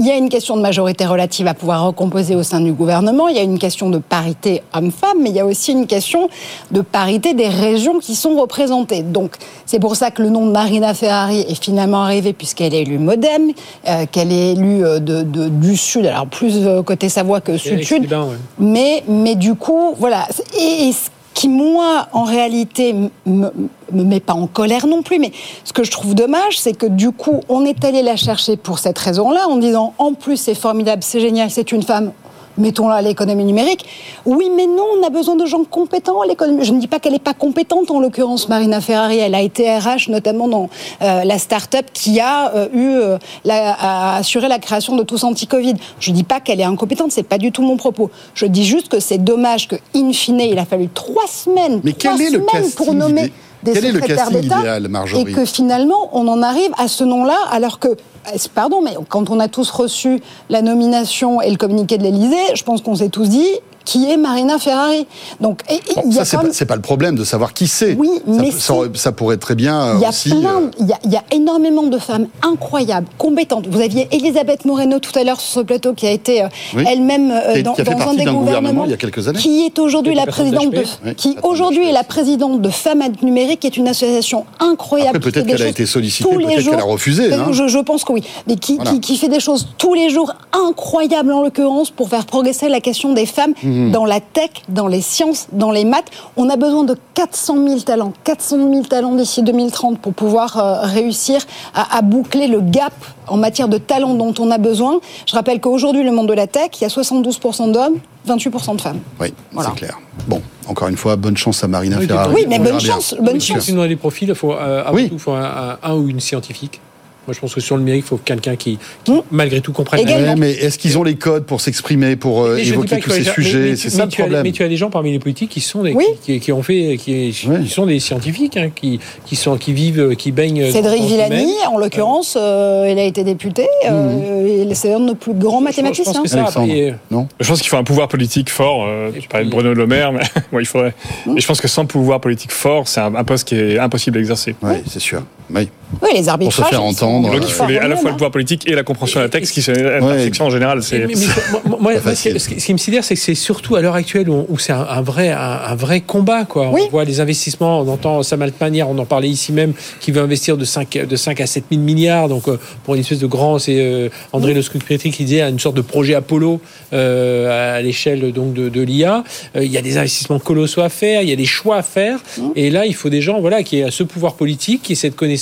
il 0.00 0.06
y 0.06 0.10
a 0.10 0.16
une 0.16 0.30
question 0.30 0.56
de 0.56 0.62
majorité 0.62 1.04
relative 1.06 1.46
à 1.46 1.52
pouvoir 1.54 1.84
recomposer 1.86 2.34
au 2.34 2.42
sein 2.42 2.60
du 2.60 2.72
gouvernement. 2.72 3.28
Il 3.28 3.36
y 3.36 3.38
a 3.38 3.42
une 3.42 3.58
question 3.58 3.90
de 3.90 3.98
parité 3.98 4.62
homme-femme, 4.74 5.18
mais 5.20 5.28
il 5.30 5.36
y 5.36 5.40
a 5.40 5.44
aussi 5.46 5.72
une 5.72 5.86
question 5.86 6.28
de 6.70 6.80
parité 6.80 7.34
des 7.34 7.48
régions 7.48 7.98
qui 7.98 8.14
sont 8.14 8.34
représentées. 8.40 9.02
Donc, 9.02 9.36
c'est 9.66 9.78
pour 9.78 9.96
ça 9.96 10.10
que 10.10 10.22
le 10.22 10.30
nom 10.30 10.46
de 10.46 10.52
Marina 10.52 10.94
Ferrari 10.94 11.40
est 11.46 11.62
finalement 11.62 12.02
arrivé, 12.02 12.32
puisqu'elle 12.32 12.72
est 12.74 12.80
élue 12.82 12.98
Modem, 12.98 13.52
euh, 13.86 14.06
qu'elle 14.10 14.32
est 14.32 14.52
élue 14.52 14.84
euh, 14.84 14.98
de, 15.00 15.22
de- 15.22 15.48
du 15.50 15.76
Sud, 15.76 16.06
alors 16.06 16.26
plus 16.26 16.54
euh, 16.56 16.82
côté 16.82 17.08
Savoie 17.10 17.40
que 17.42 17.58
Sud-Sud. 17.58 18.10
Ouais. 18.10 18.18
Mais, 18.58 19.04
mais 19.06 19.34
du 19.34 19.54
coup, 19.54 19.94
voilà. 19.98 20.26
Et, 20.58 20.88
et 20.88 20.92
ce 20.92 21.08
qui, 21.34 21.48
moi, 21.48 22.08
en 22.12 22.24
réalité, 22.24 22.94
me 23.26 23.50
me 23.92 24.04
met 24.04 24.20
pas 24.20 24.34
en 24.34 24.46
colère 24.46 24.86
non 24.86 25.02
plus, 25.02 25.18
mais 25.18 25.32
ce 25.64 25.72
que 25.72 25.84
je 25.84 25.90
trouve 25.90 26.14
dommage, 26.14 26.58
c'est 26.58 26.74
que 26.74 26.86
du 26.86 27.10
coup, 27.10 27.40
on 27.48 27.64
est 27.64 27.84
allé 27.84 28.02
la 28.02 28.16
chercher 28.16 28.56
pour 28.56 28.78
cette 28.78 28.98
raison-là, 28.98 29.48
en 29.48 29.56
disant, 29.56 29.94
en 29.98 30.14
plus, 30.14 30.36
c'est 30.36 30.54
formidable, 30.54 31.02
c'est 31.02 31.20
génial, 31.20 31.50
c'est 31.50 31.72
une 31.72 31.82
femme. 31.82 32.12
Mettons-la 32.60 32.96
à 32.96 33.02
l'économie 33.02 33.44
numérique. 33.44 33.84
Oui, 34.26 34.50
mais 34.54 34.66
non, 34.66 34.84
on 35.00 35.06
a 35.06 35.10
besoin 35.10 35.34
de 35.36 35.46
gens 35.46 35.64
compétents 35.64 36.20
à 36.20 36.26
l'économie. 36.26 36.64
Je 36.64 36.72
ne 36.72 36.78
dis 36.80 36.86
pas 36.86 36.98
qu'elle 37.00 37.12
n'est 37.14 37.18
pas 37.18 37.34
compétente, 37.34 37.90
en 37.90 37.98
l'occurrence, 38.00 38.48
Marina 38.48 38.80
Ferrari. 38.80 39.18
Elle 39.18 39.34
a 39.34 39.40
été 39.42 39.68
RH, 39.76 40.08
notamment 40.10 40.46
dans 40.48 40.68
euh, 41.02 41.24
la 41.24 41.38
start-up 41.38 41.86
qui 41.92 42.20
a 42.20 42.54
euh, 42.54 42.68
eu 42.72 42.86
euh, 42.96 43.18
la- 43.44 43.74
à 43.78 44.16
assurer 44.18 44.48
la 44.48 44.58
création 44.58 44.96
de 44.96 45.02
tous 45.02 45.24
anti-Covid. 45.24 45.74
Je 45.98 46.10
ne 46.10 46.16
dis 46.16 46.24
pas 46.24 46.40
qu'elle 46.40 46.60
est 46.60 46.64
incompétente, 46.64 47.12
c'est 47.12 47.22
pas 47.22 47.38
du 47.38 47.50
tout 47.52 47.62
mon 47.62 47.76
propos. 47.76 48.10
Je 48.34 48.46
dis 48.46 48.64
juste 48.64 48.88
que 48.88 49.00
c'est 49.00 49.18
dommage 49.18 49.66
que, 49.68 49.76
in 49.96 50.12
fine, 50.12 50.40
il 50.40 50.58
a 50.58 50.64
fallu 50.64 50.88
trois 50.88 51.26
semaines, 51.26 51.80
Mais 51.82 51.92
trois 51.92 52.12
quel 52.16 52.26
est 52.26 52.30
le 52.30 52.38
semaines 52.40 52.62
casting 52.64 52.74
pour 52.74 52.94
nommer 52.94 53.32
des 53.62 53.72
quel 53.72 53.92
secrétaires 53.92 54.30
d'État 54.30 54.78
et 55.16 55.24
que 55.24 55.44
finalement 55.44 56.10
on 56.12 56.26
en 56.28 56.42
arrive 56.42 56.70
à 56.78 56.88
ce 56.88 57.04
nom-là 57.04 57.36
alors 57.50 57.78
que 57.78 57.88
euh, 57.88 58.38
pardon 58.54 58.82
mais 58.82 58.94
quand 59.08 59.30
on 59.30 59.40
a 59.40 59.48
tous 59.48 59.70
reçu 59.70 60.20
la 60.48 60.62
nomination 60.62 61.40
et 61.40 61.50
le 61.50 61.56
communiqué 61.56 61.98
de 61.98 62.02
l'Élysée 62.02 62.54
je 62.54 62.62
pense 62.62 62.82
qu'on 62.82 62.94
s'est 62.96 63.08
tous 63.08 63.28
dit 63.28 63.48
qui 63.84 64.10
est 64.10 64.16
Marina 64.16 64.58
Ferrari 64.58 65.06
donc 65.40 65.62
et- 65.70 65.74
et 65.74 65.80
Bon, 66.04 66.12
ça, 66.12 66.20
a 66.20 66.24
c'est 66.24 66.36
pas, 66.36 66.42
même- 66.44 66.52
c'est 66.52 66.66
pas 66.66 66.76
le 66.76 66.82
problème 66.82 67.14
de 67.16 67.24
savoir 67.24 67.52
qui 67.52 67.66
c'est. 67.66 67.94
Oui, 67.98 68.08
ça, 68.26 68.32
mais 68.42 68.50
ça, 68.50 68.74
ça 68.94 69.12
pourrait 69.12 69.36
très 69.36 69.54
bien 69.54 69.80
euh, 69.80 69.94
il 69.96 70.02
y 70.02 70.04
a 70.04 70.08
aussi. 70.10 70.32
euh, 70.32 70.70
il 70.78 70.86
y 70.86 71.12
y 71.12 71.16
a 71.16 71.24
énormément 71.32 71.82
de 71.84 71.98
femmes 71.98 72.26
incroyables, 72.42 73.06
compétentes. 73.18 73.66
Vous 73.68 73.80
aviez 73.80 74.08
Elisabeth 74.12 74.64
Moreno 74.64 74.98
tout 74.98 75.16
à 75.18 75.24
l'heure 75.24 75.40
sur 75.40 75.60
ce 75.60 75.64
plateau 75.64 75.92
qui 75.94 76.06
a 76.06 76.10
été 76.10 76.42
euh, 76.42 76.48
Oui. 76.76 76.84
elle-même 76.86 77.30
euh, 77.30 77.62
dans, 77.62 77.72
qui 77.74 77.80
a 77.80 77.84
fait 77.84 77.94
dans 77.94 78.08
un 78.08 78.14
des 78.14 78.24
d'un 78.24 78.32
gouvernement 78.34 78.40
gouvernements, 78.40 78.84
il 78.84 78.90
y 78.90 78.94
a 78.94 78.96
quelques 78.96 79.26
années. 79.28 79.38
qui 79.38 79.64
est 79.66 79.78
aujourd'hui 79.78 80.14
la 80.14 80.26
présidente 80.26 80.70
de. 80.70 80.84
Oui, 81.04 81.14
qui 81.16 81.36
aujourd'hui 81.42 81.88
est 81.88 81.92
la 81.92 82.04
présidente 82.04 82.60
de 82.60 82.68
Femmes 82.70 83.02
Numérique, 83.22 83.60
qui 83.60 83.66
est 83.66 83.76
une 83.76 83.88
association 83.88 84.44
incroyable. 84.60 85.20
Peut-être 85.20 85.46
qu'elle 85.46 85.62
a 85.62 85.68
été 85.68 85.86
sollicitée, 85.86 86.28
tous 86.28 86.38
les 86.38 86.46
peut-être 86.46 86.60
jours. 86.60 86.72
qu'elle 86.72 86.80
a 86.80 86.84
refusé, 86.84 87.32
hein. 87.32 87.48
Je, 87.52 87.66
je 87.68 87.78
pense 87.78 88.04
que 88.04 88.12
oui, 88.12 88.22
mais 88.46 88.56
qui, 88.56 88.76
Voilà. 88.76 88.92
qui, 88.92 89.00
qui 89.00 89.16
fait 89.16 89.28
des 89.28 89.40
choses 89.40 89.66
tous 89.78 89.94
les 89.94 90.10
jours 90.10 90.32
incroyables 90.52 91.32
en 91.32 91.42
l'occurrence 91.42 91.90
pour 91.90 92.08
faire 92.08 92.26
progresser 92.26 92.68
la 92.68 92.80
question 92.80 93.12
des 93.12 93.26
femmes 93.26 93.52
Mhm. 93.70 93.90
dans 93.92 94.04
la 94.04 94.20
tech, 94.20 94.50
dans 94.68 94.86
les 94.88 95.00
sciences, 95.00 95.46
dans 95.52 95.70
les 95.70 95.84
maths. 95.84 96.10
On 96.36 96.48
a 96.50 96.56
besoin 96.56 96.84
de 96.84 96.96
400 97.14 97.56
000 97.66 97.80
talents, 97.80 98.12
400 98.24 98.56
000 98.72 98.82
talents 98.84 99.14
d'ici 99.14 99.42
2030 99.42 99.98
pour 100.00 100.12
pouvoir 100.14 100.56
euh, 100.58 100.80
réussir 100.82 101.40
à, 101.74 101.96
à 101.98 102.02
boucler 102.02 102.46
le 102.48 102.60
gap 102.60 102.92
en 103.26 103.36
matière 103.36 103.68
de 103.68 103.78
talents 103.78 104.14
dont 104.14 104.34
on 104.38 104.50
a 104.50 104.58
besoin. 104.58 105.00
Je 105.26 105.34
rappelle 105.34 105.60
qu'aujourd'hui, 105.60 106.02
le 106.02 106.10
monde 106.12 106.28
de 106.28 106.32
la 106.34 106.46
tech, 106.46 106.70
il 106.80 106.82
y 106.82 106.84
a 106.84 106.88
72% 106.88 107.70
d'hommes, 107.72 107.94
28% 108.28 108.76
de 108.76 108.80
femmes. 108.80 108.98
Oui, 109.20 109.32
Voilà. 109.52 109.70
c'est 109.70 109.76
clair. 109.78 109.98
Bon, 110.26 110.42
encore 110.68 110.88
une 110.88 110.96
fois, 110.96 111.16
bonne 111.16 111.36
chance 111.36 111.62
à 111.64 111.68
Marina 111.68 111.98
Oui, 111.98 112.06
Ferrari. 112.06 112.34
Oui, 112.34 112.44
mais 112.48 112.56
On 112.56 112.58
bonne 112.58 112.66
verra 112.66 112.78
bien. 112.78 112.92
chance, 112.94 113.14
bonne 113.20 113.40
sûr. 113.40 113.54
chance. 113.56 113.64
Sinon, 113.64 113.82
dans 113.82 113.88
les 113.88 113.96
profils, 113.96 114.28
il 114.28 114.34
faut, 114.34 114.52
euh, 114.52 114.82
avant 114.84 114.94
Oui. 114.94 115.08
tout, 115.08 115.14
il 115.14 115.20
faut 115.20 115.32
un, 115.32 115.44
un- 115.44 115.78
un 115.82 115.94
ou 115.94 116.08
une 116.08 116.20
scientifique. 116.20 116.80
Moi, 117.26 117.34
je 117.34 117.40
pense 117.40 117.54
que 117.54 117.60
sur 117.60 117.76
le 117.76 117.82
numérique, 117.82 118.04
il 118.06 118.08
faut 118.08 118.16
quelqu'un 118.16 118.56
qui, 118.56 118.78
qui, 119.04 119.12
Mm. 119.12 119.20
malgré 119.30 119.60
tout, 119.60 119.72
comprenne. 119.72 120.06
Ouais, 120.06 120.34
mais 120.36 120.52
est-ce 120.52 120.78
qu'ils 120.78 120.98
ont 120.98 121.02
les 121.02 121.16
codes 121.16 121.44
pour 121.44 121.60
s'exprimer, 121.60 122.16
pour 122.16 122.42
euh, 122.42 122.56
évoquer 122.56 122.98
tous 122.98 123.10
ces 123.10 123.24
sujets? 123.24 123.76
C'est 123.76 123.88
tu- 123.90 123.96
ça 123.96 124.06
le 124.06 124.12
as- 124.12 124.16
problème. 124.16 124.42
Mais 124.42 124.52
tu 124.52 124.62
as 124.62 124.68
des 124.68 124.76
gens 124.76 124.90
parmi 124.90 125.12
les 125.12 125.18
politiques 125.18 125.50
qui 125.50 125.60
sont 125.60 125.82
des, 125.82 125.92
Oui. 125.92 126.04
qui, 126.22 126.40
qui- 126.40 126.52
ont 126.52 126.62
fait, 126.62 126.96
qui, 126.98 127.34
Oui. 127.48 127.68
sont 127.68 127.86
des 127.86 128.00
scientifiques, 128.00 128.56
hein, 128.56 128.70
qui, 128.74 128.98
qui 129.26 129.36
sont, 129.36 129.56
qui 129.56 129.72
vivent, 129.72 130.16
qui 130.16 130.32
baignent. 130.32 130.70
Cédric 130.72 131.02
Villani, 131.04 131.52
en 131.70 131.78
l'occurrence, 131.78 132.36
euh, 132.40 132.88
il 132.90 132.98
a 132.98 133.04
été 133.04 133.22
député. 133.22 133.66
euh, 133.88 134.68
et 134.70 134.74
C'est 134.74 134.92
un 134.94 135.00
de 135.00 135.04
nos 135.06 135.14
plus 135.14 135.34
grands 135.34 135.60
Je 135.60 135.64
pense- 135.66 135.74
je 135.74 135.80
pense 136.02 136.14
mathématiciens. 136.16 136.22
que 136.22 136.28
ça, 136.28 136.96
non? 137.10 137.28
Je 137.38 137.48
pense 137.48 137.60
qu'il 137.60 137.68
faut 137.68 137.76
un 137.76 137.84
pouvoir 137.84 138.08
politique 138.08 138.48
fort. 138.50 138.86
euh, 138.86 139.10
tu 139.18 139.28
parlais 139.28 139.44
de 139.46 139.50
Bruno 139.50 139.74
Le 139.74 139.86
Maire, 139.86 140.12
mais 140.12 140.20
il 140.60 140.66
faudrait. 140.66 140.94
Et 141.36 141.40
je 141.40 141.46
pense 141.46 141.60
que 141.60 141.68
sans 141.68 141.84
pouvoir 141.86 142.20
politique 142.20 142.52
fort, 142.52 142.88
c'est 142.88 143.00
un, 143.00 143.14
un 143.14 143.24
poste 143.24 143.46
qui 143.48 143.56
est 143.56 143.78
impossible 143.78 144.16
à 144.18 144.20
exercer. 144.20 144.54
Oui, 144.62 144.76
c'est 144.88 145.00
sûr. 145.00 145.22
Oui. 145.54 145.68
Oui, 146.02 146.08
les 146.14 146.28
arbitrages. 146.28 146.54
faire 146.54 146.80
ils 146.88 146.94
sont- 146.94 147.04
entendre, 147.06 147.30
Donc 147.32 147.40
euh, 147.42 147.44
il 147.44 147.52
faut 147.52 147.66
les- 147.66 147.78
à 147.78 147.88
la 147.88 147.96
fois 147.96 148.10
le 148.10 148.14
pouvoir 148.16 148.30
politique 148.30 148.62
et 148.68 148.74
la 148.76 148.84
compréhension 148.84 149.18
de 149.18 149.24
la 149.24 149.28
texte, 149.28 149.52
qui 149.52 149.60
c'est 149.60 149.72
l'intersection 149.74 150.44
en 150.46 150.50
général. 150.50 150.78
Mais- 150.78 150.84
C'est 150.84 150.98
mais- 151.00 151.06
mais 151.16 151.26
moi- 151.50 151.62
moi- 151.64 151.78
moi, 151.80 151.92
Pas 152.00 152.14
ce, 152.14 152.28
qui, 152.48 152.72
me 152.72 152.78
sidère, 152.78 153.02
c'est 153.02 153.14
que 153.16 153.20
c'est 153.20 153.34
surtout 153.34 153.74
à 153.74 153.80
l'heure 153.80 153.96
actuelle 153.96 154.30
où, 154.30 154.46
où 154.48 154.56
c'est 154.58 154.72
un, 154.72 154.86
un 154.88 155.02
vrai, 155.02 155.30
un, 155.30 155.38
un 155.66 155.74
vrai 155.74 156.00
combat. 156.00 156.44
Quoi. 156.44 156.70
Oui. 156.72 156.82
On 156.86 156.90
voit 156.90 157.04
les 157.04 157.18
investissements, 157.20 157.80
on 157.80 157.88
entend 157.88 158.22
Sam 158.22 158.40
Altmanière, 158.42 158.88
on 158.88 158.96
en 158.98 159.04
parlait 159.04 159.28
ici 159.28 159.52
même, 159.52 159.72
qui 159.98 160.12
veut 160.12 160.20
investir 160.22 160.56
de 160.56 160.64
5, 160.64 160.96
de 160.96 161.16
5 161.16 161.40
à 161.40 161.46
7 161.48 161.64
000 161.72 161.82
milliards. 161.82 162.28
Donc 162.28 162.46
euh, 162.46 162.56
pour 162.84 162.94
une 162.94 163.00
espèce 163.00 163.18
de 163.18 163.26
grand, 163.26 163.58
c'est 163.58 163.74
euh, 163.80 164.08
André 164.32 164.54
Le 164.54 164.62
Scrucretti 164.62 165.10
qui 165.10 165.24
disait 165.24 165.40
une 165.42 165.58
sorte 165.58 165.74
de 165.76 165.80
projet 165.82 166.14
Apollo 166.14 166.60
euh, 166.92 167.78
à 167.78 167.82
l'échelle 167.82 168.30
donc 168.32 168.52
de, 168.54 168.68
de 168.68 168.80
l'IA. 168.80 169.24
Euh, 169.56 169.64
il 169.64 169.72
y 169.72 169.76
a 169.76 169.82
des 169.82 169.98
investissements 169.98 170.38
colossaux 170.38 170.82
à 170.82 170.88
faire, 170.88 171.22
il 171.22 171.28
y 171.28 171.32
a 171.32 171.36
des 171.36 171.46
choix 171.46 171.78
à 171.78 171.82
faire. 171.82 172.20
Et 172.54 172.70
là, 172.70 172.86
il 172.86 172.94
faut 172.94 173.08
des 173.08 173.20
gens 173.22 173.40
voilà, 173.40 173.64
qui 173.64 173.78
aient 173.80 173.90
ce 173.90 174.04
pouvoir 174.04 174.34
politique, 174.34 174.82
qui 174.84 174.92
aient 174.92 174.96
cette 174.96 175.16
connaissance. 175.16 175.39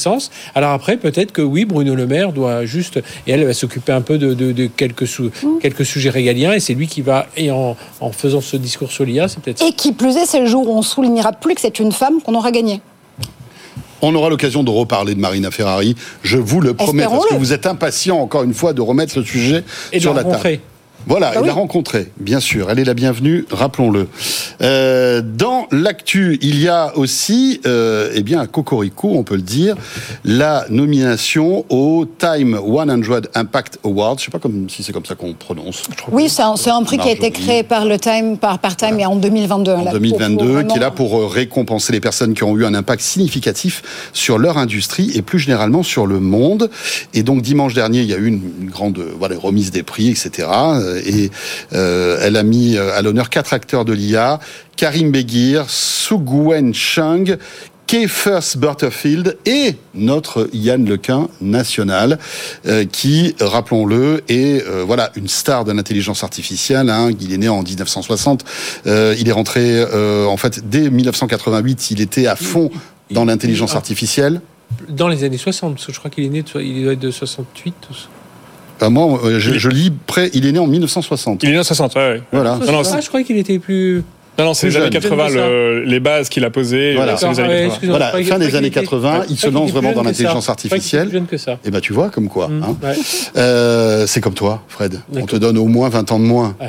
Alors 0.54 0.70
après, 0.72 0.96
peut-être 0.96 1.32
que 1.32 1.42
oui, 1.42 1.64
Bruno 1.64 1.94
Le 1.94 2.06
Maire 2.06 2.32
doit 2.32 2.64
juste, 2.64 2.98
et 3.26 3.32
elle 3.32 3.44
va 3.44 3.52
s'occuper 3.52 3.92
un 3.92 4.00
peu 4.00 4.18
de, 4.18 4.34
de- 4.34 4.52
de 4.52 4.66
quelques, 4.66 5.06
sou- 5.06 5.30
quelques 5.61 5.84
sujets 5.84 6.11
régaliens, 6.11 6.52
et 6.54 6.61
c'est 6.61 6.74
lui 6.74 6.87
qui 6.87 7.02
va, 7.02 7.26
et 7.37 7.50
en, 7.50 7.76
en 8.00 8.12
faisant 8.12 8.40
ce 8.40 8.56
discours 8.56 8.90
sur 8.90 9.04
l'IA, 9.04 9.28
c'est 9.28 9.40
peut-être 9.40 9.62
Et 9.62 9.72
qui 9.72 9.92
plus 9.92 10.16
est, 10.16 10.26
c'est 10.26 10.40
le 10.40 10.46
jour 10.46 10.68
où 10.68 10.72
on 10.76 10.82
soulignera 10.82 11.32
plus 11.32 11.54
que 11.54 11.61
c'est 11.61 11.78
une 11.78 11.92
femme 11.92 12.20
qu'on 12.22 12.34
aura 12.34 12.50
gagné. 12.50 12.80
On 14.00 14.14
aura 14.14 14.30
l'occasion 14.30 14.62
de 14.62 14.70
reparler 14.70 15.16
de 15.16 15.20
Marina 15.20 15.50
Ferrari, 15.50 15.96
je 16.22 16.38
vous 16.38 16.61
le 16.61 16.72
promets, 16.72 17.02
parce 17.02 17.26
que 17.30 17.34
vous 17.40 17.52
êtes 17.52 17.66
impatient, 17.66 18.16
encore 18.16 18.44
une 18.44 18.54
fois, 18.54 18.72
de 18.72 18.80
remettre 18.80 19.18
le 19.18 19.24
sujet 19.24 19.64
et 19.92 19.98
sur 19.98 20.14
la 20.14 20.22
la 20.22 20.28
table. 20.30 20.42
Voilà, 21.06 21.34
de 21.34 21.40
oui. 21.40 21.46
la 21.46 21.54
rencontrer, 21.54 22.08
bien 22.18 22.40
sûr. 22.40 22.70
Elle 22.70 22.78
est 22.80 22.84
la 22.84 22.92
bienvenue, 22.94 23.46
rappelons-le. 23.50 24.08
Euh, 24.61 25.22
dans 25.22 25.66
l'actu, 25.70 26.38
il 26.42 26.61
y 26.61 26.68
a 26.68 26.96
aussi, 26.98 27.61
euh, 27.66 28.11
eh 28.14 28.22
bien, 28.22 28.40
à 28.40 28.46
Cocorico, 28.46 29.12
on 29.14 29.22
peut 29.22 29.37
le 29.37 29.42
dire, 29.42 29.74
la 30.24 30.66
nomination 30.68 31.64
au 31.70 32.04
Time 32.18 32.58
100 32.58 33.28
Impact 33.34 33.78
Award. 33.84 34.18
Je 34.18 34.24
sais 34.26 34.30
pas 34.30 34.38
comme, 34.38 34.68
si 34.68 34.82
c'est 34.82 34.92
comme 34.92 35.06
ça 35.06 35.14
qu'on 35.14 35.32
prononce. 35.32 35.84
Oui, 36.11 36.28
c'est 36.28 36.42
un, 36.42 36.82
prix 36.82 36.98
qui 36.98 37.08
a 37.08 37.12
été 37.12 37.30
créé 37.30 37.62
par 37.62 37.87
le 37.87 37.98
Time, 37.98 38.37
par, 38.37 38.58
par 38.58 38.76
Time 38.76 38.98
et 39.00 39.06
en 39.06 39.16
2022. 39.16 39.72
en 39.72 39.76
là, 39.84 39.90
pour- 39.92 40.00
2022, 40.00 40.37
pour 40.37 40.46
vraiment- 40.46 40.68
qui 40.68 40.76
est 40.76 40.80
là 40.80 40.90
pour 40.90 41.18
euh, 41.18 41.26
récompenser 41.26 41.92
les 41.92 42.00
personnes 42.00 42.34
qui 42.34 42.44
ont 42.44 42.56
eu 42.56 42.64
un 42.66 42.74
impact 42.74 43.02
significatif 43.02 43.82
sur 44.12 44.38
leur 44.38 44.58
industrie 44.58 45.12
et 45.14 45.22
plus 45.22 45.38
généralement 45.38 45.82
sur 45.82 46.06
le 46.06 46.20
monde. 46.20 46.70
Et 47.14 47.22
donc 47.22 47.40
dimanche 47.42 47.72
dernier, 47.72 48.00
il 48.00 48.08
y 48.08 48.14
a 48.14 48.18
eu 48.18 48.26
une, 48.26 48.42
une 48.61 48.70
grande 48.70 48.98
euh, 48.98 49.12
voilà, 49.18 49.37
remise 49.38 49.70
des 49.70 49.82
prix, 49.82 50.11
etc. 50.11 50.48
Euh, 50.88 51.01
Et 51.07 51.31
euh, 51.72 52.18
elle 52.22 52.37
a 52.37 52.42
mis 52.42 52.77
euh, 52.77 52.96
à 52.96 53.03
l'honneur 53.03 53.31
quatre 53.31 53.53
acteurs 53.53 53.85
de 53.85 53.92
l'IA 53.92 54.40
Karim 54.77 55.11
Beguir, 55.12 55.64
Sugwen 55.68 56.72
Chung. 56.74 57.37
First 58.07 58.59
Butterfield 58.59 59.38
et 59.46 59.77
notre 59.94 60.51
Yann 60.53 60.85
Lequin 60.87 61.29
national, 61.40 62.18
euh, 62.66 62.85
qui, 62.85 63.35
rappelons-le, 63.40 64.22
est 64.29 64.62
euh, 64.66 64.85
voilà 64.87 65.11
une 65.16 65.27
star 65.27 65.64
de 65.64 65.72
l'intelligence 65.72 66.22
artificielle. 66.22 66.90
Hein. 66.90 67.11
Il 67.18 67.33
est 67.33 67.38
né 67.38 67.48
en 67.48 67.62
1960. 67.62 68.44
Euh, 68.87 69.14
il 69.18 69.27
est 69.27 69.33
rentré, 69.33 69.83
en 69.85 70.37
fait, 70.37 70.68
dès 70.68 70.90
1988, 70.90 71.90
il 71.92 72.03
était 72.03 72.27
à 72.27 72.37
fond 72.37 72.70
dans 73.11 73.24
l'intelligence 73.24 73.74
artificielle. 73.74 74.42
Dans 74.90 75.09
les 75.09 75.24
années 75.24 75.38
60, 75.38 75.77
parce 75.77 75.87
que 75.87 75.92
je 75.94 75.98
crois 75.98 76.11
qu'il 76.11 76.24
est 76.24 76.29
né, 76.29 76.42
de, 76.42 76.61
il 76.61 76.85
doit 76.85 76.92
être 76.92 77.01
de 77.01 77.11
68. 77.11 77.74
ou 77.90 77.94
so- 77.94 78.09
Euh, 78.82 78.90
moi, 78.90 79.20
euh, 79.24 79.38
je, 79.40 79.58
je 79.58 79.68
lis 79.68 79.92
près. 80.06 80.30
Il 80.34 80.46
est 80.46 80.52
né 80.52 80.58
en 80.58 80.66
1960. 80.66 81.42
Il 81.42 81.48
est 81.48 81.52
né 81.52 81.58
en 81.58 81.64
60, 81.64 81.94
ouais, 81.96 82.00
ouais. 82.00 82.22
Voilà. 82.32 82.58
Non, 82.64 82.72
non, 82.72 82.82
ah, 82.92 83.00
je 83.00 83.08
croyais 83.08 83.24
qu'il 83.26 83.36
était 83.38 83.58
plus. 83.58 84.02
Non, 84.38 84.44
non, 84.44 84.54
c'est 84.54 84.68
les 84.68 84.76
années 84.76 84.84
jeune. 84.84 84.92
80, 85.02 85.16
Jeune 85.16 85.34
que 85.34 85.40
ça. 85.40 85.48
le- 85.48 85.82
les 85.84 85.98
bases 85.98 86.28
qu'il 86.28 86.44
a 86.44 86.50
posées. 86.50 86.94
Voilà. 86.94 87.16
C'est 87.16 87.26
les 87.28 87.34
D'accord, 87.34 87.44
années 87.50 87.54
ouais, 87.54 87.60
80. 87.62 87.66
excusez-moi, 87.72 87.98
Voilà, 87.98 88.04
je 88.06 88.10
croyais 88.10 88.26
fin 88.26 88.38
des 88.38 88.54
années 88.54 88.70
qu'il 88.70 88.78
était- 88.78 88.86
80, 88.86 89.22
je 89.26 89.32
il 89.32 89.36
se 89.36 89.48
lance 89.48 89.70
vraiment 89.72 89.92
dans 89.92 90.02
l'intelligence 90.04 90.48
artificielle. 90.48 91.08
plus 91.08 91.12
jeune 91.18 91.26
que 91.26 91.36
ça. 91.38 91.58
Et 91.64 91.72
ben 91.72 91.80
tu 91.80 91.92
vois 91.92 92.08
comme 92.10 92.28
quoi. 92.28 92.46
Mm, 92.46 92.62
hein. 92.62 92.76
ouais. 92.84 92.94
Euh, 93.36 94.06
c'est 94.06 94.20
comme 94.20 94.34
toi, 94.34 94.62
Fred. 94.68 95.00
On 95.12 95.26
te 95.26 95.34
donne 95.34 95.58
au 95.58 95.66
moins 95.66 95.88
20 95.88 96.12
ans 96.12 96.20
de 96.20 96.24
moins. 96.24 96.54
Ah, 96.60 96.66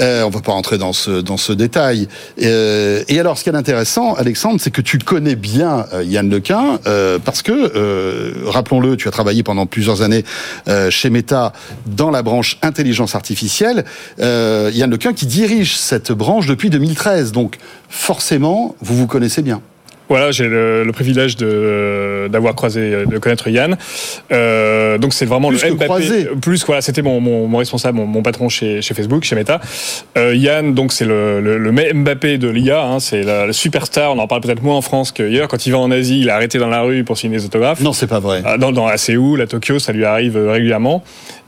Euh, 0.00 0.22
on 0.24 0.30
va 0.30 0.40
pas 0.40 0.52
rentrer 0.52 0.78
dans 0.78 0.92
ce 0.92 1.20
dans 1.20 1.36
ce 1.36 1.52
détail. 1.52 2.08
Euh, 2.42 3.02
et 3.08 3.18
alors, 3.20 3.38
ce 3.38 3.44
qui 3.44 3.50
est 3.50 3.54
intéressant, 3.54 4.14
Alexandre, 4.14 4.60
c'est 4.60 4.70
que 4.70 4.80
tu 4.80 4.98
connais 4.98 5.36
bien 5.36 5.86
euh, 5.92 6.02
Yann 6.04 6.28
Lequin 6.30 6.78
euh, 6.86 7.18
parce 7.22 7.42
que, 7.42 8.46
rappelons-le, 8.46 8.96
tu 8.96 9.08
as 9.08 9.10
travaillé 9.10 9.42
pendant 9.42 9.66
plusieurs 9.66 10.02
années 10.02 10.24
chez 10.90 11.10
Meta 11.10 11.52
dans 11.86 12.10
la 12.10 12.22
branche 12.22 12.58
intelligence 12.62 13.14
artificielle. 13.14 13.84
Yann 14.18 14.90
Lequin 14.90 15.12
qui 15.12 15.26
dirige 15.26 15.76
cette 15.76 16.12
branche 16.12 16.46
depuis 16.46 16.70
2013. 16.70 17.32
Donc, 17.32 17.58
forcément, 17.88 18.76
vous 18.80 18.96
vous 18.96 19.06
connaissez 19.06 19.42
bien. 19.42 19.60
Voilà, 20.08 20.30
j'ai 20.30 20.46
le, 20.48 20.84
le 20.84 20.92
privilège 20.92 21.36
de 21.36 22.28
d'avoir 22.30 22.54
croisé, 22.54 23.04
de 23.06 23.18
connaître 23.18 23.48
Yann. 23.48 23.76
Euh, 24.32 24.98
donc 24.98 25.12
c'est 25.14 25.26
vraiment 25.26 25.48
Plus 25.48 25.62
le 25.62 25.68
que 25.70 25.74
Mbappé. 25.74 25.84
croisé. 25.86 26.28
Plus 26.40 26.64
voilà, 26.66 26.80
c'était 26.80 27.02
mon, 27.02 27.20
mon, 27.20 27.46
mon 27.48 27.58
responsable, 27.58 27.98
mon, 27.98 28.06
mon 28.06 28.22
patron 28.22 28.48
chez, 28.48 28.82
chez 28.82 28.94
Facebook, 28.94 29.24
chez 29.24 29.34
Meta. 29.34 29.60
Euh, 30.16 30.34
Yann, 30.34 30.74
donc 30.74 30.92
c'est 30.92 31.04
le, 31.04 31.40
le, 31.40 31.58
le 31.58 31.72
Mbappé 31.72 32.38
de 32.38 32.48
l'IA. 32.48 32.82
Hein, 32.84 33.00
c'est 33.00 33.22
la, 33.22 33.46
la 33.46 33.52
superstar. 33.52 34.12
On 34.14 34.18
en 34.18 34.26
parle 34.26 34.42
peut-être 34.42 34.62
moins 34.62 34.76
en 34.76 34.80
France 34.82 35.12
qu'ailleurs. 35.12 35.48
Quand 35.48 35.66
il 35.66 35.72
va 35.72 35.78
en 35.78 35.90
Asie, 35.90 36.20
il 36.20 36.28
est 36.28 36.32
arrêté 36.32 36.58
dans 36.58 36.68
la 36.68 36.82
rue 36.82 37.02
pour 37.04 37.18
signer 37.18 37.38
des 37.38 37.44
autographes. 37.44 37.80
Non, 37.80 37.92
c'est 37.92 38.06
pas 38.06 38.20
vrai. 38.20 38.42
Ah, 38.44 38.58
Dans, 38.58 38.72
dans 38.72 38.86
à 38.86 38.96
Séoul, 38.98 39.40
à 39.40 39.46
Tokyo, 39.46 39.78
ça 39.78 39.92
lui 39.92 40.04
arrive 40.04 40.36
euh, 40.36 40.50
régulièrement. 40.52 41.02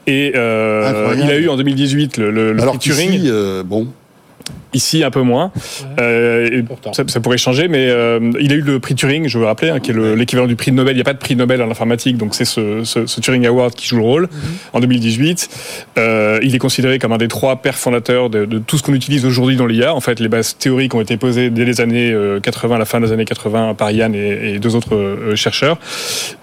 Et 0.07 0.33
euh, 0.35 1.15
il 1.17 1.31
a 1.31 1.37
eu 1.37 1.49
en 1.49 1.57
2018 1.57 2.17
le, 2.17 2.31
le, 2.31 2.61
Alors 2.63 2.79
prix 2.79 2.91
Turing. 2.91 3.11
qu'ici, 3.11 3.27
euh, 3.31 3.63
bon, 3.63 3.89
Ici, 4.75 5.03
un 5.03 5.11
peu 5.11 5.23
moins. 5.23 5.51
Euh, 5.99 6.63
ça, 6.93 7.03
ça 7.07 7.21
pourrait 7.21 7.39
changer, 7.39 7.69
mais 7.69 7.89
euh, 7.89 8.21
il 8.39 8.53
a 8.53 8.55
eu 8.57 8.61
le 8.61 8.79
prix 8.81 8.95
Turing, 8.95 9.27
je 9.27 9.39
veux 9.39 9.47
rappeler, 9.47 9.71
hein, 9.71 9.81
qui 9.81 9.93
est 9.93 9.95
le- 9.95 10.15
l'équivalent 10.15 10.47
du 10.47 10.57
prix 10.57 10.73
Nobel. 10.73 10.93
Il 10.93 10.97
n'y 10.97 11.01
a 11.01 11.05
pas 11.05 11.15
de 11.15 11.19
prix 11.19 11.37
Nobel 11.37 11.63
en 11.63 11.71
informatique, 11.71 12.19
donc 12.19 12.35
c'est 12.35 12.45
ce, 12.45 12.85
ce, 12.85 13.07
ce 13.07 13.21
Turing 13.21 13.47
Award 13.47 13.75
qui 13.75 13.87
joue 13.89 13.97
le 13.97 14.03
rôle 14.03 14.29
en 14.75 14.81
2018. 14.81 15.49
Euh, 15.99 16.39
il 16.43 16.55
est 16.55 16.59
considéré 16.59 16.99
comme 16.99 17.13
un 17.13 17.19
des 17.19 17.29
trois 17.29 17.57
pères 17.57 17.79
fondateurs 17.79 18.29
de, 18.29 18.45
de 18.45 18.59
tout 18.59 18.77
ce 18.77 18.83
qu'on 18.83 18.93
utilise 18.95 19.25
aujourd'hui 19.25 19.57
dans 19.57 19.67
l'IA. 19.67 19.95
En 19.95 20.01
fait, 20.01 20.21
les 20.21 20.29
bases 20.29 20.57
théoriques 20.59 20.95
ont 20.95 21.01
été 21.01 21.17
posées 21.17 21.49
dès 21.51 21.65
les 21.65 21.81
années 21.81 22.13
euh, 22.13 22.39
80, 22.41 22.77
à 22.77 22.79
la 22.79 22.85
fin 22.85 23.01
des 23.01 23.11
années 23.13 23.25
80, 23.25 23.75
par 23.75 23.91
Yann 23.91 24.15
et, 24.15 24.55
et 24.55 24.59
deux 24.59 24.77
autres 24.77 25.33
chercheurs. 25.35 25.79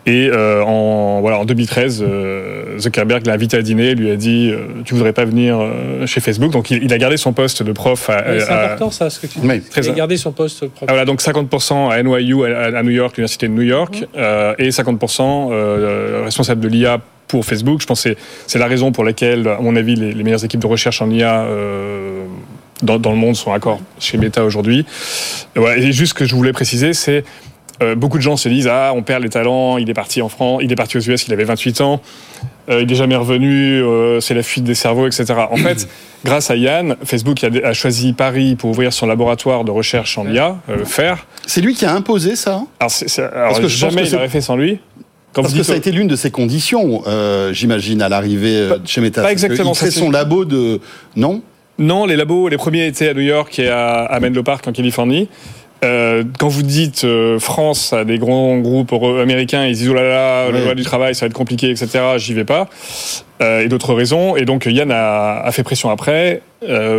Et 0.08 0.30
en, 0.32 1.20
voilà, 1.22 1.40
en 1.40 1.46
2013, 1.46 2.04
euh, 2.08 2.78
Zuckerberg 2.80 3.26
l'a 3.26 3.34
invité 3.34 3.58
à 3.58 3.62
dîner, 3.62 3.96
lui 3.96 4.10
a 4.12 4.16
dit 4.16 4.52
Tu 4.86 4.94
voudrais 4.94 5.14
pas 5.14 5.26
venir 5.26 5.60
chez 6.06 6.22
Facebook? 6.22 6.52
Donc 6.52 6.72
il, 6.72 6.84
il 6.84 6.94
a 6.94 6.98
gardé 6.98 7.18
son 7.18 7.34
poste 7.34 7.64
de 7.64 7.72
prof 7.72 8.10
à, 8.10 8.15
C'est 8.24 8.50
à- 8.50 8.66
important 8.66 8.92
ça, 8.92 9.10
ce 9.10 9.20
que 9.20 9.28
tu 9.28 9.40
dis. 9.40 9.48
Oui. 9.48 9.62
Très 9.62 9.82
Il 9.82 9.86
a 9.86 9.88
bien. 9.90 9.94
gardé 9.96 10.18
son 10.18 10.32
poste 10.32 10.60
propre. 10.68 10.86
ah, 10.88 10.94
voilà, 10.94 11.06
donc 11.06 11.22
50% 11.22 11.90
à 11.90 12.02
NYU, 12.04 12.46
à, 12.46 12.84
New 12.84 12.92
York, 12.92 13.18
l'université 13.18 13.48
de 13.48 13.54
New 13.54 13.62
York, 13.62 14.06
euh, 14.16 14.54
et 14.58 14.70
50% 14.72 15.50
euh, 15.52 16.22
responsable 16.26 16.62
de 16.62 16.68
l'IA 16.68 17.00
pour 17.28 17.44
Facebook. 17.46 17.82
Je 17.82 17.88
pense 17.88 18.04
que 18.04 18.10
c'est- 18.12 18.18
c'est 18.48 18.60
la 18.60 18.68
raison 18.68 18.92
pour 18.92 19.04
laquelle, 19.04 19.48
à 19.48 19.60
mon 19.60 19.76
avis, 19.76 19.96
les, 19.96 20.12
les 20.14 20.24
meilleures 20.24 20.46
équipes 20.46 20.60
de 20.62 20.68
recherche 20.68 21.02
en 21.02 21.10
IA 21.10 21.44
euh, 21.44 22.26
dans, 22.84 23.00
dans 23.00 23.12
le 23.12 23.18
monde 23.18 23.36
sont 23.36 23.52
accords 23.54 23.80
chez 24.00 24.18
Meta 24.18 24.44
aujourd'hui. 24.44 24.86
Et, 25.56 25.60
voilà, 25.60 25.78
et 25.78 25.92
juste 25.92 26.10
ce 26.12 26.14
que 26.14 26.26
je 26.26 26.36
voulais 26.36 26.52
préciser, 26.54 26.94
c'est 26.94 27.24
euh, 27.82 27.96
beaucoup 27.96 28.18
de 28.18 28.24
gens 28.24 28.38
se 28.38 28.48
disent 28.50 28.68
ah 28.72 28.92
on 28.96 29.04
perd 29.04 29.22
les 29.24 29.30
talents, 29.30 29.78
il 29.78 29.90
est 29.90 29.94
parti 29.94 30.22
en 30.22 30.30
France, 30.30 30.62
il 30.64 30.72
est 30.72 30.76
parti 30.76 30.98
aux 30.98 31.02
US, 31.02 31.28
il 31.28 31.34
avait 31.34 31.44
28 31.44 31.82
ans, 31.82 32.02
euh, 32.70 32.82
il 32.82 32.92
est 32.92 32.96
jamais 32.96 33.16
revenu, 33.16 33.82
euh, 33.84 34.20
c'est 34.22 34.34
la 34.34 34.44
fuite 34.44 34.64
des 34.64 34.76
cerveaux, 34.76 35.08
etc. 35.08 35.26
En 35.52 35.58
fait, 35.58 35.88
grâce 36.26 36.50
à 36.52 36.56
Yann, 36.56 36.96
Facebook 37.04 37.44
a, 37.44 37.50
a 37.68 37.74
choisi 37.74 38.14
Paris 38.14 38.56
pour 38.56 38.70
ouvrir 38.70 38.94
son 38.94 39.06
laboratoire 39.08 39.64
de 39.64 39.72
recherche 39.72 40.18
en 40.18 40.28
IA, 40.30 40.58
euh, 40.70 40.78
le 40.78 40.86
faire. 40.86 41.28
c'est 41.46 41.62
lui 41.62 41.74
qui 41.76 41.86
a 41.86 41.94
imposé 41.94 42.36
ça. 42.36 42.56
hein? 42.56 42.68
Alors, 42.80 42.92
c'est- 42.92 43.08
c'est- 43.10 43.22
alors, 43.24 43.50
Parce 43.50 43.60
que 43.60 43.68
jamais 43.68 43.96
que 43.96 44.02
il 44.02 44.08
c'est- 44.08 44.16
l'aurait 44.16 44.30
fait 44.30 44.42
sans 44.42 44.56
lui. 44.56 44.80
Quand 45.34 45.42
Parce 45.42 45.54
que 45.54 45.64
ça 45.64 45.74
a 45.74 45.76
été 45.76 45.92
l'une 45.92 46.08
de 46.08 46.16
ses 46.16 46.32
conditions, 46.32 47.04
euh, 47.08 47.52
j'imagine, 47.52 48.02
à 48.02 48.08
l'arrivée 48.08 48.70
Pas- 48.70 48.78
chez 48.86 49.02
Meta. 49.02 49.22
pas 49.22 49.28
C'est 49.28 49.34
exactement, 49.34 49.74
ça, 49.74 49.92
son 49.92 50.06
c'est- 50.06 50.12
labo 50.12 50.46
de... 50.46 50.80
Non? 51.18 51.42
Non, 51.78 52.06
les 52.06 52.16
labos, 52.16 52.48
les 52.48 52.56
premiers 52.56 52.88
étaient 52.88 53.10
à 53.10 53.14
New 53.14 53.20
York 53.20 53.60
et 53.60 53.68
à, 53.68 54.06
à 54.06 54.20
Menlo 54.22 54.44
Park 54.44 54.66
en 54.66 54.72
Californie. 54.72 55.28
Euh, 55.86 56.24
quand 56.40 56.48
vous 56.48 56.64
dites 56.64 57.04
euh, 57.04 57.38
France 57.40 57.94
à 57.94 58.06
des 58.06 58.18
grands 58.18 58.58
groupes 58.58 58.94
américains, 58.94 59.66
ils 59.66 59.76
disent 59.76 59.90
oh 59.90 59.94
là 59.94 60.04
là, 60.04 60.52
le 60.52 60.64
loi 60.64 60.76
du 60.76 60.84
travail, 60.84 61.14
ça 61.14 61.26
va 61.26 61.28
être 61.28 61.34
compliqué, 61.34 61.70
etc. 61.70 61.88
J'y 62.18 62.34
vais 62.34 62.46
pas. 62.46 62.68
Euh, 63.42 63.62
et 63.62 63.68
d'autres 63.68 63.94
raisons. 63.94 64.36
Et 64.36 64.46
donc 64.46 64.66
Yann 64.66 64.92
a, 64.92 65.42
a 65.42 65.52
fait 65.52 65.64
pression 65.64 65.90
après. 65.90 66.42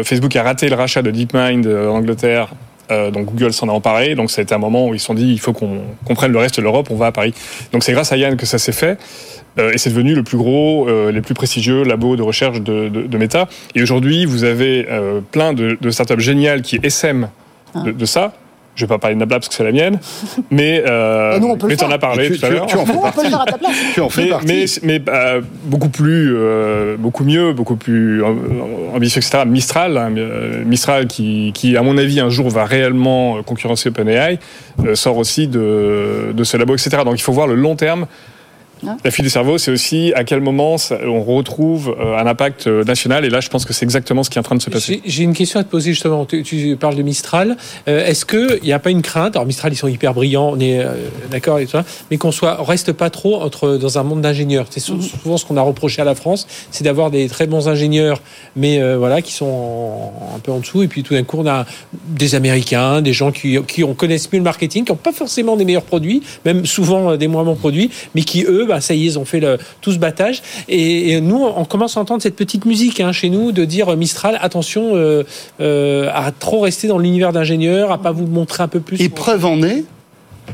Facebook 0.05 0.34
a 0.37 0.45
raté 0.45 0.68
le 0.68 0.76
rachat 0.76 1.03
de 1.03 1.11
DeepMind 1.11 1.66
en 1.66 1.97
Angleterre. 1.97 2.51
Donc 2.89 3.26
Google 3.26 3.53
s'en 3.53 3.68
a 3.68 3.72
emparé. 3.72 4.14
Donc 4.14 4.30
ça 4.30 4.41
a 4.41 4.45
été 4.45 4.55
un 4.55 4.59
moment 4.59 4.87
où 4.87 4.95
ils 4.95 5.01
se 5.01 5.07
sont 5.07 5.14
dit 5.14 5.32
il 5.32 5.41
faut 5.41 5.53
qu'on 5.53 5.80
qu'on 6.05 6.14
prenne 6.14 6.30
le 6.30 6.39
reste 6.39 6.59
de 6.59 6.62
l'Europe, 6.62 6.87
on 6.91 6.97
va 6.97 7.07
à 7.07 7.12
Paris. 7.12 7.34
Donc 7.72 7.82
c'est 7.82 7.93
grâce 7.93 8.12
à 8.12 8.16
Yann 8.16 8.37
que 8.37 8.47
ça 8.47 8.59
s'est 8.59 8.72
fait. 8.72 8.99
Et 9.59 9.78
c'est 9.78 9.89
devenu 9.89 10.14
le 10.14 10.22
plus 10.22 10.37
gros, 10.37 10.87
euh, 10.87 11.11
les 11.11 11.22
plus 11.22 11.32
prestigieux 11.32 11.82
labos 11.82 12.16
de 12.16 12.22
recherche 12.22 12.61
de, 12.61 12.91
de, 12.91 13.07
de 13.07 13.18
Meta. 13.18 13.49
Et 13.74 13.82
aujourd'hui, 13.82 14.26
vous 14.26 14.45
avez 14.45 14.87
euh, 14.91 15.20
plein 15.32 15.55
de, 15.55 15.78
de 15.80 15.91
startups 15.91 16.20
géniales 16.20 16.61
qui 16.61 16.78
essaiment 16.82 17.30
de, 17.74 17.91
de 17.91 18.05
ça. 18.05 18.34
Je 18.77 18.85
vais 18.85 18.89
pas 18.89 18.99
parler 18.99 19.14
de 19.14 19.20
Nabla 19.20 19.39
parce 19.39 19.49
que 19.49 19.55
c'est 19.55 19.64
la 19.64 19.72
mienne, 19.72 19.99
mais, 20.51 20.85
euh, 20.87 21.39
le 21.39 21.66
mais 21.66 21.77
t'en 21.77 21.91
as 21.91 21.99
parlé 21.99 22.31
tu, 22.31 22.39
tout 22.39 22.47
à 22.47 22.51
l'heure. 22.51 22.66
tu 22.66 22.77
en 22.77 22.85
fais 22.85 22.93
partie. 22.99 23.27
Tu 23.95 24.01
en 24.03 24.09
fais 24.11 24.24
Mais, 24.24 24.29
partie. 24.29 24.47
mais, 24.83 25.01
mais, 25.01 25.03
euh, 25.09 25.41
beaucoup 25.64 25.89
plus, 25.89 26.35
euh, 26.37 26.97
beaucoup 26.99 27.24
mieux, 27.24 27.55
beaucoup 27.55 27.77
plus 27.77 28.22
euh, 28.22 28.27
ambitieux, 28.95 29.20
etc. 29.22 29.45
Mistral, 29.47 29.97
hein, 29.97 30.12
euh, 30.18 30.62
Mistral 30.64 31.07
qui, 31.07 31.53
qui, 31.55 31.77
à 31.77 31.83
mon 31.83 31.97
avis, 31.97 32.20
un 32.20 32.29
jour 32.29 32.51
va 32.51 32.66
réellement 32.66 33.43
concurrencer 33.43 33.89
OpenAI, 33.89 34.39
euh, 34.85 34.95
sort 34.95 35.16
aussi 35.16 35.49
de, 35.49 36.33
de 36.35 36.45
ce 36.45 36.59
labo, 36.59 36.74
etc. 36.74 36.99
Donc 37.05 37.18
il 37.18 37.22
faut 37.22 37.33
voir 37.33 37.47
le 37.47 37.55
long 37.55 37.77
terme. 37.77 38.07
Ah. 38.87 38.97
La 39.05 39.11
fuite 39.11 39.24
des 39.24 39.31
cerveaux, 39.31 39.59
c'est 39.59 39.70
aussi 39.70 40.12
à 40.14 40.24
quel 40.24 40.41
moment 40.41 40.77
on 41.05 41.22
retrouve 41.22 41.97
euh, 41.99 42.16
un 42.18 42.27
impact 42.27 42.66
euh, 42.66 42.85
national. 42.85 43.24
Et 43.24 43.31
là, 43.31 43.41
je 43.41 43.49
pense 43.49 43.64
que 43.64 43.72
c'est 43.72 43.85
exactement 43.85 44.22
ce 44.22 44.29
qui 44.31 44.37
est 44.37 44.41
en 44.41 44.43
train 44.43 44.55
de 44.57 44.61
se 44.62 44.68
passer. 44.70 45.01
J'ai 45.05 45.22
une 45.22 45.33
question 45.33 45.61
à 45.61 45.64
te 45.64 45.70
poser 45.70 45.93
justement. 45.93 46.24
Tu, 46.27 46.43
tu 46.43 46.77
parles 46.77 46.95
de 46.95 47.03
Mistral. 47.03 47.57
Euh, 47.89 48.05
Est-ce 48.05 48.27
qu'il 48.27 48.61
n'y 48.62 48.72
a 48.72 48.79
pas 48.79 48.91
une 48.91 49.03
crainte? 49.03 49.35
Alors 49.37 49.47
Mistral, 49.47 49.72
ils 49.72 49.77
sont 49.77 49.89
hyper 49.89 50.12
brillants, 50.14 50.51
on 50.53 50.61
est 50.61 50.81
euh, 50.81 50.93
d'accord 51.31 51.59
et 51.59 51.64
tout 51.64 51.70
ça, 51.72 51.85
mais 52.11 52.18
qu'on 52.18 52.33
soit, 52.33 52.59
on 52.61 52.64
reste 52.64 52.93
pas 52.93 53.09
trop 53.09 53.37
entre 53.41 53.77
dans 53.77 53.99
un 53.99 54.03
monde 54.03 54.20
d'ingénieurs. 54.20 54.66
C'est 54.70 54.81
sou- 54.81 55.01
souvent 55.01 55.37
ce 55.39 55.47
qu'on 55.47 55.57
a 55.57 55.62
reproché 55.62 56.03
à 56.03 56.05
la 56.05 56.14
France, 56.14 56.47
c'est 56.70 56.85
d'avoir 56.85 57.11
des 57.11 57.29
très 57.29 57.47
bons 57.47 57.68
ingénieurs, 57.68 58.20
mais 58.57 58.81
euh, 58.83 58.99
voilà, 58.99 59.22
qui 59.22 59.33
sont 59.33 59.47
en- 59.47 60.37
un 60.37 60.39
peu 60.39 60.53
en 60.53 60.59
dessous. 60.59 60.83
Et 60.83 60.89
puis 60.89 61.03
tout 61.03 61.14
d'un 61.14 61.22
coup, 61.24 61.39
on 61.41 61.47
a 61.47 61.64
des 62.09 62.35
Américains, 62.35 63.01
des 63.01 63.12
gens 63.14 63.33
qui, 63.33 63.59
qui 63.66 63.85
on 63.85 63.95
connaissent 63.95 64.31
mieux 64.33 64.39
le 64.39 64.45
marketing, 64.45 64.85
qui 64.85 64.93
n'ont 64.93 64.97
pas 64.99 65.12
forcément 65.12 65.57
des 65.57 65.64
meilleurs 65.64 65.83
produits, 65.83 66.22
même 66.45 66.66
souvent 66.66 67.16
des 67.16 67.29
moins 67.29 67.45
bons 67.45 67.55
produits, 67.57 67.91
mais 68.14 68.22
qui 68.22 68.45
eux, 68.45 68.66
bah, 68.67 68.81
ça 68.81 68.95
y 68.95 69.03
est, 69.03 69.07
ils 69.07 69.19
ont 69.19 69.25
fait 69.25 69.41
le, 69.41 69.59
tout 69.81 69.93
ce 69.93 69.99
battage. 69.99 70.43
Et, 70.69 71.12
et 71.12 71.21
nous, 71.21 71.45
on 71.45 71.64
commence 71.64 71.97
à 71.97 72.01
entendre 72.01 72.23
cette 72.23 72.37
petite 72.37 72.64
musique 72.64 73.01
hein, 73.01 73.12
chez 73.12 73.31
nous 73.31 73.53
de 73.53 73.64
dire 73.64 73.93
euh, 73.93 73.97
Mistral, 73.97 74.39
attention 74.41 74.93
euh, 74.95 75.25
euh, 75.61 76.11
à 76.14 76.33
trop 76.33 76.61
rester 76.61 76.89
dans 76.89 76.99
l'univers 76.99 77.33
d'ingénieur, 77.33 77.93
à 77.93 77.99
pas 77.99 78.12
vous 78.12 78.27
montrer 78.27 78.62
un 78.62 78.69
peu 78.69 78.81
plus. 78.81 79.01
Et 79.01 79.09
preuve 79.09 79.45
en 79.45 79.62
est, 79.62 79.85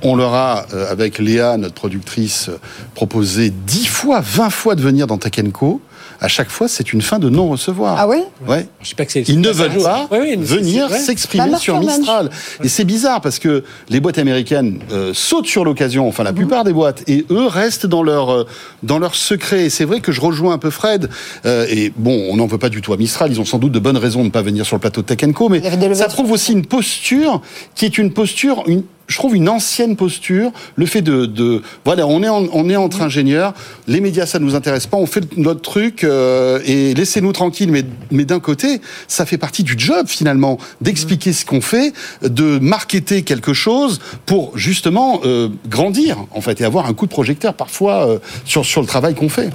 on 0.02 0.16
leur 0.16 0.34
a, 0.34 0.66
euh, 0.72 0.90
avec 0.90 1.18
Léa, 1.18 1.56
notre 1.56 1.74
productrice, 1.74 2.50
proposé 2.94 3.50
10 3.50 3.86
fois, 3.86 4.20
20 4.20 4.50
fois 4.50 4.74
de 4.74 4.80
venir 4.80 5.06
dans 5.06 5.18
Tech 5.18 5.32
Co. 5.52 5.80
À 6.24 6.28
chaque 6.28 6.50
fois, 6.50 6.68
c'est 6.68 6.92
une 6.92 7.02
fin 7.02 7.18
de 7.18 7.28
non-recevoir. 7.28 7.96
Ah 7.98 8.06
oui 8.08 8.18
Ouais. 8.46 8.66
Je 8.80 8.88
sais 8.90 8.94
pas 8.94 9.04
que 9.04 9.10
c'est. 9.10 9.28
Ils 9.28 9.40
ne 9.40 9.50
veulent 9.50 9.82
pas 9.82 10.08
venir 10.40 10.88
s'exprimer 10.90 11.58
sur. 11.58 11.80
Mistral. 11.80 12.30
Et 12.62 12.68
c'est 12.68 12.84
bizarre 12.84 13.20
parce 13.20 13.40
que 13.40 13.64
les 13.88 13.98
boîtes 13.98 14.18
américaines 14.18 14.78
euh, 14.92 15.12
sautent 15.14 15.46
sur 15.48 15.64
l'occasion, 15.64 16.06
enfin 16.06 16.22
Mhm. 16.22 16.28
la 16.28 16.32
plupart 16.32 16.62
des 16.64 16.72
boîtes, 16.72 17.02
et 17.08 17.26
eux 17.30 17.46
restent 17.46 17.86
dans 17.86 18.04
leur, 18.04 18.30
euh, 18.30 18.46
dans 18.84 19.00
leur 19.00 19.16
secret. 19.16 19.64
Et 19.64 19.70
c'est 19.70 19.84
vrai 19.84 19.98
que 20.00 20.12
je 20.12 20.20
rejoins 20.20 20.54
un 20.54 20.58
peu 20.58 20.70
Fred. 20.70 21.10
euh, 21.44 21.66
et 21.68 21.92
bon, 21.96 22.28
on 22.30 22.36
n'en 22.36 22.46
veut 22.46 22.58
pas 22.58 22.68
du 22.68 22.80
tout 22.82 22.92
à 22.92 22.96
Mistral. 22.96 23.32
Ils 23.32 23.40
ont 23.40 23.44
sans 23.44 23.58
doute 23.58 23.72
de 23.72 23.80
bonnes 23.80 23.96
raisons 23.96 24.20
de 24.20 24.26
ne 24.26 24.30
pas 24.30 24.42
venir 24.42 24.64
sur 24.64 24.76
le 24.76 24.80
plateau 24.80 25.02
de 25.02 25.06
Tech 25.06 25.32
Co. 25.34 25.48
Mais 25.48 25.60
ça 25.94 26.06
prouve 26.06 26.30
aussi 26.30 26.52
une 26.52 26.64
posture 26.66 27.42
qui 27.74 27.84
est 27.84 27.98
une 27.98 28.12
posture, 28.12 28.62
une, 28.68 28.84
je 29.12 29.18
trouve 29.18 29.36
une 29.36 29.48
ancienne 29.48 29.94
posture. 29.96 30.50
Le 30.76 30.86
fait 30.86 31.02
de, 31.02 31.26
de 31.26 31.62
voilà, 31.84 32.06
on 32.06 32.22
est, 32.22 32.28
en- 32.28 32.46
on 32.52 32.68
est 32.68 32.76
entre 32.76 33.02
ingénieurs. 33.02 33.52
Les 33.86 34.00
médias, 34.00 34.26
ça 34.26 34.38
nous 34.38 34.54
intéresse 34.54 34.86
pas. 34.86 34.96
On 34.96 35.06
fait 35.06 35.36
notre 35.36 35.60
truc 35.60 36.02
euh, 36.04 36.58
et 36.66 36.94
laissez-nous 36.94 37.32
tranquilles. 37.32 37.70
Mais, 37.70 37.84
mais 38.10 38.24
d'un 38.24 38.40
côté, 38.40 38.80
ça 39.08 39.26
fait 39.26 39.38
partie 39.38 39.62
du 39.62 39.74
job 39.76 40.06
finalement 40.08 40.58
d'expliquer 40.80 41.32
ce 41.32 41.44
qu'on 41.44 41.60
fait, 41.60 41.92
de 42.22 42.58
marketer 42.58 43.22
quelque 43.22 43.52
chose 43.52 44.00
pour 44.26 44.56
justement 44.58 45.20
euh, 45.24 45.48
grandir 45.68 46.16
en 46.32 46.40
fait 46.40 46.60
et 46.60 46.64
avoir 46.64 46.86
un 46.86 46.94
coup 46.94 47.06
de 47.06 47.10
projecteur 47.12 47.54
parfois 47.54 48.08
euh, 48.08 48.18
sur 48.44 48.64
sur 48.64 48.80
le 48.80 48.86
travail 48.86 49.14
qu'on 49.14 49.28
fait. 49.28 49.50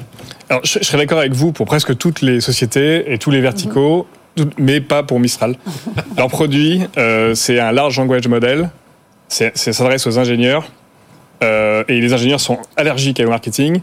Alors, 0.50 0.62
je, 0.64 0.80
je 0.80 0.86
serais 0.86 0.98
d'accord 1.00 1.20
avec 1.20 1.34
vous 1.34 1.52
pour 1.52 1.66
presque 1.66 1.98
toutes 1.98 2.22
les 2.22 2.40
sociétés 2.42 3.12
et 3.12 3.18
tous 3.18 3.32
les 3.32 3.42
verticaux, 3.42 4.06
tout- 4.36 4.50
mais 4.58 4.80
pas 4.82 5.04
pour 5.04 5.20
Mistral. 5.20 5.56
Leur 6.18 6.28
produit, 6.28 6.82
euh, 6.98 7.34
c'est 7.36 7.60
un 7.60 7.72
large 7.72 7.98
language 7.98 8.28
model. 8.28 8.70
Ça 9.30 9.50
s'adresse 9.56 10.08
aux 10.08 10.18
ingénieurs. 10.20 10.72
euh, 11.44 11.84
et 11.88 12.00
les 12.02 12.14
ingénieurs 12.14 12.40
sont 12.40 12.58
allergiques 12.78 13.22
au 13.24 13.30
marketing. 13.30 13.82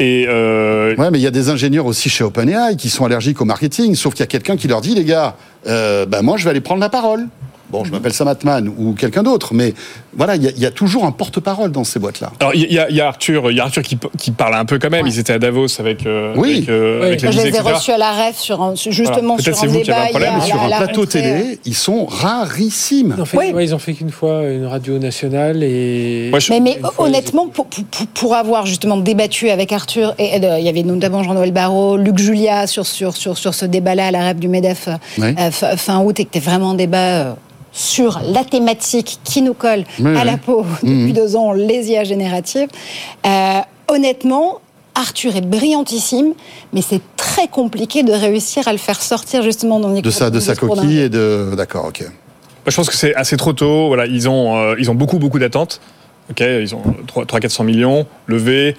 Et 0.00 0.26
euh, 0.28 0.94
Ouais, 0.96 1.10
mais 1.10 1.18
il 1.18 1.22
y 1.22 1.26
a 1.26 1.30
des 1.32 1.48
ingénieurs 1.50 1.86
aussi 1.86 2.08
chez 2.08 2.22
OpenAI 2.24 2.76
qui 2.76 2.88
sont 2.88 3.04
allergiques 3.04 3.40
au 3.40 3.44
marketing, 3.44 3.94
sauf 3.96 4.14
qu'il 4.14 4.20
y 4.20 4.24
a 4.24 4.28
quelqu'un 4.28 4.56
qui 4.56 4.68
leur 4.68 4.80
dit 4.80 4.94
les 4.94 5.04
gars, 5.04 5.34
euh, 5.66 6.06
bah 6.06 6.22
moi 6.22 6.36
je 6.36 6.44
vais 6.44 6.50
aller 6.50 6.60
prendre 6.60 6.80
la 6.80 6.88
parole. 6.88 7.26
Bon, 7.70 7.84
je 7.84 7.90
m'appelle 7.90 8.14
Sam 8.14 8.28
Altman 8.28 8.68
ou 8.78 8.94
quelqu'un 8.94 9.22
d'autre, 9.22 9.52
mais 9.52 9.74
voilà, 10.16 10.36
il 10.36 10.42
y, 10.42 10.48
a- 10.48 10.52
il 10.56 10.58
y 10.62 10.66
a 10.66 10.70
toujours 10.70 11.04
un 11.04 11.12
porte-parole 11.12 11.70
dans 11.72 11.84
ces 11.84 11.98
boîtes-là. 11.98 12.32
Alors 12.40 12.54
il 12.54 12.72
y, 12.72 12.78
a- 12.78 12.88
il 12.90 12.96
y 12.96 13.00
a 13.00 13.08
Arthur, 13.08 13.50
il 13.50 13.56
y 13.56 13.60
a 13.60 13.64
Arthur 13.64 13.82
qui, 13.82 13.98
qui 14.18 14.30
parle 14.30 14.54
un 14.54 14.64
peu 14.64 14.78
quand 14.78 14.90
même. 14.90 15.04
Ouais. 15.04 15.10
Ils 15.10 15.18
étaient 15.18 15.32
à 15.34 15.38
Davos 15.38 15.66
avec 15.80 16.06
euh, 16.06 16.34
Oui. 16.36 16.56
avec, 16.58 16.68
euh, 16.68 17.00
Oui. 17.00 17.06
avec 17.08 17.20
je 17.20 17.26
les 17.42 17.56
ai 17.56 17.60
reçus 17.60 17.90
à 17.92 17.98
la 17.98 18.12
REF 18.12 18.36
sur 18.38 18.60
un- 18.62 18.74
justement 18.74 19.36
Peut-être 19.36 19.44
sur 19.44 19.56
c'est 19.56 19.66
un 19.66 19.68
vous 19.70 19.80
qui 19.80 19.90
avez 19.90 20.00
un 20.00 20.06
débat. 20.06 20.10
problème, 20.10 20.34
a- 20.36 20.40
sur 20.40 20.60
un 20.62 20.68
la 20.68 20.76
plateau 20.78 21.00
rentrée. 21.02 21.20
télé, 21.22 21.58
ils 21.64 21.74
sont 21.74 22.06
rarissimes. 22.06 23.14
Ils 23.16 23.22
ont 23.22 23.24
fait, 23.24 23.36
Oui. 23.38 23.52
ouais, 23.52 23.64
ils 23.64 23.74
ont 23.74 23.78
fait 23.78 23.94
qu'une 23.94 24.10
fois 24.10 24.44
une 24.48 24.66
radio 24.66 24.98
nationale 24.98 25.62
et. 25.62 26.30
Je- 26.38 26.52
Mais, 26.52 26.60
mais 26.60 26.74
Une 26.76 26.80
fois, 26.82 27.04
honnêtement, 27.06 27.48
pour, 27.48 27.66
pour, 27.66 28.06
pour 28.14 28.34
avoir 28.34 28.66
justement 28.66 28.96
débattu 28.96 29.50
avec 29.50 29.72
Arthur, 29.72 30.14
et, 30.18 30.42
euh, 30.44 30.58
il 30.58 30.64
y 30.64 30.68
avait 30.68 30.82
notamment 30.82 31.22
Jean-Noël 31.22 31.52
Barrot, 31.52 31.96
Luc 31.96 32.18
Julia 32.18 32.66
sur, 32.66 32.86
sur, 32.86 33.16
sur, 33.16 33.36
sur 33.36 33.54
ce 33.54 33.64
débat-là 33.66 34.06
à 34.06 34.10
la 34.10 34.24
REP 34.28 34.38
du 34.38 34.48
MEDEF 34.48 34.88
euh, 34.88 34.92
Oui. 35.18 35.34
euh, 35.38 35.50
fin, 35.50 35.76
fin 35.76 35.98
août, 36.02 36.18
et 36.20 36.24
que 36.24 36.30
c'était 36.32 36.44
vraiment 36.48 36.70
un 36.70 36.74
débat 36.74 36.98
euh, 36.98 37.32
sur 37.78 38.20
la 38.24 38.44
thématique 38.44 39.20
qui 39.22 39.40
nous 39.40 39.54
colle 39.54 39.84
Oui, 40.00 40.16
à 40.16 40.20
oui. 40.20 40.24
la 40.26 40.36
peau 40.36 40.66
depuis 40.82 41.12
deux 41.12 41.36
ans, 41.36 41.52
les 41.52 41.90
IA 41.90 42.02
génératives. 42.02 42.68
Euh, 43.24 43.60
honnêtement, 43.86 44.60
Arthur 44.96 45.36
est 45.36 45.46
brillantissime, 45.46 46.32
mais 46.72 46.82
c'est 46.82 47.00
très 47.16 47.46
compliqué 47.46 48.02
de 48.02 48.12
réussir 48.12 48.66
à 48.66 48.72
le 48.72 48.78
faire 48.78 49.00
sortir 49.00 49.42
justement 49.42 49.78
dans 49.78 49.90
De 49.92 50.10
sa, 50.10 50.28
de 50.30 50.40
sa 50.40 50.56
coquille 50.56 50.98
et 50.98 51.08
de. 51.08 51.52
D'accord, 51.56 51.86
ok. 51.86 52.04
Je 52.66 52.74
pense 52.76 52.88
que 52.88 52.96
c'est 52.96 53.14
assez 53.14 53.36
trop 53.36 53.52
tôt. 53.52 53.86
Voilà, 53.86 54.06
ils 54.06 54.28
ont, 54.28 54.56
euh, 54.56 54.74
ils 54.78 54.90
ont 54.90 54.94
beaucoup, 54.94 55.18
beaucoup 55.18 55.38
d'attentes. 55.38 55.80
Ok, 56.30 56.40
ils 56.40 56.74
ont 56.74 56.82
300-400 57.06 57.64
millions 57.64 58.06
levés. 58.26 58.76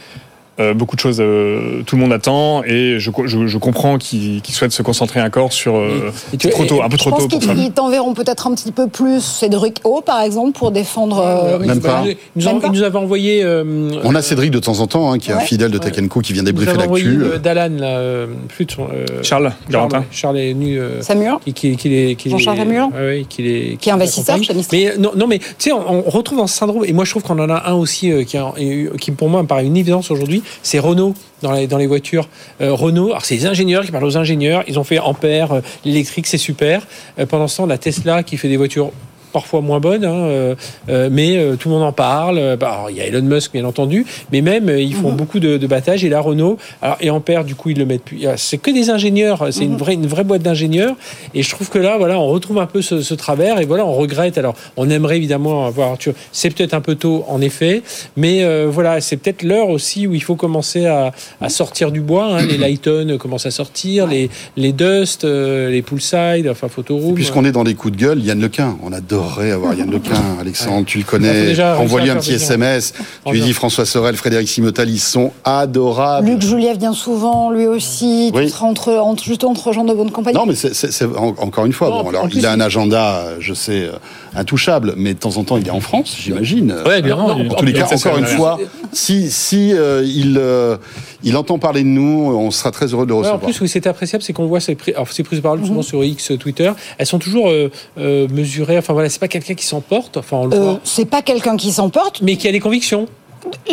Euh, 0.60 0.74
beaucoup 0.74 0.96
de 0.96 1.02
choses, 1.02 1.18
euh, 1.20 1.82
tout 1.86 1.96
le 1.96 2.02
monde 2.02 2.14
attend, 2.14 2.64
et 2.64 3.00
je, 3.00 3.12
co- 3.12 3.28
je, 3.28 3.48
je 3.48 3.58
comprends 3.58 3.98
qu'ils 3.98 4.42
souhaitent 4.48 4.72
se 4.72 4.82
concentrer 4.84 5.22
encore 5.22 5.54
sur. 5.54 5.76
euh, 5.78 6.12
Et 6.34 6.38
trop 6.38 6.66
tôt, 6.66 6.82
un 6.82 6.90
peu 6.90 6.94
Je 6.98 6.98
trop 7.00 7.10
pense 7.12 7.28
tôt 7.28 7.40
pour 7.40 7.54
ils 7.56 7.72
t'enverront 7.72 8.14
peut-être 8.14 8.48
un 8.48 8.54
petit 8.56 8.72
peu 8.72 8.88
plus 8.88 9.22
Cédric 9.24 9.78
O, 9.84 10.02
par 10.02 10.22
exemple, 10.22 10.58
pour 10.58 10.72
défendre. 10.72 11.20
euh, 11.20 11.60
Même 11.60 11.80
pas. 11.82 12.04
Nous, 12.36 12.46
Même 12.46 12.60
pas. 12.60 12.68
ils 12.68 12.72
nous 12.74 12.84
avaient 12.84 12.98
envoyé. 12.98 13.44
euh, 13.44 13.92
On 14.04 14.16
a 14.16 14.22
Cédric 14.22 14.52
de 14.52 14.60
temps 14.60 14.80
en 14.80 14.88
temps, 14.88 15.12
hein, 15.12 15.18
qui 15.20 15.32
est 15.32 15.34
un 15.34 15.40
fidèle 15.40 15.72
de 15.72 15.78
Co, 16.08 16.20
qui 16.22 16.34
vient 16.34 16.44
débriefer 16.44 16.78
l'actu. 16.78 17.20
euh, 17.24 17.38
Dalan, 17.38 17.70
là, 17.78 18.26
plus 18.50 18.66
de 18.66 18.72
son. 18.72 18.84
euh, 18.84 19.06
Charles, 19.24 19.52
Garantin. 19.70 20.00
ouais, 20.00 20.06
Charles 20.12 20.38
est 20.38 20.54
venu. 20.54 20.80
euh, 20.80 21.02
Samuel 21.02 21.34
qui, 21.46 21.54
qui, 21.54 21.76
qui 21.78 21.90
les, 21.90 22.16
qui 22.16 22.30
Jean-Charles 22.30 22.60
ouais, 22.60 22.90
ouais, 22.94 23.26
qui 23.28 23.42
les, 23.44 23.78
Qui 23.80 23.90
est 23.90 23.94
investisseur. 23.94 24.38
Mais 24.72 24.94
non, 24.98 25.12
non, 25.16 25.28
mais 25.28 25.40
tu 25.40 25.46
sais, 25.60 25.72
on, 25.72 26.08
on 26.08 26.10
retrouve 26.10 26.40
un 26.40 26.48
syndrome. 26.48 26.84
Et 26.86 26.94
moi, 26.94 27.06
je 27.06 27.12
trouve 27.12 27.24
qu'on 27.24 27.40
en 27.40 27.50
a 27.50 27.70
un 27.70 27.74
aussi 27.74 28.12
euh, 28.12 28.24
qui, 28.24 28.38
a- 28.38 28.54
qui, 29.00 29.12
pour 29.12 29.30
moi, 29.30 29.42
me 29.44 29.48
paraît 29.48 29.66
une 29.66 29.78
évidence 29.78 30.12
aujourd'hui. 30.12 30.42
C'est 30.64 30.80
Renault 30.80 31.14
dans 31.42 31.52
les, 31.52 31.88
voitures. 31.88 32.28
Euh, 32.62 32.74
Renault, 32.74 33.10
alors 33.10 33.26
c'est 33.26 33.36
les 33.36 33.46
ingénieurs 33.46 33.86
qui 33.86 33.92
parlent 33.92 34.06
aux 34.06 34.18
ingénieurs. 34.18 34.64
Ils 34.68 34.80
ont 34.80 34.84
fait 34.84 35.00
Ampère, 35.00 35.54
euh, 35.54 35.62
l'électrique, 35.86 36.28
c'est 36.28 36.38
super. 36.38 36.86
Euh, 37.18 37.26
pendant 37.26 37.48
ce 37.48 37.58
temps, 37.58 37.66
la 37.66 37.78
Tesla 37.78 38.24
qui 38.24 38.38
fait 38.38 38.50
des 38.50 38.58
voitures 38.58 38.92
parfois 39.32 39.62
moins 39.62 39.80
bonnes, 39.80 40.06
hein, 40.06 40.14
euh, 40.14 40.56
euh, 40.90 41.10
mais 41.12 41.38
euh, 41.38 41.56
tout 41.56 41.70
le 41.70 41.76
monde 41.76 41.84
en 41.84 41.92
parle. 41.92 42.58
Bah, 42.58 42.72
alors, 42.74 42.90
il 42.90 42.98
y 42.98 43.02
a 43.02 43.06
Elon 43.06 43.22
Musk, 43.22 43.54
bien 43.54 43.66
entendu, 43.66 44.06
mais 44.32 44.42
même 44.42 44.70
euh, 44.70 44.82
ils 44.82 44.94
font 44.96 45.12
beaucoup 45.12 45.40
de, 45.40 45.58
de 45.58 45.68
battages. 45.68 46.04
Et 46.04 46.10
la 46.10 46.22
Renault, 46.22 46.58
alors, 46.82 46.98
et 47.02 47.10
Ampère, 47.10 47.44
du 47.46 47.56
coup, 47.56 47.70
ils 47.70 47.78
le 47.78 47.86
mettent 47.86 48.04
plus. 48.04 48.26
Ah, 48.26 48.36
C'est 48.38 48.58
que 48.58 48.72
des 48.72 48.90
ingénieurs. 48.90 49.48
C'est 49.52 49.66
une 49.66 49.78
vraie, 49.78 49.94
une 49.94 50.08
vraie 50.08 50.24
boîte 50.24 50.42
d'ingénieurs. 50.42 50.96
Et 51.34 51.44
je 51.44 51.50
trouve 51.50 51.70
que 51.70 51.80
là, 51.80 51.98
voilà, 51.98 52.20
on 52.20 52.28
retrouve 52.28 52.58
un 52.60 52.66
peu 52.66 52.82
ce, 52.82 53.02
ce 53.02 53.14
travers. 53.14 53.60
Et 53.60 53.66
voilà, 53.66 53.86
on 53.86 53.94
regrette. 53.94 54.38
Alors, 54.38 54.56
on 54.78 54.90
aimerait 54.90 55.18
évidemment 55.18 55.66
avoir 55.66 55.92
Arthur. 55.92 56.14
C'est 56.32 56.50
peut-être 56.50 56.74
un 56.74 56.82
peu 56.82 56.96
tôt, 56.96 57.26
en 57.28 57.42
effet, 57.42 57.82
mais 58.18 58.44
euh, 58.44 58.68
voilà, 58.70 59.02
c'est 59.02 59.18
peut-être 59.18 59.44
l'heure 59.44 59.70
aussi 59.70 60.08
où 60.08 60.14
il 60.14 60.24
faut 60.24 60.36
commencer 60.36 60.86
à, 60.86 61.12
à 61.42 61.50
sortir 61.50 61.92
du 61.92 62.02
bois. 62.02 62.38
hein. 62.38 62.46
Les 62.46 62.58
Lighton 62.58 63.18
commencent 63.20 63.46
à 63.46 63.52
sortir, 63.52 64.08
les, 64.08 64.30
les 64.58 64.72
Dust, 64.74 65.24
euh, 65.26 65.70
les 65.70 65.82
Poolside, 65.82 66.48
enfin 66.50 66.68
Photoroom. 66.70 67.14
Puisqu'on 67.16 67.46
est 67.46 67.52
dans 67.52 67.64
les 67.64 67.76
coups 67.76 67.96
de 67.96 68.02
gueule, 68.02 68.24
Yann 68.24 68.40
Lequin. 68.40 68.78
On 68.84 68.92
adorerait 69.20 69.52
avoir 69.52 69.74
Yann 69.74 69.90
Lequin. 69.92 70.12
Alexandre, 70.40 70.86
tu 70.86 70.98
le 70.98 71.04
connais. 71.04 71.60
Envoie-lui 71.62 72.10
un 72.10 72.16
petit. 72.16 72.34
SMS. 72.34 72.94
Tu 73.26 73.34
lui 73.34 73.42
dis 73.42 73.54
François 73.54 73.86
Sorel, 73.86 74.16
Frédéric 74.16 74.48
Simotal, 74.48 74.90
ils 74.90 75.00
sont 75.00 75.32
adorables. 75.44 76.28
Luc 76.28 76.42
Juliet 76.42 76.74
vient 76.76 76.94
souvent, 76.94 77.52
lui 77.52 77.68
aussi. 77.68 78.32
Oui. 78.34 78.46
Tu 78.46 78.50
seras 78.52 78.66
entre, 78.68 78.94
entre, 78.94 79.24
juste 79.24 79.44
entre 79.44 79.72
gens 79.74 79.84
de 79.84 79.94
bonne 79.94 80.12
compagnie. 80.12 80.38
Non, 80.38 80.46
mais 80.46 80.56
c'est 80.56 80.74
c'est- 80.74 80.92
c'est- 80.92 81.06
en- 81.06 81.36
encore 81.40 81.66
une 81.66 81.74
fois, 81.74 81.90
Non, 81.90 82.02
bon, 82.04 82.06
en 82.08 82.10
alors 82.10 82.24
plus, 82.28 82.38
il 82.38 82.46
a 82.46 82.52
un 82.52 82.60
agenda, 82.62 83.26
je 83.40 83.54
sais, 83.54 83.84
euh, 83.84 83.92
intouchable, 84.36 84.94
mais 84.98 85.14
de 85.14 85.20
temps 85.20 85.38
en 85.38 85.44
temps, 85.44 85.58
il 85.58 85.68
est 85.68 85.72
en 85.72 85.80
France, 85.82 86.16
j'imagine. 86.20 86.74
Ouais, 86.86 87.02
bien. 87.02 87.16
Non, 87.16 87.36
non, 87.36 87.50
En 87.52 87.56
tous 87.56 87.66
les 87.66 87.74
cas, 87.74 87.88
encore 87.94 88.18
une 88.18 88.26
fois, 88.26 88.58
si 88.94 89.30
si 89.32 89.74
euh, 89.74 90.04
il 90.06 90.38
euh, 90.38 90.78
il 91.24 91.36
entend 91.38 91.60
parler 91.60 91.84
de 91.84 91.88
nous, 91.88 92.32
on 92.34 92.52
sera 92.52 92.72
très 92.72 92.88
heureux 92.94 93.06
de 93.06 93.10
le 93.10 93.16
Ouais, 93.16 93.20
en 93.28 93.34
recevoir. 93.34 93.42
plus, 93.52 93.62
oui, 93.62 93.68
c'est 93.70 93.86
appréciable, 93.88 94.24
c'est 94.24 94.34
qu'on 94.34 94.48
voit 94.48 94.60
ces, 94.60 94.76
pri- 94.76 94.94
alors, 94.94 95.12
ces 95.12 95.24
prises 95.24 95.40
de 95.40 95.44
parole 95.44 95.66
souvent 95.66 95.82
sur 95.82 96.04
X, 96.04 96.32
Twitter, 96.40 96.72
elles 96.98 97.06
sont 97.06 97.20
toujours 97.20 97.50
euh, 97.50 97.70
euh, 97.98 98.28
mesurées. 98.32 98.78
Enfin 98.78 98.94
voilà, 98.94 99.10
c'est 99.10 99.20
pas 99.20 99.28
quelqu'un 99.28 99.54
qui 99.56 99.66
s'emporte, 99.66 100.18
enfin 100.18 100.38
on 100.38 100.46
le 100.48 100.56
Euh, 100.56 100.60
voit, 100.60 100.80
c'est 100.84 101.06
pas 101.06 101.22
quelqu'un 101.22 101.58
qui 101.58 101.72
s'emporte. 101.72 102.22
mais 102.22 102.36
qui 102.38 102.48
a 102.48 102.52
des 102.52 102.60
convictions. 102.60 103.08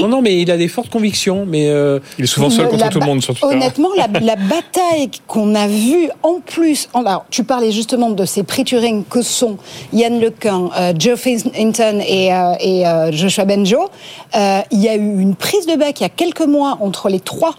Non, 0.00 0.08
non, 0.08 0.22
mais 0.22 0.40
il 0.40 0.50
a 0.50 0.56
des 0.56 0.68
fortes 0.68 0.90
convictions, 0.90 1.44
mais 1.46 1.68
euh, 1.68 1.98
Il 2.18 2.24
est 2.24 2.28
souvent 2.28 2.50
seul 2.50 2.68
contre 2.68 2.88
tout 2.88 3.00
le 3.00 3.06
monde 3.06 3.22
sur 3.22 3.34
Twitter. 3.34 3.54
Honnêtement, 3.54 3.88
la, 3.96 4.06
la 4.20 4.36
bataille 4.36 5.10
qu'on 5.26 5.54
a 5.54 5.66
vue 5.66 6.08
en 6.22 6.40
plus. 6.44 6.88
en- 6.92 7.04
alors, 7.04 7.24
tu 7.30 7.44
parlais 7.44 7.72
justement 7.72 8.10
de 8.10 8.24
ces 8.24 8.42
prix 8.42 8.64
Turing 8.64 9.04
que 9.08 9.22
sont 9.22 9.56
Yann 9.92 10.20
Lequin, 10.20 10.70
euh, 10.78 10.92
Joe 10.98 11.18
Hinton 11.26 12.00
et, 12.06 12.32
euh, 12.32 12.52
et 12.60 12.86
euh, 12.86 13.10
Joshua 13.12 13.44
Benjo. 13.44 13.88
Euh, 14.36 14.60
il 14.70 14.80
y 14.80 14.88
a 14.88 14.94
eu 14.94 15.20
une 15.20 15.34
prise 15.34 15.66
de 15.66 15.74
bec 15.76 16.00
il 16.00 16.02
y 16.02 16.06
a 16.06 16.10
quelques 16.10 16.46
mois 16.46 16.78
entre 16.80 17.08
les 17.08 17.20
trois, 17.20 17.54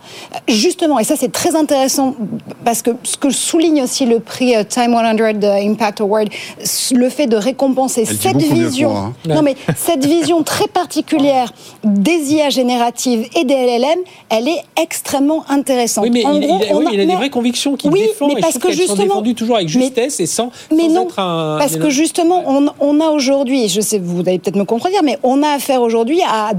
justement, 0.47 0.99
et 0.99 1.03
ça 1.03 1.15
c'est 1.17 1.31
très 1.31 1.55
intéressant 1.55 2.15
parce 2.63 2.81
que 2.81 2.91
ce 3.03 3.17
que 3.17 3.29
souligne 3.29 3.83
aussi 3.83 4.05
le 4.05 4.19
prix 4.19 4.55
euh, 4.55 4.63
Time 4.63 4.93
100 4.93 5.43
Impact 5.43 6.01
Award, 6.01 6.29
le 6.93 7.09
fait 7.09 7.27
de 7.27 7.35
récompenser 7.37 8.05
Elle 8.07 8.15
cette 8.17 8.41
vision, 8.41 8.89
moi, 8.91 8.99
hein. 9.27 9.29
non 9.35 9.41
mais 9.41 9.55
cette 9.75 10.05
vision 10.05 10.43
très 10.43 10.67
particulière 10.67 11.51
des 11.97 12.33
IA 12.33 12.49
génératives 12.49 13.27
et 13.35 13.43
des 13.43 13.53
LLM, 13.53 13.99
elle 14.29 14.47
est 14.47 14.61
extrêmement 14.81 15.43
intéressante. 15.49 16.03
oui, 16.05 16.11
mais 16.13 16.25
En 16.25 16.33
il, 16.33 16.47
gros, 16.47 16.59
il- 16.69 16.75
oui, 16.75 16.85
a- 16.87 16.91
il 16.93 16.99
a 17.01 17.05
des 17.05 17.15
vraies 17.15 17.29
convictions 17.29 17.75
qu'il 17.75 17.91
Oui, 17.91 18.01
défend, 18.01 18.27
mais 18.27 18.33
et 18.33 18.35
je 18.37 18.41
parce 18.41 18.53
trouve 18.59 18.71
que 18.71 18.77
qu'elles 18.77 18.87
sont 18.87 18.95
défendues 18.95 19.35
toujours 19.35 19.55
avec 19.57 19.67
mais- 19.75 19.81
justesse 19.85 20.19
et 20.19 20.25
sans, 20.25 20.51
mais 20.71 20.87
sans 20.89 20.93
non, 20.93 21.03
être 21.03 21.19
un. 21.19 21.57
parce 21.59 21.75
que 21.77 21.89
justement, 21.89 22.43
on, 22.47 22.67
on 22.79 22.99
a 23.01 23.09
aujourd'hui, 23.09 23.67
je 23.67 23.81
sais, 23.81 23.99
vous 23.99 24.21
allez 24.21 24.39
peut-être 24.39 24.55
me 24.55 24.63
contredire, 24.65 25.01
mais 25.03 25.17
on 25.23 25.41
a 25.43 25.49
affaire 25.49 25.81
aujourd'hui 25.81 26.21
à 26.21 26.51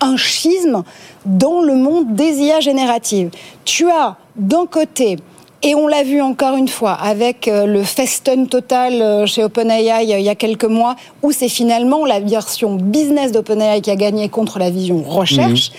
un 0.00 0.16
schisme 0.16 0.84
dans 1.26 1.60
le 1.60 1.74
monde 1.74 2.14
des 2.14 2.40
IA 2.40 2.60
génératives. 2.60 3.30
Tu 3.64 3.90
as 3.90 4.16
d'un 4.36 4.66
côté, 4.66 5.16
et 5.62 5.74
on 5.74 5.88
l'a 5.88 6.02
vu 6.04 6.20
encore 6.22 6.56
une 6.56 6.68
fois 6.68 6.92
avec 6.92 7.48
euh, 7.48 7.66
le 7.66 7.82
festin 7.82 8.44
total 8.44 9.02
euh, 9.02 9.26
chez 9.26 9.42
OpenAI 9.42 9.90
euh, 10.12 10.18
il 10.18 10.24
y 10.24 10.28
a 10.28 10.34
quelques 10.34 10.64
mois, 10.64 10.94
où 11.22 11.32
c'est 11.32 11.48
finalement 11.48 12.04
la 12.06 12.20
version 12.20 12.74
business 12.76 13.32
d'OpenAI 13.32 13.80
qui 13.80 13.90
a 13.90 13.96
gagné 13.96 14.28
contre 14.28 14.58
la 14.58 14.70
vision 14.70 15.02
recherche. 15.02 15.72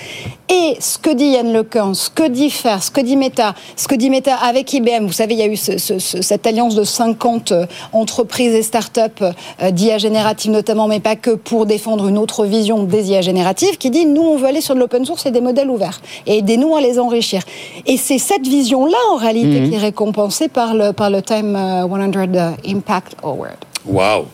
Et 0.52 0.76
ce 0.80 0.98
que 0.98 1.12
dit 1.12 1.28
Yann 1.28 1.54
Lequin, 1.54 1.94
ce 1.94 2.10
que 2.10 2.28
dit 2.28 2.50
Fer, 2.50 2.82
ce 2.82 2.90
que 2.90 3.02
dit 3.02 3.16
Meta, 3.16 3.54
ce 3.76 3.88
que 3.88 3.94
dit 3.96 4.10
Meta 4.10 4.36
avec 4.36 4.74
IBM, 4.74 5.06
vous 5.06 5.14
savez, 5.14 5.36
il 5.36 5.40
y 5.40 5.44
a 5.44 5.48
eu 5.48 5.56
ce- 5.56 5.78
ce- 5.78 6.00
ce- 6.00 6.22
cette 6.24 6.48
alliance 6.48 6.74
de 6.74 6.84
50 6.84 7.52
euh, 7.52 7.66
entreprises 7.94 8.54
et 8.56 8.64
start-up 8.64 9.22
euh, 9.62 9.72
d'IA 9.72 10.00
générative 10.00 10.52
notamment, 10.52 10.88
mais 10.88 11.00
pas 11.00 11.16
que, 11.16 11.32
pour 11.32 11.68
défendre 11.68 12.08
une 12.08 12.18
autre 12.18 12.46
vision 12.46 12.84
des 12.84 13.12
IA 13.12 13.22
génératives, 13.22 13.78
qui 13.78 13.92
dit 13.92 14.08
nous, 14.08 14.24
on 14.24 14.38
veut 14.38 14.48
aller 14.48 14.62
sur 14.62 14.74
de 14.74 14.80
l'open 14.80 15.06
source 15.06 15.26
et 15.28 15.32
des 15.32 15.42
modèles 15.42 15.70
ouverts, 15.70 16.02
et 16.26 16.40
aidez-nous 16.40 16.76
à 16.76 16.82
les 16.82 16.98
enrichir. 17.00 17.44
Et 17.86 17.98
c'est 17.98 18.18
cette 18.18 18.48
vision-là, 18.48 18.98
en 19.14 19.18
réalité, 19.18 19.69
qui 19.70 19.76
est 19.76 19.80
récompensée 19.80 20.48
par 20.50 20.74
le, 20.74 20.92
par 20.92 21.10
le 21.10 21.22
Time 21.22 21.56
euh, 21.56 21.88
100 21.88 22.58
Impact 22.68 23.16
Award. 23.24 23.56
Waouh 23.86 24.26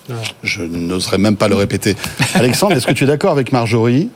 Je 0.44 0.64
n'oserais 0.64 1.18
même 1.18 1.38
pas 1.38 1.48
le 1.48 1.56
répéter. 1.56 1.96
Alexandre, 2.36 2.76
est-ce 2.76 2.88
que 2.88 2.92
tu 2.94 3.04
es 3.04 3.08
d'accord 3.08 3.32
avec 3.32 3.52
Marjorie? 3.52 4.10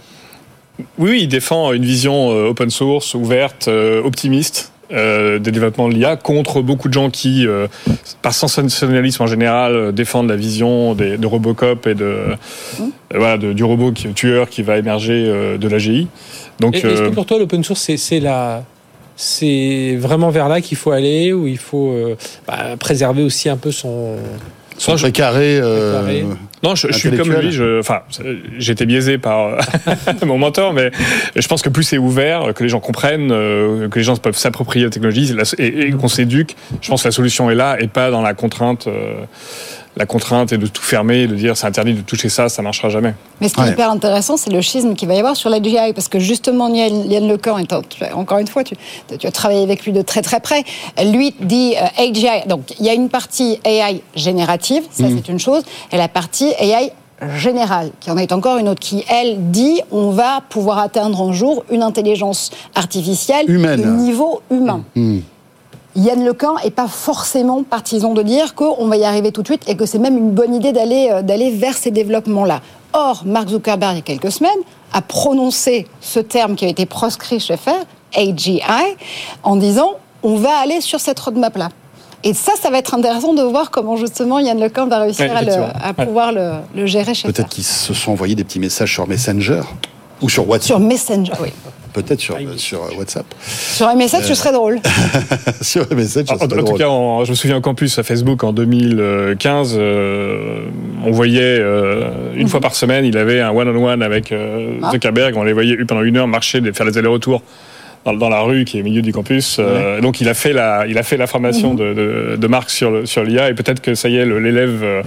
Oui, 0.97 1.11
oui, 1.11 1.19
il 1.23 1.27
défend 1.27 1.71
une 1.73 1.85
vision 1.85 2.31
euh, 2.31 2.49
open 2.49 2.69
source, 2.69 3.13
ouverte, 3.13 3.67
euh, 3.67 4.01
optimiste. 4.03 4.71
euh, 4.91 5.37
des 5.37 5.51
développements 5.51 5.87
de 5.87 5.93
l'IA 5.93 6.15
contre 6.15 6.61
beaucoup 6.63 6.87
de 6.87 6.93
gens 6.95 7.11
qui, 7.11 7.45
euh, 7.45 7.67
par 8.23 8.33
sensationnalisme 8.33 9.21
en 9.21 9.27
général, 9.27 9.75
euh, 9.75 9.91
défendent 9.91 10.29
la 10.29 10.35
vision 10.35 10.95
des, 10.95 11.15
de 11.17 11.27
Robocop 11.27 11.85
et 11.85 11.93
de, 11.93 12.05
euh, 12.05 12.35
voilà, 13.13 13.37
de- 13.37 13.53
du 13.53 13.63
robot 13.63 13.91
qui, 13.91 14.07
tueur 14.13 14.49
qui 14.49 14.63
va 14.63 14.77
émerger 14.79 15.25
euh, 15.27 15.59
de 15.59 15.67
l'AGI. 15.67 16.07
Donc, 16.59 16.73
Et- 16.73 16.79
Est-ce 16.79 16.87
euh, 17.03 17.09
que 17.09 17.13
pour 17.13 17.27
toi, 17.27 17.37
l'open 17.37 17.63
source, 17.63 17.91
c'est 17.97 18.19
la. 18.19 18.63
C'est 19.21 19.97
vraiment 19.99 20.29
vers 20.29 20.47
là 20.47 20.61
qu'il 20.61 20.77
faut 20.77 20.91
aller, 20.91 21.33
où 21.33 21.45
il 21.45 21.57
faut 21.57 21.91
euh, 21.91 22.15
bah, 22.47 22.77
préserver 22.79 23.21
aussi 23.21 23.49
un 23.49 23.57
peu 23.57 23.69
son. 23.69 24.15
Son 24.77 24.91
Non, 24.91 24.97
je- 24.97 25.03
précaré, 25.03 25.59
euh. 25.61 26.23
Non, 26.63 26.73
je, 26.73 26.87
je 26.87 26.93
suis 26.93 27.11
comme 27.17 27.33
lui. 27.33 27.51
Je, 27.51 27.79
enfin, 27.81 27.99
j'ai 28.57 28.71
été 28.71 28.85
biaisé 28.85 29.17
par 29.17 29.57
mon 30.25 30.37
mentor, 30.37 30.71
mais 30.71 30.89
je 31.35 31.45
pense 31.49 31.61
que 31.61 31.67
plus 31.67 31.83
c'est 31.83 31.97
ouvert, 31.97 32.53
que 32.53 32.63
les 32.63 32.69
gens 32.69 32.79
comprennent, 32.79 33.31
euh, 33.33 33.89
que 33.89 33.99
les 33.99 34.05
gens 34.05 34.15
peuvent 34.15 34.37
s'approprier 34.37 34.85
la 34.85 34.89
technologie 34.89 35.35
et, 35.57 35.67
et 35.87 35.91
qu'on 35.91 36.07
s'éduque, 36.07 36.55
je 36.81 36.87
pense 36.87 37.03
que 37.03 37.09
la 37.09 37.11
solution 37.11 37.51
est 37.51 37.55
là 37.55 37.75
et 37.81 37.89
pas 37.89 38.11
dans 38.11 38.21
la 38.21 38.33
contrainte 38.33 38.87
euh, 38.87 39.15
la 39.99 40.05
contrainte 40.05 40.53
et 40.53 40.57
de 40.57 40.65
tout 40.65 40.81
fermer, 40.81 41.27
de 41.27 41.35
dire 41.35 41.57
c'est 41.57 41.67
interdit 41.67 41.93
de 41.93 42.01
toucher 42.01 42.29
ça, 42.29 42.47
ça 42.47 42.61
marchera 42.61 42.87
jamais. 42.89 43.13
Mais 43.41 43.49
ce 43.49 43.53
qui 43.53 43.61
est 43.61 43.71
hyper 43.71 43.91
intéressant, 43.91 44.37
c'est 44.37 44.49
le 44.49 44.61
schisme 44.61 44.95
qu'il 44.95 45.09
va 45.09 45.13
y 45.13 45.19
avoir 45.19 45.35
sur 45.35 45.49
la 45.49 45.61
GI, 45.61 45.75
parce 45.93 46.07
que 46.07 46.19
justement, 46.19 46.73
Yann, 46.73 47.27
Lecan, 47.27 47.57
encore 48.13 48.37
une 48.37 48.47
fois, 48.47 48.63
tu, 48.63 48.75
tu 49.19 49.27
as 49.27 49.31
travaillé 49.31 49.61
avec 49.61 49.83
lui 49.85 49.91
de 49.91 50.01
très 50.01 50.21
très 50.21 50.39
près, 50.39 50.63
lui 51.11 51.35
dit 51.41 51.75
euh, 51.75 52.01
AGI, 52.03 52.47
donc 52.47 52.61
il 52.79 52.85
y 52.85 52.89
a 52.89 52.93
une 52.93 53.09
partie 53.09 53.59
AI 53.65 54.01
générative, 54.15 54.83
ça 54.89 55.03
Mm. 55.09 55.17
c'est 55.17 55.29
une 55.31 55.39
chose, 55.39 55.63
et 55.91 55.97
la 55.97 56.07
partie 56.07 56.53
AI 56.59 56.91
générale, 57.35 57.91
qui 57.99 58.09
en 58.11 58.17
est 58.17 58.31
encore 58.31 58.57
une 58.57 58.69
autre, 58.69 58.79
qui 58.79 59.03
elle 59.09 59.51
dit 59.51 59.81
on 59.91 60.11
va 60.11 60.39
pouvoir 60.49 60.77
atteindre 60.79 61.21
un 61.21 61.33
jour 61.33 61.65
une 61.69 61.83
intelligence 61.83 62.51
artificielle 62.75 63.49
Humaine. 63.49 63.81
de 63.81 63.85
niveau 63.89 64.41
humain. 64.49 64.83
Hmm. 64.95 65.19
Yann 65.95 66.23
Lecan 66.23 66.55
n'est 66.63 66.69
pas 66.71 66.87
forcément 66.87 67.63
partisan 67.63 68.13
de 68.13 68.21
dire 68.21 68.53
qu'on 68.55 68.87
va 68.87 68.97
y 68.97 69.03
arriver 69.03 69.31
tout 69.31 69.41
de 69.41 69.47
suite 69.47 69.63
et 69.67 69.75
que 69.75 69.85
c'est 69.85 69.97
même 69.99 70.17
une 70.17 70.31
bonne 70.31 70.53
idée 70.53 70.71
d'aller 70.71 71.09
euh, 71.11 71.21
d'aller 71.21 71.51
vers 71.51 71.75
ces 71.75 71.91
développements-là. 71.91 72.61
Or, 72.93 73.23
Mark 73.25 73.49
Zuckerberg, 73.49 73.93
il 73.93 73.97
y 73.97 73.99
a 73.99 74.01
quelques 74.17 74.31
semaines, 74.31 74.51
a 74.93 75.01
prononcé 75.01 75.87
ce 76.01 76.19
terme 76.19 76.55
qui 76.55 76.65
a 76.65 76.67
été 76.67 76.85
proscrit 76.85 77.39
chez 77.39 77.57
FAIR, 77.57 77.83
AGI, 78.15 78.61
en 79.43 79.55
disant 79.55 79.93
on 80.23 80.35
va 80.35 80.57
aller 80.57 80.81
sur 80.81 80.99
cette 80.99 81.19
roadmap-là. 81.19 81.69
Et 82.23 82.33
ça, 82.33 82.51
ça 82.61 82.69
va 82.69 82.77
être 82.79 82.93
intéressant 82.93 83.33
de 83.33 83.41
voir 83.43 83.71
comment 83.71 83.95
justement 83.95 84.39
Yann 84.39 84.59
Lecan 84.59 84.87
va 84.87 84.99
réussir 84.99 85.25
Ouais, 85.29 85.35
à, 85.37 85.41
le- 85.41 85.47
effectivement. 85.47 85.73
à 85.81 85.87
Ouais. 85.97 86.05
pouvoir 86.05 86.31
le, 86.33 86.51
le 86.75 86.85
gérer 86.85 87.13
chez 87.13 87.27
Peut-être 87.31 87.47
qu'ils 87.49 87.63
se 87.63 87.93
sont 87.93 88.11
envoyés 88.11 88.35
des 88.35 88.43
petits 88.43 88.59
messages 88.59 88.93
sur 88.93 89.07
Messenger 89.07 89.61
ou 90.21 90.27
sur 90.29 90.47
WhatsApp. 90.49 90.67
Sur 90.67 90.79
Messenger, 90.79 91.31
oui. 91.41 91.49
Peut-être 91.93 92.19
sur, 92.19 92.37
sur 92.57 92.83
euh, 92.83 92.89
WhatsApp. 92.97 93.25
Sur 93.47 93.87
un 93.87 93.95
message, 93.95 94.23
ce 94.25 94.33
serait 94.35 94.51
drôle. 94.51 94.79
sur 95.61 95.85
Messenger, 95.93 96.25
ça 96.27 96.33
En, 96.33 96.35
en 96.35 96.39
serait 96.39 96.47
tout 96.49 96.55
drôle. 96.65 96.77
cas, 96.77 96.87
en- 96.87 97.23
je 97.25 97.31
me 97.31 97.35
souviens 97.35 97.61
qu'en 97.61 97.73
plus 97.73 97.97
à 97.99 98.03
Facebook 98.03 98.43
en 98.43 98.53
2015, 98.53 99.75
euh, 99.77 100.65
on 101.05 101.11
voyait 101.11 101.41
euh, 101.59 102.33
une 102.35 102.47
fois 102.47 102.59
par 102.59 102.75
semaine, 102.75 103.05
il 103.05 103.17
avait 103.17 103.41
un 103.41 103.51
one-on-one 103.51 104.01
avec 104.03 104.31
euh, 104.31 104.73
Ah. 104.83 104.91
Zuckerberg. 104.91 105.35
On 105.37 105.43
les 105.43 105.53
voyait 105.53 105.77
pendant 105.85 106.03
une 106.03 106.17
heure 106.17 106.27
marcher, 106.27 106.61
faire 106.73 106.85
les 106.85 106.97
allers-retours 106.97 107.41
dans, 108.11 108.17
dans 108.17 108.29
la 108.29 108.41
rue 108.41 108.65
qui 108.65 108.77
est 108.77 108.81
au 108.81 108.83
milieu 108.83 109.01
du 109.01 109.11
campus. 109.13 109.57
Euh, 109.59 110.01
donc 110.01 110.21
il 110.21 110.29
a 110.29 110.33
fait 110.33 110.53
la, 110.53 110.85
il 110.87 110.97
a 110.97 111.03
fait 111.03 111.17
la 111.17 111.27
formation 111.27 111.73
de, 111.73 111.93
de, 111.93 112.35
de 112.37 112.47
Marc 112.47 112.69
sur 112.69 112.91
le- 112.91 113.05
sur 113.05 113.23
l'IA 113.23 113.49
et 113.49 113.53
peut-être 113.53 113.81
que 113.81 113.95
ça 113.95 114.09
y 114.09 114.17
est, 114.17 114.25
le- 114.25 114.39
l'élève 114.39 114.81
euh, 114.83 115.01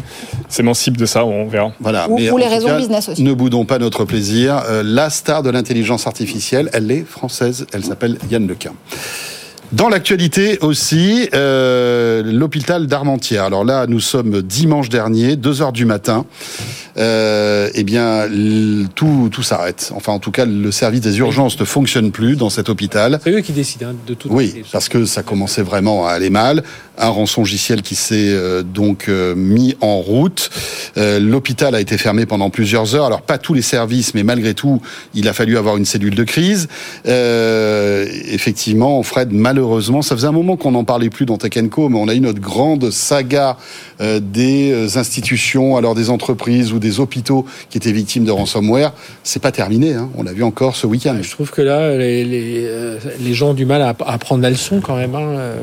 s'émancipe 0.49 0.97
de 0.97 1.07
ça. 1.07 1.25
On 1.25 1.47
verra. 1.47 1.73
Voilà, 1.81 2.09
Ou- 2.09 2.17
mais 2.19 2.31
ou 2.31 2.37
les 2.39 2.47
raisons 2.49 2.69
cas, 2.69 2.79
business 2.79 3.09
aussi. 3.09 3.23
Ne 3.23 3.33
boudons 3.35 3.65
pas 3.65 3.79
notre 3.79 4.05
plaisir. 4.05 4.63
Euh, 4.69 4.83
la 4.85 5.11
star 5.11 5.43
de 5.43 5.51
l'intelligence 5.51 6.07
artificielle, 6.07 6.71
elle 6.73 6.91
est 6.91 7.05
française. 7.07 7.67
Elle 7.73 7.85
s'appelle 7.85 8.19
Yann 8.31 8.47
Lequin. 8.47 8.73
Dans 9.73 9.89
l'actualité 9.89 10.59
aussi, 10.61 11.31
euh, 11.33 12.23
l'hôpital 12.23 12.87
d'Armentières. 12.87 13.45
Alors 13.45 13.65
là, 13.65 13.87
nous 13.87 14.01
sommes 14.01 14.43
dimanche 14.43 14.91
dernier, 14.91 15.35
2 15.37 15.63
heures 15.63 15.73
du 15.73 15.87
matin. 15.87 16.27
Euh, 16.99 17.71
eh 17.75 17.83
bien, 17.83 18.29
tout, 18.95 19.31
tout 19.33 19.43
s'arrête. 19.43 19.91
Enfin, 19.97 20.13
en 20.13 20.19
tout 20.19 20.31
cas, 20.31 20.45
le 20.45 20.71
service 20.71 21.01
des 21.01 21.19
urgences 21.21 21.59
ne 21.59 21.65
fonctionne 21.65 22.13
plus 22.13 22.37
dans 22.37 22.51
cet 22.51 22.69
hôpital. 22.69 23.19
C'est 23.25 23.31
eux 23.31 23.41
qui 23.41 23.53
décident 23.53 23.87
hein, 23.89 23.95
de 24.07 24.13
tout. 24.13 24.29
Oui, 24.31 24.63
parce 24.73 24.91
que 24.91 25.07
ça 25.07 25.23
commençait 25.23 25.63
vraiment 25.63 26.07
à 26.07 26.11
aller 26.11 26.29
mal. 26.29 26.65
Un 26.99 27.09
rançongiciel 27.09 27.81
qui 27.81 27.95
s'est 27.95 28.29
euh, 28.29 28.63
donc 28.63 29.09
mis 29.09 29.75
en 29.81 30.01
route. 30.01 30.51
L'hôpital 30.97 31.75
a 31.75 31.81
été 31.81 31.97
fermé 31.97 32.27
pendant 32.27 32.51
plusieurs 32.51 32.95
heures. 32.95 33.07
Alors 33.07 33.23
pas 33.23 33.39
tous 33.39 33.55
les 33.55 33.63
services, 33.63 34.13
mais 34.13 34.23
malgré 34.23 34.53
tout, 34.53 34.83
il 35.15 35.29
a 35.29 35.33
fallu 35.33 35.57
avoir 35.57 35.79
une 35.79 35.87
cellule 35.87 36.15
de 36.15 36.25
crise. 36.25 36.69
Effectivement, 37.07 39.03
Fred, 39.03 39.33
malheureusement, 39.33 39.62
ça 40.03 40.17
faisait 40.17 40.27
un 40.27 40.33
moment 40.33 40.57
qu'on 40.57 40.73
n'en 40.73 40.85
parlait 40.85 41.11
plus 41.11 41.27
dans 41.27 41.37
Tech 41.37 41.53
Co, 41.71 41.89
mais 41.89 41.99
on 41.99 42.09
a 42.09 42.15
eu 42.15 42.21
notre 42.21 42.41
grande 42.41 42.91
saga 42.91 43.57
euh, 44.01 44.21
des 44.21 44.73
euh, 44.73 44.99
institutions, 44.99 45.77
alors 45.77 45.95
des 45.95 46.11
entreprises 46.11 46.73
ou 46.73 46.79
des 46.79 47.01
hôpitaux 47.01 47.47
qui 47.71 47.79
étaient 47.79 47.93
victimes 47.93 48.25
de 48.25 48.31
ransomware. 48.31 48.93
C'est 49.23 49.43
pas 49.43 49.53
terminé. 49.53 49.95
Hein. 49.95 50.11
On 50.17 50.23
l'a 50.23 50.33
vu 50.33 50.43
encore 50.43 50.77
ce 50.77 50.87
week-end. 50.87 51.17
Je 51.21 51.31
trouve 51.31 51.51
que 51.51 51.63
là, 51.63 51.79
euh, 51.79 52.99
les 53.21 53.35
gens 53.35 53.51
ont 53.51 53.55
du 53.55 53.67
mal 53.67 53.83
à, 53.83 53.95
à 54.07 54.19
prendre 54.19 54.43
la 54.43 54.51
leçon 54.51 54.81
quand 54.81 54.97
même. 54.97 55.15
Hein. 55.15 55.55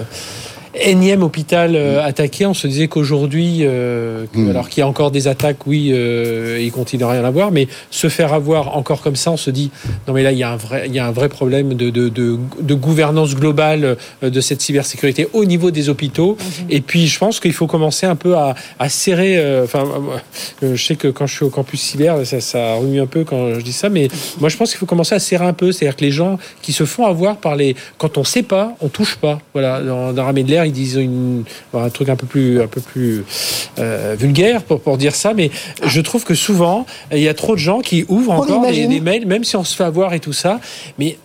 Énième 0.76 1.24
hôpital 1.24 1.76
euh, 1.76 2.04
attaqué, 2.04 2.46
on 2.46 2.54
se 2.54 2.68
disait 2.68 2.88
qu'aujourd'hui, 2.88 3.60
euh, 3.62 4.26
que- 4.32 4.38
Mm. 4.40 4.50
alors 4.52 4.70
qu'il 4.70 4.82
y 4.82 4.84
a 4.84 4.88
encore 4.88 5.10
des 5.12 5.28
attaques, 5.28 5.66
oui, 5.66 5.90
euh, 5.92 6.60
il 6.62 6.72
continue 6.72 7.04
à 7.04 7.10
rien 7.10 7.24
avoir, 7.26 7.52
mais 7.52 7.68
se 7.90 8.08
faire 8.08 8.34
avoir 8.34 8.78
encore 8.78 9.02
comme 9.02 9.16
ça, 9.16 9.32
on 9.32 9.38
se 9.38 9.50
dit 9.50 9.72
non 10.08 10.14
mais 10.14 10.22
là 10.24 10.32
il 10.32 10.38
y 10.38 10.44
a 10.44 10.52
un 10.52 10.58
vrai, 10.58 10.84
il 10.88 10.94
y 10.94 11.00
a 11.00 11.06
un 11.08 11.12
vrai 11.12 11.28
problème 11.28 11.74
de, 11.74 11.90
de, 11.90 12.08
de, 12.10 12.38
de 12.62 12.74
gouvernance 12.76 13.36
globale 13.36 13.98
euh, 14.24 14.30
de 14.30 14.42
cette 14.42 14.62
cybersécurité 14.62 15.28
au 15.34 15.44
niveau 15.46 15.72
des 15.72 15.90
hôpitaux. 15.90 16.38
Et 16.70 16.82
puis 16.82 17.08
je 17.08 17.18
pense 17.18 17.40
qu'il 17.40 17.54
faut 17.54 17.68
commencer 17.68 18.06
un 18.06 18.16
peu 18.16 18.36
à, 18.38 18.54
à 18.78 18.90
serrer. 18.90 19.64
Enfin, 19.64 19.86
euh, 20.64 20.76
je 20.76 20.84
sais 20.86 20.96
que 20.96 21.08
quand 21.08 21.26
je 21.28 21.36
suis 21.36 21.46
au 21.46 21.50
campus 21.50 21.82
cyber, 21.82 22.26
ça, 22.26 22.42
ça 22.42 22.76
remue 22.76 23.02
un 23.02 23.08
peu 23.08 23.24
quand 23.24 23.56
je 23.56 23.62
dis 23.62 23.74
ça, 23.74 23.90
mais 23.90 24.08
moi 24.40 24.50
je 24.50 24.58
pense 24.58 24.70
qu'il 24.70 24.78
faut 24.78 24.86
commencer 24.86 25.16
à 25.16 25.20
serrer 25.20 25.46
un 25.46 25.54
peu. 25.54 25.72
C'est-à-dire 25.72 25.96
que 25.96 26.06
les 26.06 26.12
gens 26.12 26.38
qui 26.62 26.74
se 26.74 26.86
font 26.86 27.06
avoir 27.08 27.38
par 27.38 27.56
les, 27.56 27.76
quand 27.98 28.18
on 28.18 28.24
sait 28.24 28.44
pas, 28.44 28.76
on 28.82 28.88
touche 28.90 29.16
pas. 29.16 29.40
Voilà, 29.54 29.82
dans, 29.82 30.14
dans 30.14 30.26
Ramé 30.26 30.44
de 30.44 30.50
l'air, 30.52 30.59
ils 30.66 30.72
disent 30.72 30.95
une, 30.95 31.43
un 31.74 31.89
truc 31.89 32.10
un 32.10 32.16
peu 32.16 32.28
plus, 32.28 32.62
un 32.62 32.68
peu 32.68 32.82
plus 32.82 33.24
euh, 33.80 34.16
vulgaire 34.18 34.64
pour, 34.64 34.82
pour 34.82 34.97
dire 34.97 35.16
ça, 35.16 35.34
mais 35.34 35.51
je 35.86 36.01
trouve 36.01 36.24
que 36.24 36.36
souvent 36.36 36.86
il 37.12 37.20
y 37.20 37.28
a 37.28 37.34
trop 37.34 37.53
de 37.53 37.60
gens 37.60 37.80
qui 37.80 38.05
ouvrent 38.07 38.34
On 38.34 38.43
encore 38.43 38.68
des, 38.72 38.88
des 38.88 39.01
mails, 39.01 39.26
même 39.26 39.43
si 39.43 39.55
on 39.55 39.64
se 39.64 39.76
fait 39.76 39.84
avoir 39.84 40.14
et 40.14 40.20
tout 40.20 40.34
ça, 40.34 40.60
mais 40.97 41.18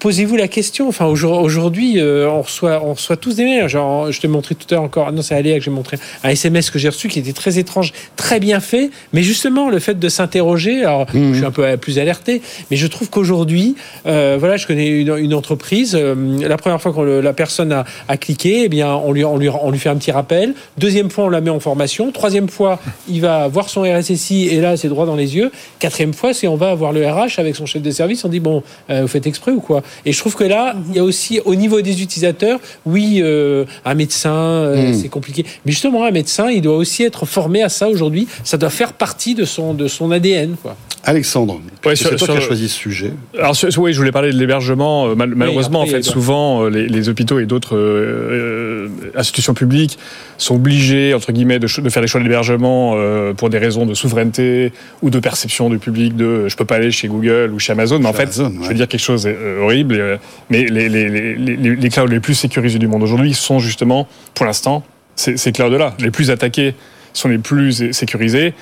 posez-vous 0.00 0.36
la 0.36 0.48
question. 0.48 0.88
Enfin, 0.88 1.06
aujourd- 1.06 1.42
aujourd'hui, 1.42 2.00
euh, 2.00 2.28
on 2.28 2.42
reçoit, 2.42 2.82
on 2.84 2.94
reçoit 2.94 3.16
tous 3.16 3.36
des 3.36 3.44
mails. 3.44 3.68
Genre, 3.68 4.10
je 4.12 4.20
t'ai 4.20 4.28
montré 4.28 4.54
tout 4.54 4.66
à 4.70 4.74
l'heure 4.74 4.84
encore. 4.84 5.12
Non, 5.12 5.22
c'est 5.22 5.34
Aléa 5.34 5.58
que 5.58 5.64
j'ai 5.64 5.70
montré 5.70 5.98
un 6.24 6.28
SMS 6.30 6.70
que 6.70 6.78
j'ai 6.78 6.88
reçu 6.88 7.08
qui 7.08 7.18
était 7.18 7.32
très 7.32 7.58
étrange, 7.58 7.92
très 8.16 8.40
bien 8.40 8.60
fait. 8.60 8.90
Mais 9.12 9.22
justement, 9.22 9.68
le 9.70 9.78
fait 9.78 9.98
de 9.98 10.08
s'interroger. 10.08 10.80
Alors, 10.84 11.06
je 11.14 11.34
suis 11.34 11.44
un 11.44 11.50
peu 11.50 11.76
plus 11.76 11.98
alerté, 11.98 12.42
mais 12.70 12.76
je 12.76 12.86
trouve 12.86 13.10
qu'aujourd'hui, 13.10 13.76
euh, 14.06 14.36
voilà, 14.38 14.56
je 14.56 14.66
connais 14.66 14.86
une, 14.88 15.16
une 15.18 15.34
entreprise. 15.34 15.94
euh, 15.94 16.14
la 16.46 16.56
première 16.56 16.80
fois 16.80 16.92
que 16.92 17.00
la 17.00 17.32
personne 17.32 17.72
a, 17.72 17.84
a 18.08 18.16
cliqué, 18.16 18.62
eh 18.64 18.68
bien, 18.68 18.94
on 18.94 19.12
lui, 19.12 19.24
on 19.24 19.36
lui, 19.36 19.48
on 19.48 19.70
lui 19.70 19.78
fait 19.78 19.88
un 19.88 19.96
petit 19.96 20.10
rappel. 20.12 20.54
Deuxième 20.78 21.10
fois, 21.10 21.24
on 21.24 21.28
la 21.28 21.40
met 21.40 21.50
en 21.50 21.60
formation. 21.60 22.10
Troisième 22.12 22.48
fois, 22.48 22.78
il 23.08 23.20
va 23.20 23.48
voir 23.48 23.68
son 23.68 23.82
RSSI 23.82 24.48
et 24.48 24.60
là, 24.60 24.76
c'est 24.76 24.88
droit 24.88 25.06
dans 25.06 25.16
les 25.16 25.36
yeux. 25.36 25.50
Quatrième 25.78 26.14
fois, 26.14 26.34
c'est 26.34 26.46
on 26.48 26.56
va 26.56 26.74
voir 26.74 26.92
le 26.92 27.06
RH 27.06 27.38
avec 27.38 27.56
son 27.56 27.66
chef 27.66 27.82
de 27.82 27.90
service. 27.90 28.24
On 28.24 28.28
dit 28.28 28.40
bon, 28.40 28.62
euh, 28.90 29.02
vous 29.02 29.08
faites 29.08 29.26
exprès 29.26 29.52
ou 29.52 29.60
quoi? 29.60 29.81
Et 30.06 30.12
je 30.12 30.18
trouve 30.18 30.34
que 30.34 30.44
là, 30.44 30.74
il 30.90 30.96
y 30.96 30.98
a 30.98 31.04
aussi 31.04 31.40
au 31.44 31.54
niveau 31.54 31.80
des 31.80 32.02
utilisateurs, 32.02 32.58
oui, 32.86 33.20
euh, 33.22 33.64
un 33.84 33.94
médecin, 33.94 34.34
euh, 34.34 34.90
Mm. 34.90 34.94
c'est 34.94 35.08
compliqué. 35.08 35.44
Mais 35.64 35.72
justement, 35.72 36.04
un 36.04 36.10
médecin, 36.10 36.50
il 36.50 36.62
doit 36.62 36.76
aussi 36.76 37.02
être 37.04 37.26
formé 37.26 37.62
à 37.62 37.68
ça 37.68 37.88
aujourd'hui. 37.88 38.26
Ça 38.44 38.56
doit 38.56 38.70
faire 38.70 38.92
partie 38.92 39.34
de 39.34 39.44
son 39.44 39.74
de 39.74 39.88
son 39.88 40.10
ADN, 40.10 40.56
quoi. 40.60 40.76
Alexandre, 41.04 41.60
Ouais, 41.84 41.96
c'est 41.96 42.08
toi 42.10 42.16
sur 42.16 42.26
qui 42.28 42.36
as 42.36 42.40
choisi 42.40 42.68
ce 42.68 42.76
sujet. 42.78 43.12
Alors 43.36 43.56
sur- 43.56 43.68
oui, 43.78 43.92
je 43.92 43.98
voulais 43.98 44.12
parler 44.12 44.32
de 44.32 44.38
l'hébergement. 44.38 45.08
Euh, 45.08 45.14
mal- 45.16 45.32
malheureusement, 45.34 45.80
après, 45.82 45.94
en 45.94 45.96
fait, 45.96 46.02
souvent 46.04 46.62
euh, 46.64 46.68
les, 46.70 46.86
les 46.86 47.08
hôpitaux 47.08 47.40
et 47.40 47.46
d'autres 47.46 47.76
euh, 47.76 48.88
institutions 49.16 49.54
publiques 49.54 49.98
sont 50.38 50.54
obligés 50.54 51.12
entre 51.14 51.32
guillemets 51.32 51.58
de, 51.58 51.66
faire 51.66 52.02
des 52.02 52.06
choix 52.08 52.20
d'hébergement 52.20 52.92
euh, 52.96 53.32
pour 53.32 53.50
des 53.50 53.58
raisons 53.58 53.84
de 53.84 53.94
souveraineté 53.94 54.72
ou 55.02 55.10
de 55.10 55.18
perception 55.18 55.70
du 55.70 55.78
public 55.78 56.14
de 56.16 56.46
je 56.48 56.56
peux 56.56 56.64
pas 56.64 56.76
aller 56.76 56.92
chez 56.92 57.08
Google 57.08 57.50
ou 57.52 57.58
chez 57.58 57.72
Amazon. 57.72 57.98
Mais 57.98 58.06
en 58.06 58.12
fait, 58.12 58.22
Amazon, 58.22 58.52
je 58.62 58.68
veux 58.68 58.74
dire 58.74 58.86
quelque 58.86 59.00
chose 59.00 59.28
horrible. 59.60 59.96
euh, 59.98 60.16
mais 60.50 60.64
les, 60.66 60.88
les, 60.88 61.08
les, 61.08 61.34
les, 61.34 61.56
les 61.76 61.88
clouds 61.88 62.06
les 62.06 62.20
plus 62.20 62.34
sécurisés 62.34 62.78
du 62.78 62.86
monde 62.86 63.02
aujourd'hui 63.02 63.34
sont 63.34 63.58
justement, 63.58 64.06
pour 64.34 64.46
l'instant, 64.46 64.84
ces, 65.16 65.36
ces 65.36 65.50
clouds-là. 65.52 65.94
Les 65.98 66.10
plus 66.12 66.30
attaqués 66.30 66.74
sont 67.12 67.28
les 67.28 67.38
plus 67.38 67.92
sécurisés. 67.92 68.54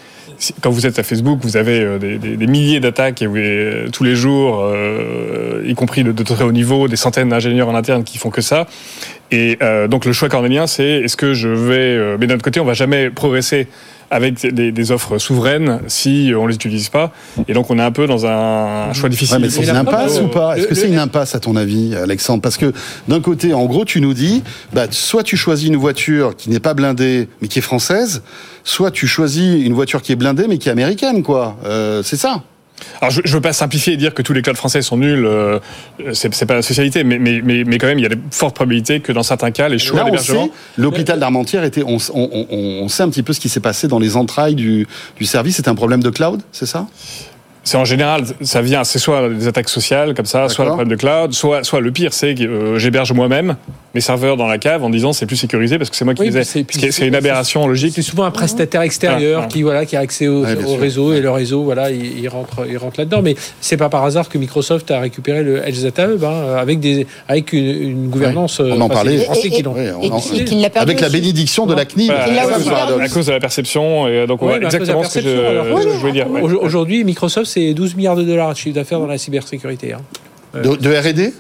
Quand 0.63 0.71
vous 0.71 0.87
êtes 0.87 0.99
à 0.99 1.03
Facebook, 1.03 1.41
vous 1.43 1.57
avez 1.57 1.81
euh, 1.81 1.99
des, 1.99 2.47
milliers 2.47 2.81
d'attaques 2.81 3.23
euh, 3.23 3.89
tous 3.91 4.05
les 4.05 4.17
jours, 4.17 4.63
euh, 4.63 5.63
y 5.67 5.75
compris 5.75 6.03
de, 6.03 6.23
très 6.23 6.45
haut 6.45 6.53
niveau, 6.53 6.89
des 6.89 6.97
centaines 6.97 7.29
d'ingénieurs 7.29 7.69
en 7.69 7.75
interne 7.75 8.05
qui 8.05 8.19
font 8.19 8.31
que 8.31 8.41
ça. 8.41 8.67
Et 9.33 9.59
donc 9.89 10.07
le 10.07 10.13
choix 10.13 10.29
cornélien, 10.29 10.67
c'est 10.67 11.03
est-ce 11.03 11.17
que 11.17 11.35
je 11.35 11.49
vais... 11.49 12.17
mais 12.19 12.27
d'un 12.27 12.35
autre 12.35 12.43
côté, 12.43 12.59
on 12.59 12.65
va 12.65 12.75
jamais 12.75 13.11
progresser 13.11 13.69
avec 14.11 14.45
des, 14.53 14.73
des 14.73 14.93
offres 14.93 15.19
souveraines 15.19 15.81
si 15.87 16.33
on 16.37 16.47
les 16.47 16.57
utilise 16.57 16.89
pas. 16.89 17.13
Et 17.49 17.55
donc 17.55 17.71
on 17.71 17.79
est 17.79 17.83
un 17.83 17.93
peu 17.93 18.07
dans 18.07 18.27
un 18.27 18.93
choix 18.93 19.09
difficile. 19.09 19.37
Ouais, 19.37 19.43
mais 19.43 19.51
c'est 19.51 19.63
une 19.63 19.77
impasse 19.77 20.21
ou 20.21 20.29
pas? 20.29 20.57
Est-ce 20.57 20.67
que 20.67 20.75
c'est 20.75 20.89
une 20.89 20.99
impasse 20.99 21.35
à 21.35 21.41
ton 21.41 21.57
avis, 21.57 21.95
Alexandre? 21.95 22.43
Parce 22.43 22.57
que 22.57 22.73
d'un 23.09 23.21
côté, 23.21 23.55
en 23.55 23.67
gros, 23.67 23.85
tu 23.85 24.01
nous 24.01 24.15
dis, 24.15 24.43
bah, 24.73 24.87
soit 24.91 25.23
tu 25.23 25.37
choisis 25.37 25.69
une 25.69 25.77
voiture 25.77 26.37
qui 26.37 26.51
n'est 26.51 26.61
pas 26.61 26.75
blindée 26.75 27.29
mais 27.41 27.49
qui 27.49 27.61
est 27.61 27.63
française, 27.63 28.23
soit 28.65 28.91
tu 28.91 29.07
choisis 29.07 29.65
une 29.65 29.73
voiture 29.73 30.03
qui 30.03 30.13
est 30.13 30.17
blindée 30.17 30.47
mais 30.49 30.59
qui 30.59 30.69
est 30.69 30.73
américaine, 30.73 31.23
quoi. 31.23 31.57
Euh, 31.65 32.03
c'est 32.03 32.17
ça? 32.17 32.43
Alors, 33.01 33.11
je, 33.11 33.21
je 33.25 33.33
veux 33.35 33.41
pas 33.41 33.53
simplifier 33.53 33.95
et 33.95 33.97
dire 33.97 34.15
que 34.15 34.23
tous 34.23 34.33
les 34.33 34.43
clouds 34.43 34.55
français 34.55 34.83
sont 34.83 34.97
nuls. 34.97 35.25
euh, 35.27 35.59
c'est 36.13 36.33
c'est 36.35 36.47
pas 36.47 36.55
la 36.55 36.63
spécialité, 36.63 37.05
mais, 37.05 37.19
mais, 37.19 37.41
mais, 37.45 37.65
mais 37.65 37.79
quand 37.79 37.87
même, 37.87 37.99
il 37.99 38.03
y 38.03 38.07
a 38.07 38.11
de 38.11 38.19
fortes 38.31 38.55
probabilités 38.55 39.01
que 39.01 39.13
dans 39.13 39.23
certains 39.23 39.51
cas, 39.51 39.69
les 39.69 39.79
choix 39.79 40.01
d'hébergement. 40.11 40.49
l'hôpital 40.77 41.19
d'Armentières 41.21 41.65
était, 41.65 41.83
on, 41.83 41.99
on- 42.15 42.47
on- 42.51 42.57
on 42.83 42.89
sait 42.89 43.03
un 43.03 43.09
petit 43.11 43.23
peu 43.23 43.33
ce 43.33 43.41
qui 43.41 43.49
s'est 43.49 43.61
passé 43.61 43.89
dans 43.89 43.99
les 43.99 44.17
entrailles 44.17 44.55
du, 44.55 44.87
du 45.19 45.25
service. 45.25 45.57
C'est 45.57 45.69
un 45.69 45.75
problème 45.75 46.03
de 46.03 46.11
cloud, 46.11 46.41
c'est 46.53 46.67
ça? 46.67 46.87
C'est 47.63 47.77
en 47.77 47.85
général, 47.85 48.25
ça 48.41 48.63
vient, 48.63 48.85
c'est 48.85 48.99
soit 48.99 49.29
des 49.29 49.47
attaques 49.47 49.69
sociales 49.69 50.15
comme 50.15 50.25
ça, 50.25 50.49
soit 50.49 50.65
le 50.65 50.71
problème 50.71 50.89
de 50.89 50.97
cloud, 50.97 51.33
soit, 51.35 51.63
soit 51.63 51.81
le 51.81 51.93
pire, 51.93 52.13
c'est 52.15 52.35
que 52.35 52.43
euh, 52.45 52.79
j'héberge 52.79 53.13
moi-même 53.13 53.57
mes 53.95 54.01
serveurs 54.01 54.37
dans 54.37 54.47
la 54.47 54.57
cave 54.59 54.83
en 54.85 54.89
disant 54.89 55.13
c'est 55.13 55.27
plus 55.27 55.37
sécurisé 55.37 55.77
parce 55.77 55.91
que 55.91 55.97
c'est 55.97 56.05
moi 56.05 56.15
qui 56.15 56.23
Oui, 56.23 56.31
les 56.31 56.39
ai. 56.39 56.45
c'est- 56.45 57.07
une 57.07 57.15
aberration 57.15 57.67
logique. 57.67 57.93
C'est 57.95 58.03
souvent 58.03 58.25
un 58.25 58.31
prestataire 58.31 58.83
extérieur 58.83 59.43
Ah, 59.45 59.49
qui 59.49 59.63
voilà 59.63 59.85
qui 59.85 59.97
a 59.97 60.01
accès 60.01 60.29
au, 60.29 60.45
Ouais, 60.45 60.55
réseau 60.81 61.13
et 61.13 61.21
le 61.21 61.31
réseau 61.31 61.63
voilà 61.65 61.91
il, 61.91 62.21
il 62.21 62.29
rentre 62.29 62.65
il 62.69 62.79
rentre 62.79 63.01
là-dedans. 63.01 63.21
Mais 63.23 63.35
c'est 63.61 63.77
pas 63.77 63.89
par 63.89 64.05
hasard 64.05 64.29
que 64.29 64.39
Microsoft 64.39 64.91
a 64.93 65.01
récupéré 65.01 65.43
le 65.43 65.67
Edge 65.67 65.83
Data 65.83 66.07
Hub 66.09 66.23
hein, 66.25 66.55
avec 66.57 66.79
des 66.81 67.07
avec 67.29 67.53
une, 67.53 67.67
une 67.67 68.09
gouvernance. 68.09 68.61
Ouais, 68.61 68.71
on 68.73 68.81
en 68.81 68.87
euh, 68.87 68.89
parlait. 68.93 69.19
Français 69.19 69.49
Et- 69.53 69.63
l'ont. 69.63 69.77
Et 69.77 69.91
en- 70.11 70.19
qui- 70.21 70.45
perdu 70.45 70.79
Avec 70.79 71.01
la 71.01 71.09
bénédiction 71.09 71.67
de 71.67 71.75
la 71.75 71.85
CNIL. 71.85 72.11
À, 72.13 73.09
cause, 73.09 73.27
de 73.27 73.33
la 73.33 73.41
perception, 73.41 74.07
et 74.09 74.27
donc 74.27 74.41
exactement 74.63 75.03
ce 75.03 75.19
que 75.19 75.25
je, 75.25 75.29
perception, 75.31 75.51
alors. 75.51 75.81
ce 75.81 75.87
que 75.87 75.93
je 75.93 75.99
voulais 75.99 76.13
dire. 76.13 76.27
Aujourd'hui, 76.63 77.03
Microsoft 77.05 77.51
c'est 77.51 77.60
12 77.75 77.95
milliards 77.97 78.17
de 78.17 78.25
dollars 78.25 78.53
de 78.53 78.57
chiffre 78.59 78.75
d'affaires 78.75 79.01
dans 79.01 79.07
la 79.07 79.19
cybersécurité. 79.19 79.93
Hein. 79.93 80.01
De, 80.55 80.75
de 80.77 80.91
R&D 80.95 81.33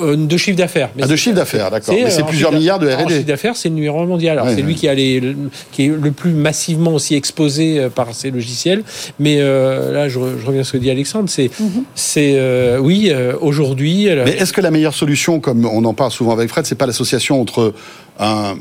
Euh, 0.00 0.16
de 0.16 0.36
chiffre 0.36 0.58
d'affaires. 0.58 0.90
Ah, 1.00 1.06
de 1.06 1.16
chiffre 1.16 1.36
d'affaires, 1.36 1.70
d'accord. 1.70 1.94
Mais 1.94 2.04
euh, 2.04 2.10
c'est 2.10 2.22
en 2.22 2.26
plusieurs 2.26 2.52
milliards 2.52 2.78
de 2.80 2.88
R&D. 2.90 3.14
chiffre 3.14 3.26
d'affaires, 3.26 3.56
c'est 3.56 3.68
le 3.70 3.76
numéro 3.76 3.98
un 4.00 4.04
mondial. 4.04 4.38
Ouais, 4.42 4.54
c'est 4.54 4.62
lui 4.62 4.74
qui, 4.74 4.88
a 4.88 4.94
les- 4.94 5.20
le, 5.20 5.36
qui 5.72 5.86
est 5.86 5.88
le 5.88 6.10
plus 6.10 6.32
massivement 6.32 6.92
aussi 6.92 7.14
exposé 7.14 7.78
euh, 7.78 7.88
par 7.88 8.12
ses 8.12 8.30
logiciels. 8.30 8.82
Mais 9.18 9.36
euh, 9.40 9.92
là, 9.92 10.08
je, 10.08 10.18
re- 10.18 10.38
je 10.38 10.44
reviens 10.46 10.60
à 10.60 10.64
ce 10.64 10.72
que 10.72 10.76
dit 10.78 10.90
Alexandre. 10.90 11.30
C'est, 11.30 11.50
c'est 11.94 12.34
euh, 12.36 12.78
oui, 12.78 13.08
euh, 13.10 13.34
aujourd'hui. 13.40 14.08
euh, 14.10 14.24
Mais 14.26 14.32
est-ce 14.32 14.52
que 14.52 14.60
la 14.60 14.70
meilleure 14.72 14.92
solution, 14.94 15.40
comme 15.40 15.64
on 15.64 15.84
en 15.84 15.94
parle 15.94 16.10
souvent 16.10 16.32
avec 16.32 16.48
Fred, 16.50 16.66
c'est 16.66 16.74
pas 16.74 16.86
l'association 16.86 17.40
entre 17.40 17.72
un- 18.18 18.56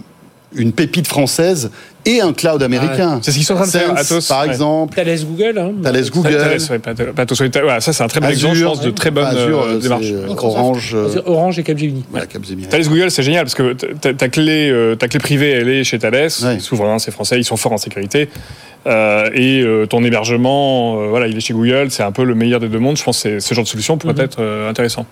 une 0.56 0.72
pépite 0.72 1.08
française 1.08 1.72
et 2.06 2.20
un 2.20 2.34
cloud 2.34 2.62
américain 2.62 3.20
C'est 3.22 3.32
ce 3.32 3.38
qu'ils 3.38 3.46
sont 3.46 3.54
en 3.54 3.58
train 3.58 3.66
de 3.66 3.72
faire, 3.72 3.98
Atos, 3.98 4.28
par 4.28 4.42
ouais. 4.42 4.50
exemple. 4.50 4.94
Thales 4.96 5.20
Google. 5.26 5.58
Hein, 5.58 5.72
Thales 5.82 6.10
Google. 6.10 6.38
Thales, 6.38 6.60
ouais, 6.70 6.80
pas- 6.80 6.94
pas 6.94 7.26
tous, 7.26 7.40
ouais, 7.40 7.50
voilà, 7.54 7.80
ça 7.80 7.94
c'est 7.94 8.04
un 8.04 8.08
très 8.08 8.20
bon 8.20 8.28
exemple, 8.30 8.56
je 8.56 8.66
pense, 8.66 8.82
de 8.82 8.90
très 8.92 9.10
bonne 9.12 9.26
Azure, 9.26 9.62
euh, 9.62 9.80
démarche. 9.80 10.06
euh. 10.12 10.28
Orange. 10.38 10.92
euh, 10.96 11.22
Orange 11.26 11.60
et 11.60 11.64
Capgemini. 11.64 12.04
Capgemini. 12.30 12.68
Thales 12.68 12.88
Google, 12.88 13.10
c'est 13.10 13.24
génial 13.24 13.46
parce 13.46 13.56
que 13.56 13.74
ta, 13.74 14.30
clé, 14.30 14.70
euh, 14.70 14.96
ta 14.96 15.08
clé 15.08 15.20
privée, 15.20 15.52
elle 15.52 15.70
est 15.70 15.84
chez 15.84 15.98
Thales, 15.98 16.14
Ouais. 16.44 16.60
souverain, 16.60 17.00
c'est 17.00 17.12
français, 17.12 17.38
ils 17.40 17.46
sont 17.46 17.58
forts 17.58 17.72
en 17.74 17.78
sécurité. 17.78 18.30
Euh, 18.86 19.30
et 19.34 19.62
euh, 19.62 19.86
ton 19.86 20.04
hébergement, 20.04 21.00
euh, 21.00 21.08
voilà, 21.08 21.28
il 21.28 21.38
est 21.38 21.40
chez 21.40 21.54
Google, 21.54 21.88
c'est 21.90 22.04
un 22.04 22.12
peu 22.12 22.26
le 22.26 22.36
meilleur 22.36 22.60
des 22.60 22.68
deux 22.68 22.80
mondes. 22.80 22.98
Je 22.98 23.04
pense 23.04 23.24
que 23.24 23.40
ce 23.40 23.54
genre 23.54 23.64
de 23.64 23.70
solution 23.70 23.98
pourrait 23.98 24.14
Mhm. 24.14 24.20
être 24.22 24.42
euh, 24.42 24.70
intéressant. 24.70 25.06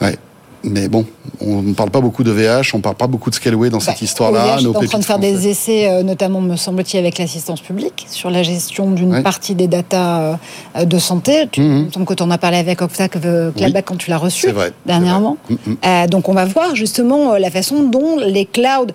Ouais. 0.00 0.16
Mais 0.64 0.88
bon, 0.88 1.04
on 1.40 1.60
ne 1.62 1.74
parle 1.74 1.90
pas 1.90 2.00
beaucoup 2.00 2.22
de 2.22 2.30
VH, 2.30 2.74
on 2.74 2.76
ne 2.76 2.82
parle 2.82 2.94
pas 2.94 3.08
beaucoup 3.08 3.30
de 3.30 3.34
Scaleway 3.34 3.68
dans 3.68 3.80
cette 3.80 3.94
Bah, 3.94 4.04
histoire-là. 4.04 4.58
OVH 4.58 4.64
est 4.64 4.66
en 4.68 4.84
train 4.84 4.98
de 5.00 5.04
faire 5.04 5.18
des 5.18 5.48
essais, 5.48 5.88
euh, 5.90 6.02
notamment, 6.04 6.40
me 6.40 6.54
semble-t-il, 6.56 7.00
avec 7.00 7.18
l'assistance 7.18 7.60
publique, 7.60 8.06
sur 8.08 8.30
la 8.30 8.42
gestion 8.44 8.90
d'une 8.92 9.22
partie 9.24 9.54
des 9.56 9.66
datas 9.66 10.38
euh, 10.76 10.84
de 10.84 10.98
santé. 10.98 11.48
Tu, 11.50 11.60
Mhm. 11.62 11.86
Me 11.86 11.90
semble 11.90 12.06
que 12.06 12.14
tu 12.14 12.22
en 12.22 12.30
as 12.30 12.38
parlé 12.38 12.58
avec 12.58 12.80
Octac 12.80 13.16
euh, 13.24 13.50
Clabac 13.52 13.84
quand 13.84 13.96
tu 13.96 14.10
l'as 14.10 14.18
reçu 14.18 14.50
vrai. 14.50 14.72
dernièrement. 14.86 15.36
vrai. 15.48 15.56
Mm, 15.66 15.70
mm. 15.72 15.76
Euh, 15.84 16.06
donc 16.06 16.28
on 16.28 16.34
va 16.34 16.44
voir 16.44 16.74
justement 16.76 17.34
euh, 17.34 17.38
la 17.38 17.50
façon 17.50 17.82
dont 17.82 18.18
les 18.18 18.46
clouds 18.46 18.92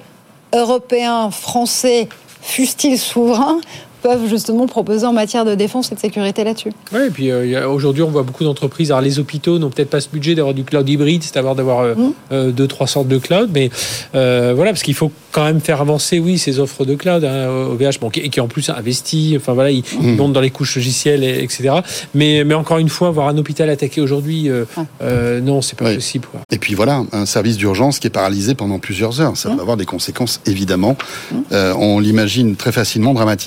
européens, 0.54 1.30
français, 1.32 2.08
fussent-ils 2.42 2.98
souverains, 2.98 3.60
peuvent 4.02 4.28
justement 4.28 4.68
proposer 4.68 5.06
en 5.06 5.14
matière 5.14 5.46
de 5.46 5.56
défense 5.56 5.92
et 5.92 5.96
de 5.96 6.00
sécurité 6.00 6.44
là-dessus. 6.44 6.72
Ouais, 6.94 7.08
et 7.08 7.10
puis 7.10 7.32
euh, 7.32 7.68
aujourd'hui, 7.70 8.04
on 8.04 8.10
voit 8.10 8.24
beaucoup 8.24 8.44
d'entreprises. 8.44 8.92
Alors, 8.92 9.02
les 9.02 9.20
hôpitaux 9.20 9.60
n'ont 9.60 9.70
peut-être 9.70 9.90
pas 9.90 10.02
ce 10.02 10.10
budget 10.10 10.36
d'avoir 10.36 10.54
du 10.54 10.64
cloud 10.64 10.88
hybride, 10.88 11.24
c'est-à-dire 11.24 11.56
d'avoir 11.56 11.80
euh, 11.82 11.96
Mhm. 11.96 12.12
euh, 12.32 12.52
deux, 12.52 12.68
trois 12.68 12.88
sortes 12.88 13.08
de 13.08 13.18
cloud. 13.18 13.50
Mais 13.54 13.70
euh, 14.16 14.54
voilà, 14.56 14.72
parce 14.72 14.84
qu'il 14.84 14.94
faut 14.94 15.12
quand 15.32 15.44
même 15.46 15.60
faire 15.62 15.82
avancer, 15.82 16.20
oui, 16.20 16.38
ces 16.38 16.60
offres 16.60 16.86
de 16.86 16.96
cloud, 16.96 17.24
hein, 17.24 17.48
OVH, 17.72 18.00
bon, 18.00 18.10
qui, 18.10 18.20
et 18.22 18.30
qui 18.30 18.40
en 18.40 18.48
plus 18.48 18.70
investit. 18.70 19.36
Enfin 19.38 19.54
voilà, 19.54 19.72
ils 19.72 19.84
ils 20.02 20.16
montent 20.16 20.34
dans 20.34 20.42
les 20.42 20.50
couches 20.50 20.76
logicielles, 20.76 21.24
et- 21.24 21.44
etc. 21.44 21.70
Mais, 22.14 22.44
mais 22.46 22.54
encore 22.54 22.78
une 22.78 22.90
fois, 22.90 23.12
voir 23.12 23.28
un 23.28 23.38
hôpital 23.38 23.70
attaqué 23.70 24.02
aujourd'hui, 24.02 24.50
euh, 24.50 24.66
euh, 25.02 25.42
non, 25.42 25.62
c'est 25.62 25.78
pas 25.78 25.94
possible. 25.94 26.28
quoi. 26.32 26.42
Et 26.52 26.58
puis 26.58 26.74
voilà, 26.76 27.04
un 27.12 27.26
service 27.26 27.58
d'urgence 27.58 28.00
qui 28.00 28.08
est 28.08 28.12
paralysé 28.12 28.56
pendant 28.56 28.80
plusieurs 28.80 29.22
heures. 29.22 29.36
Ça 29.38 29.50
va 29.50 29.62
avoir 29.62 29.78
des 29.78 29.86
conséquences, 29.86 30.42
évidemment, 30.46 30.96
euh, 31.52 31.74
on 31.78 32.00
l'imagine 32.00 32.56
très 32.56 32.72
facilement 32.72 33.14
dramatiques. 33.14 33.38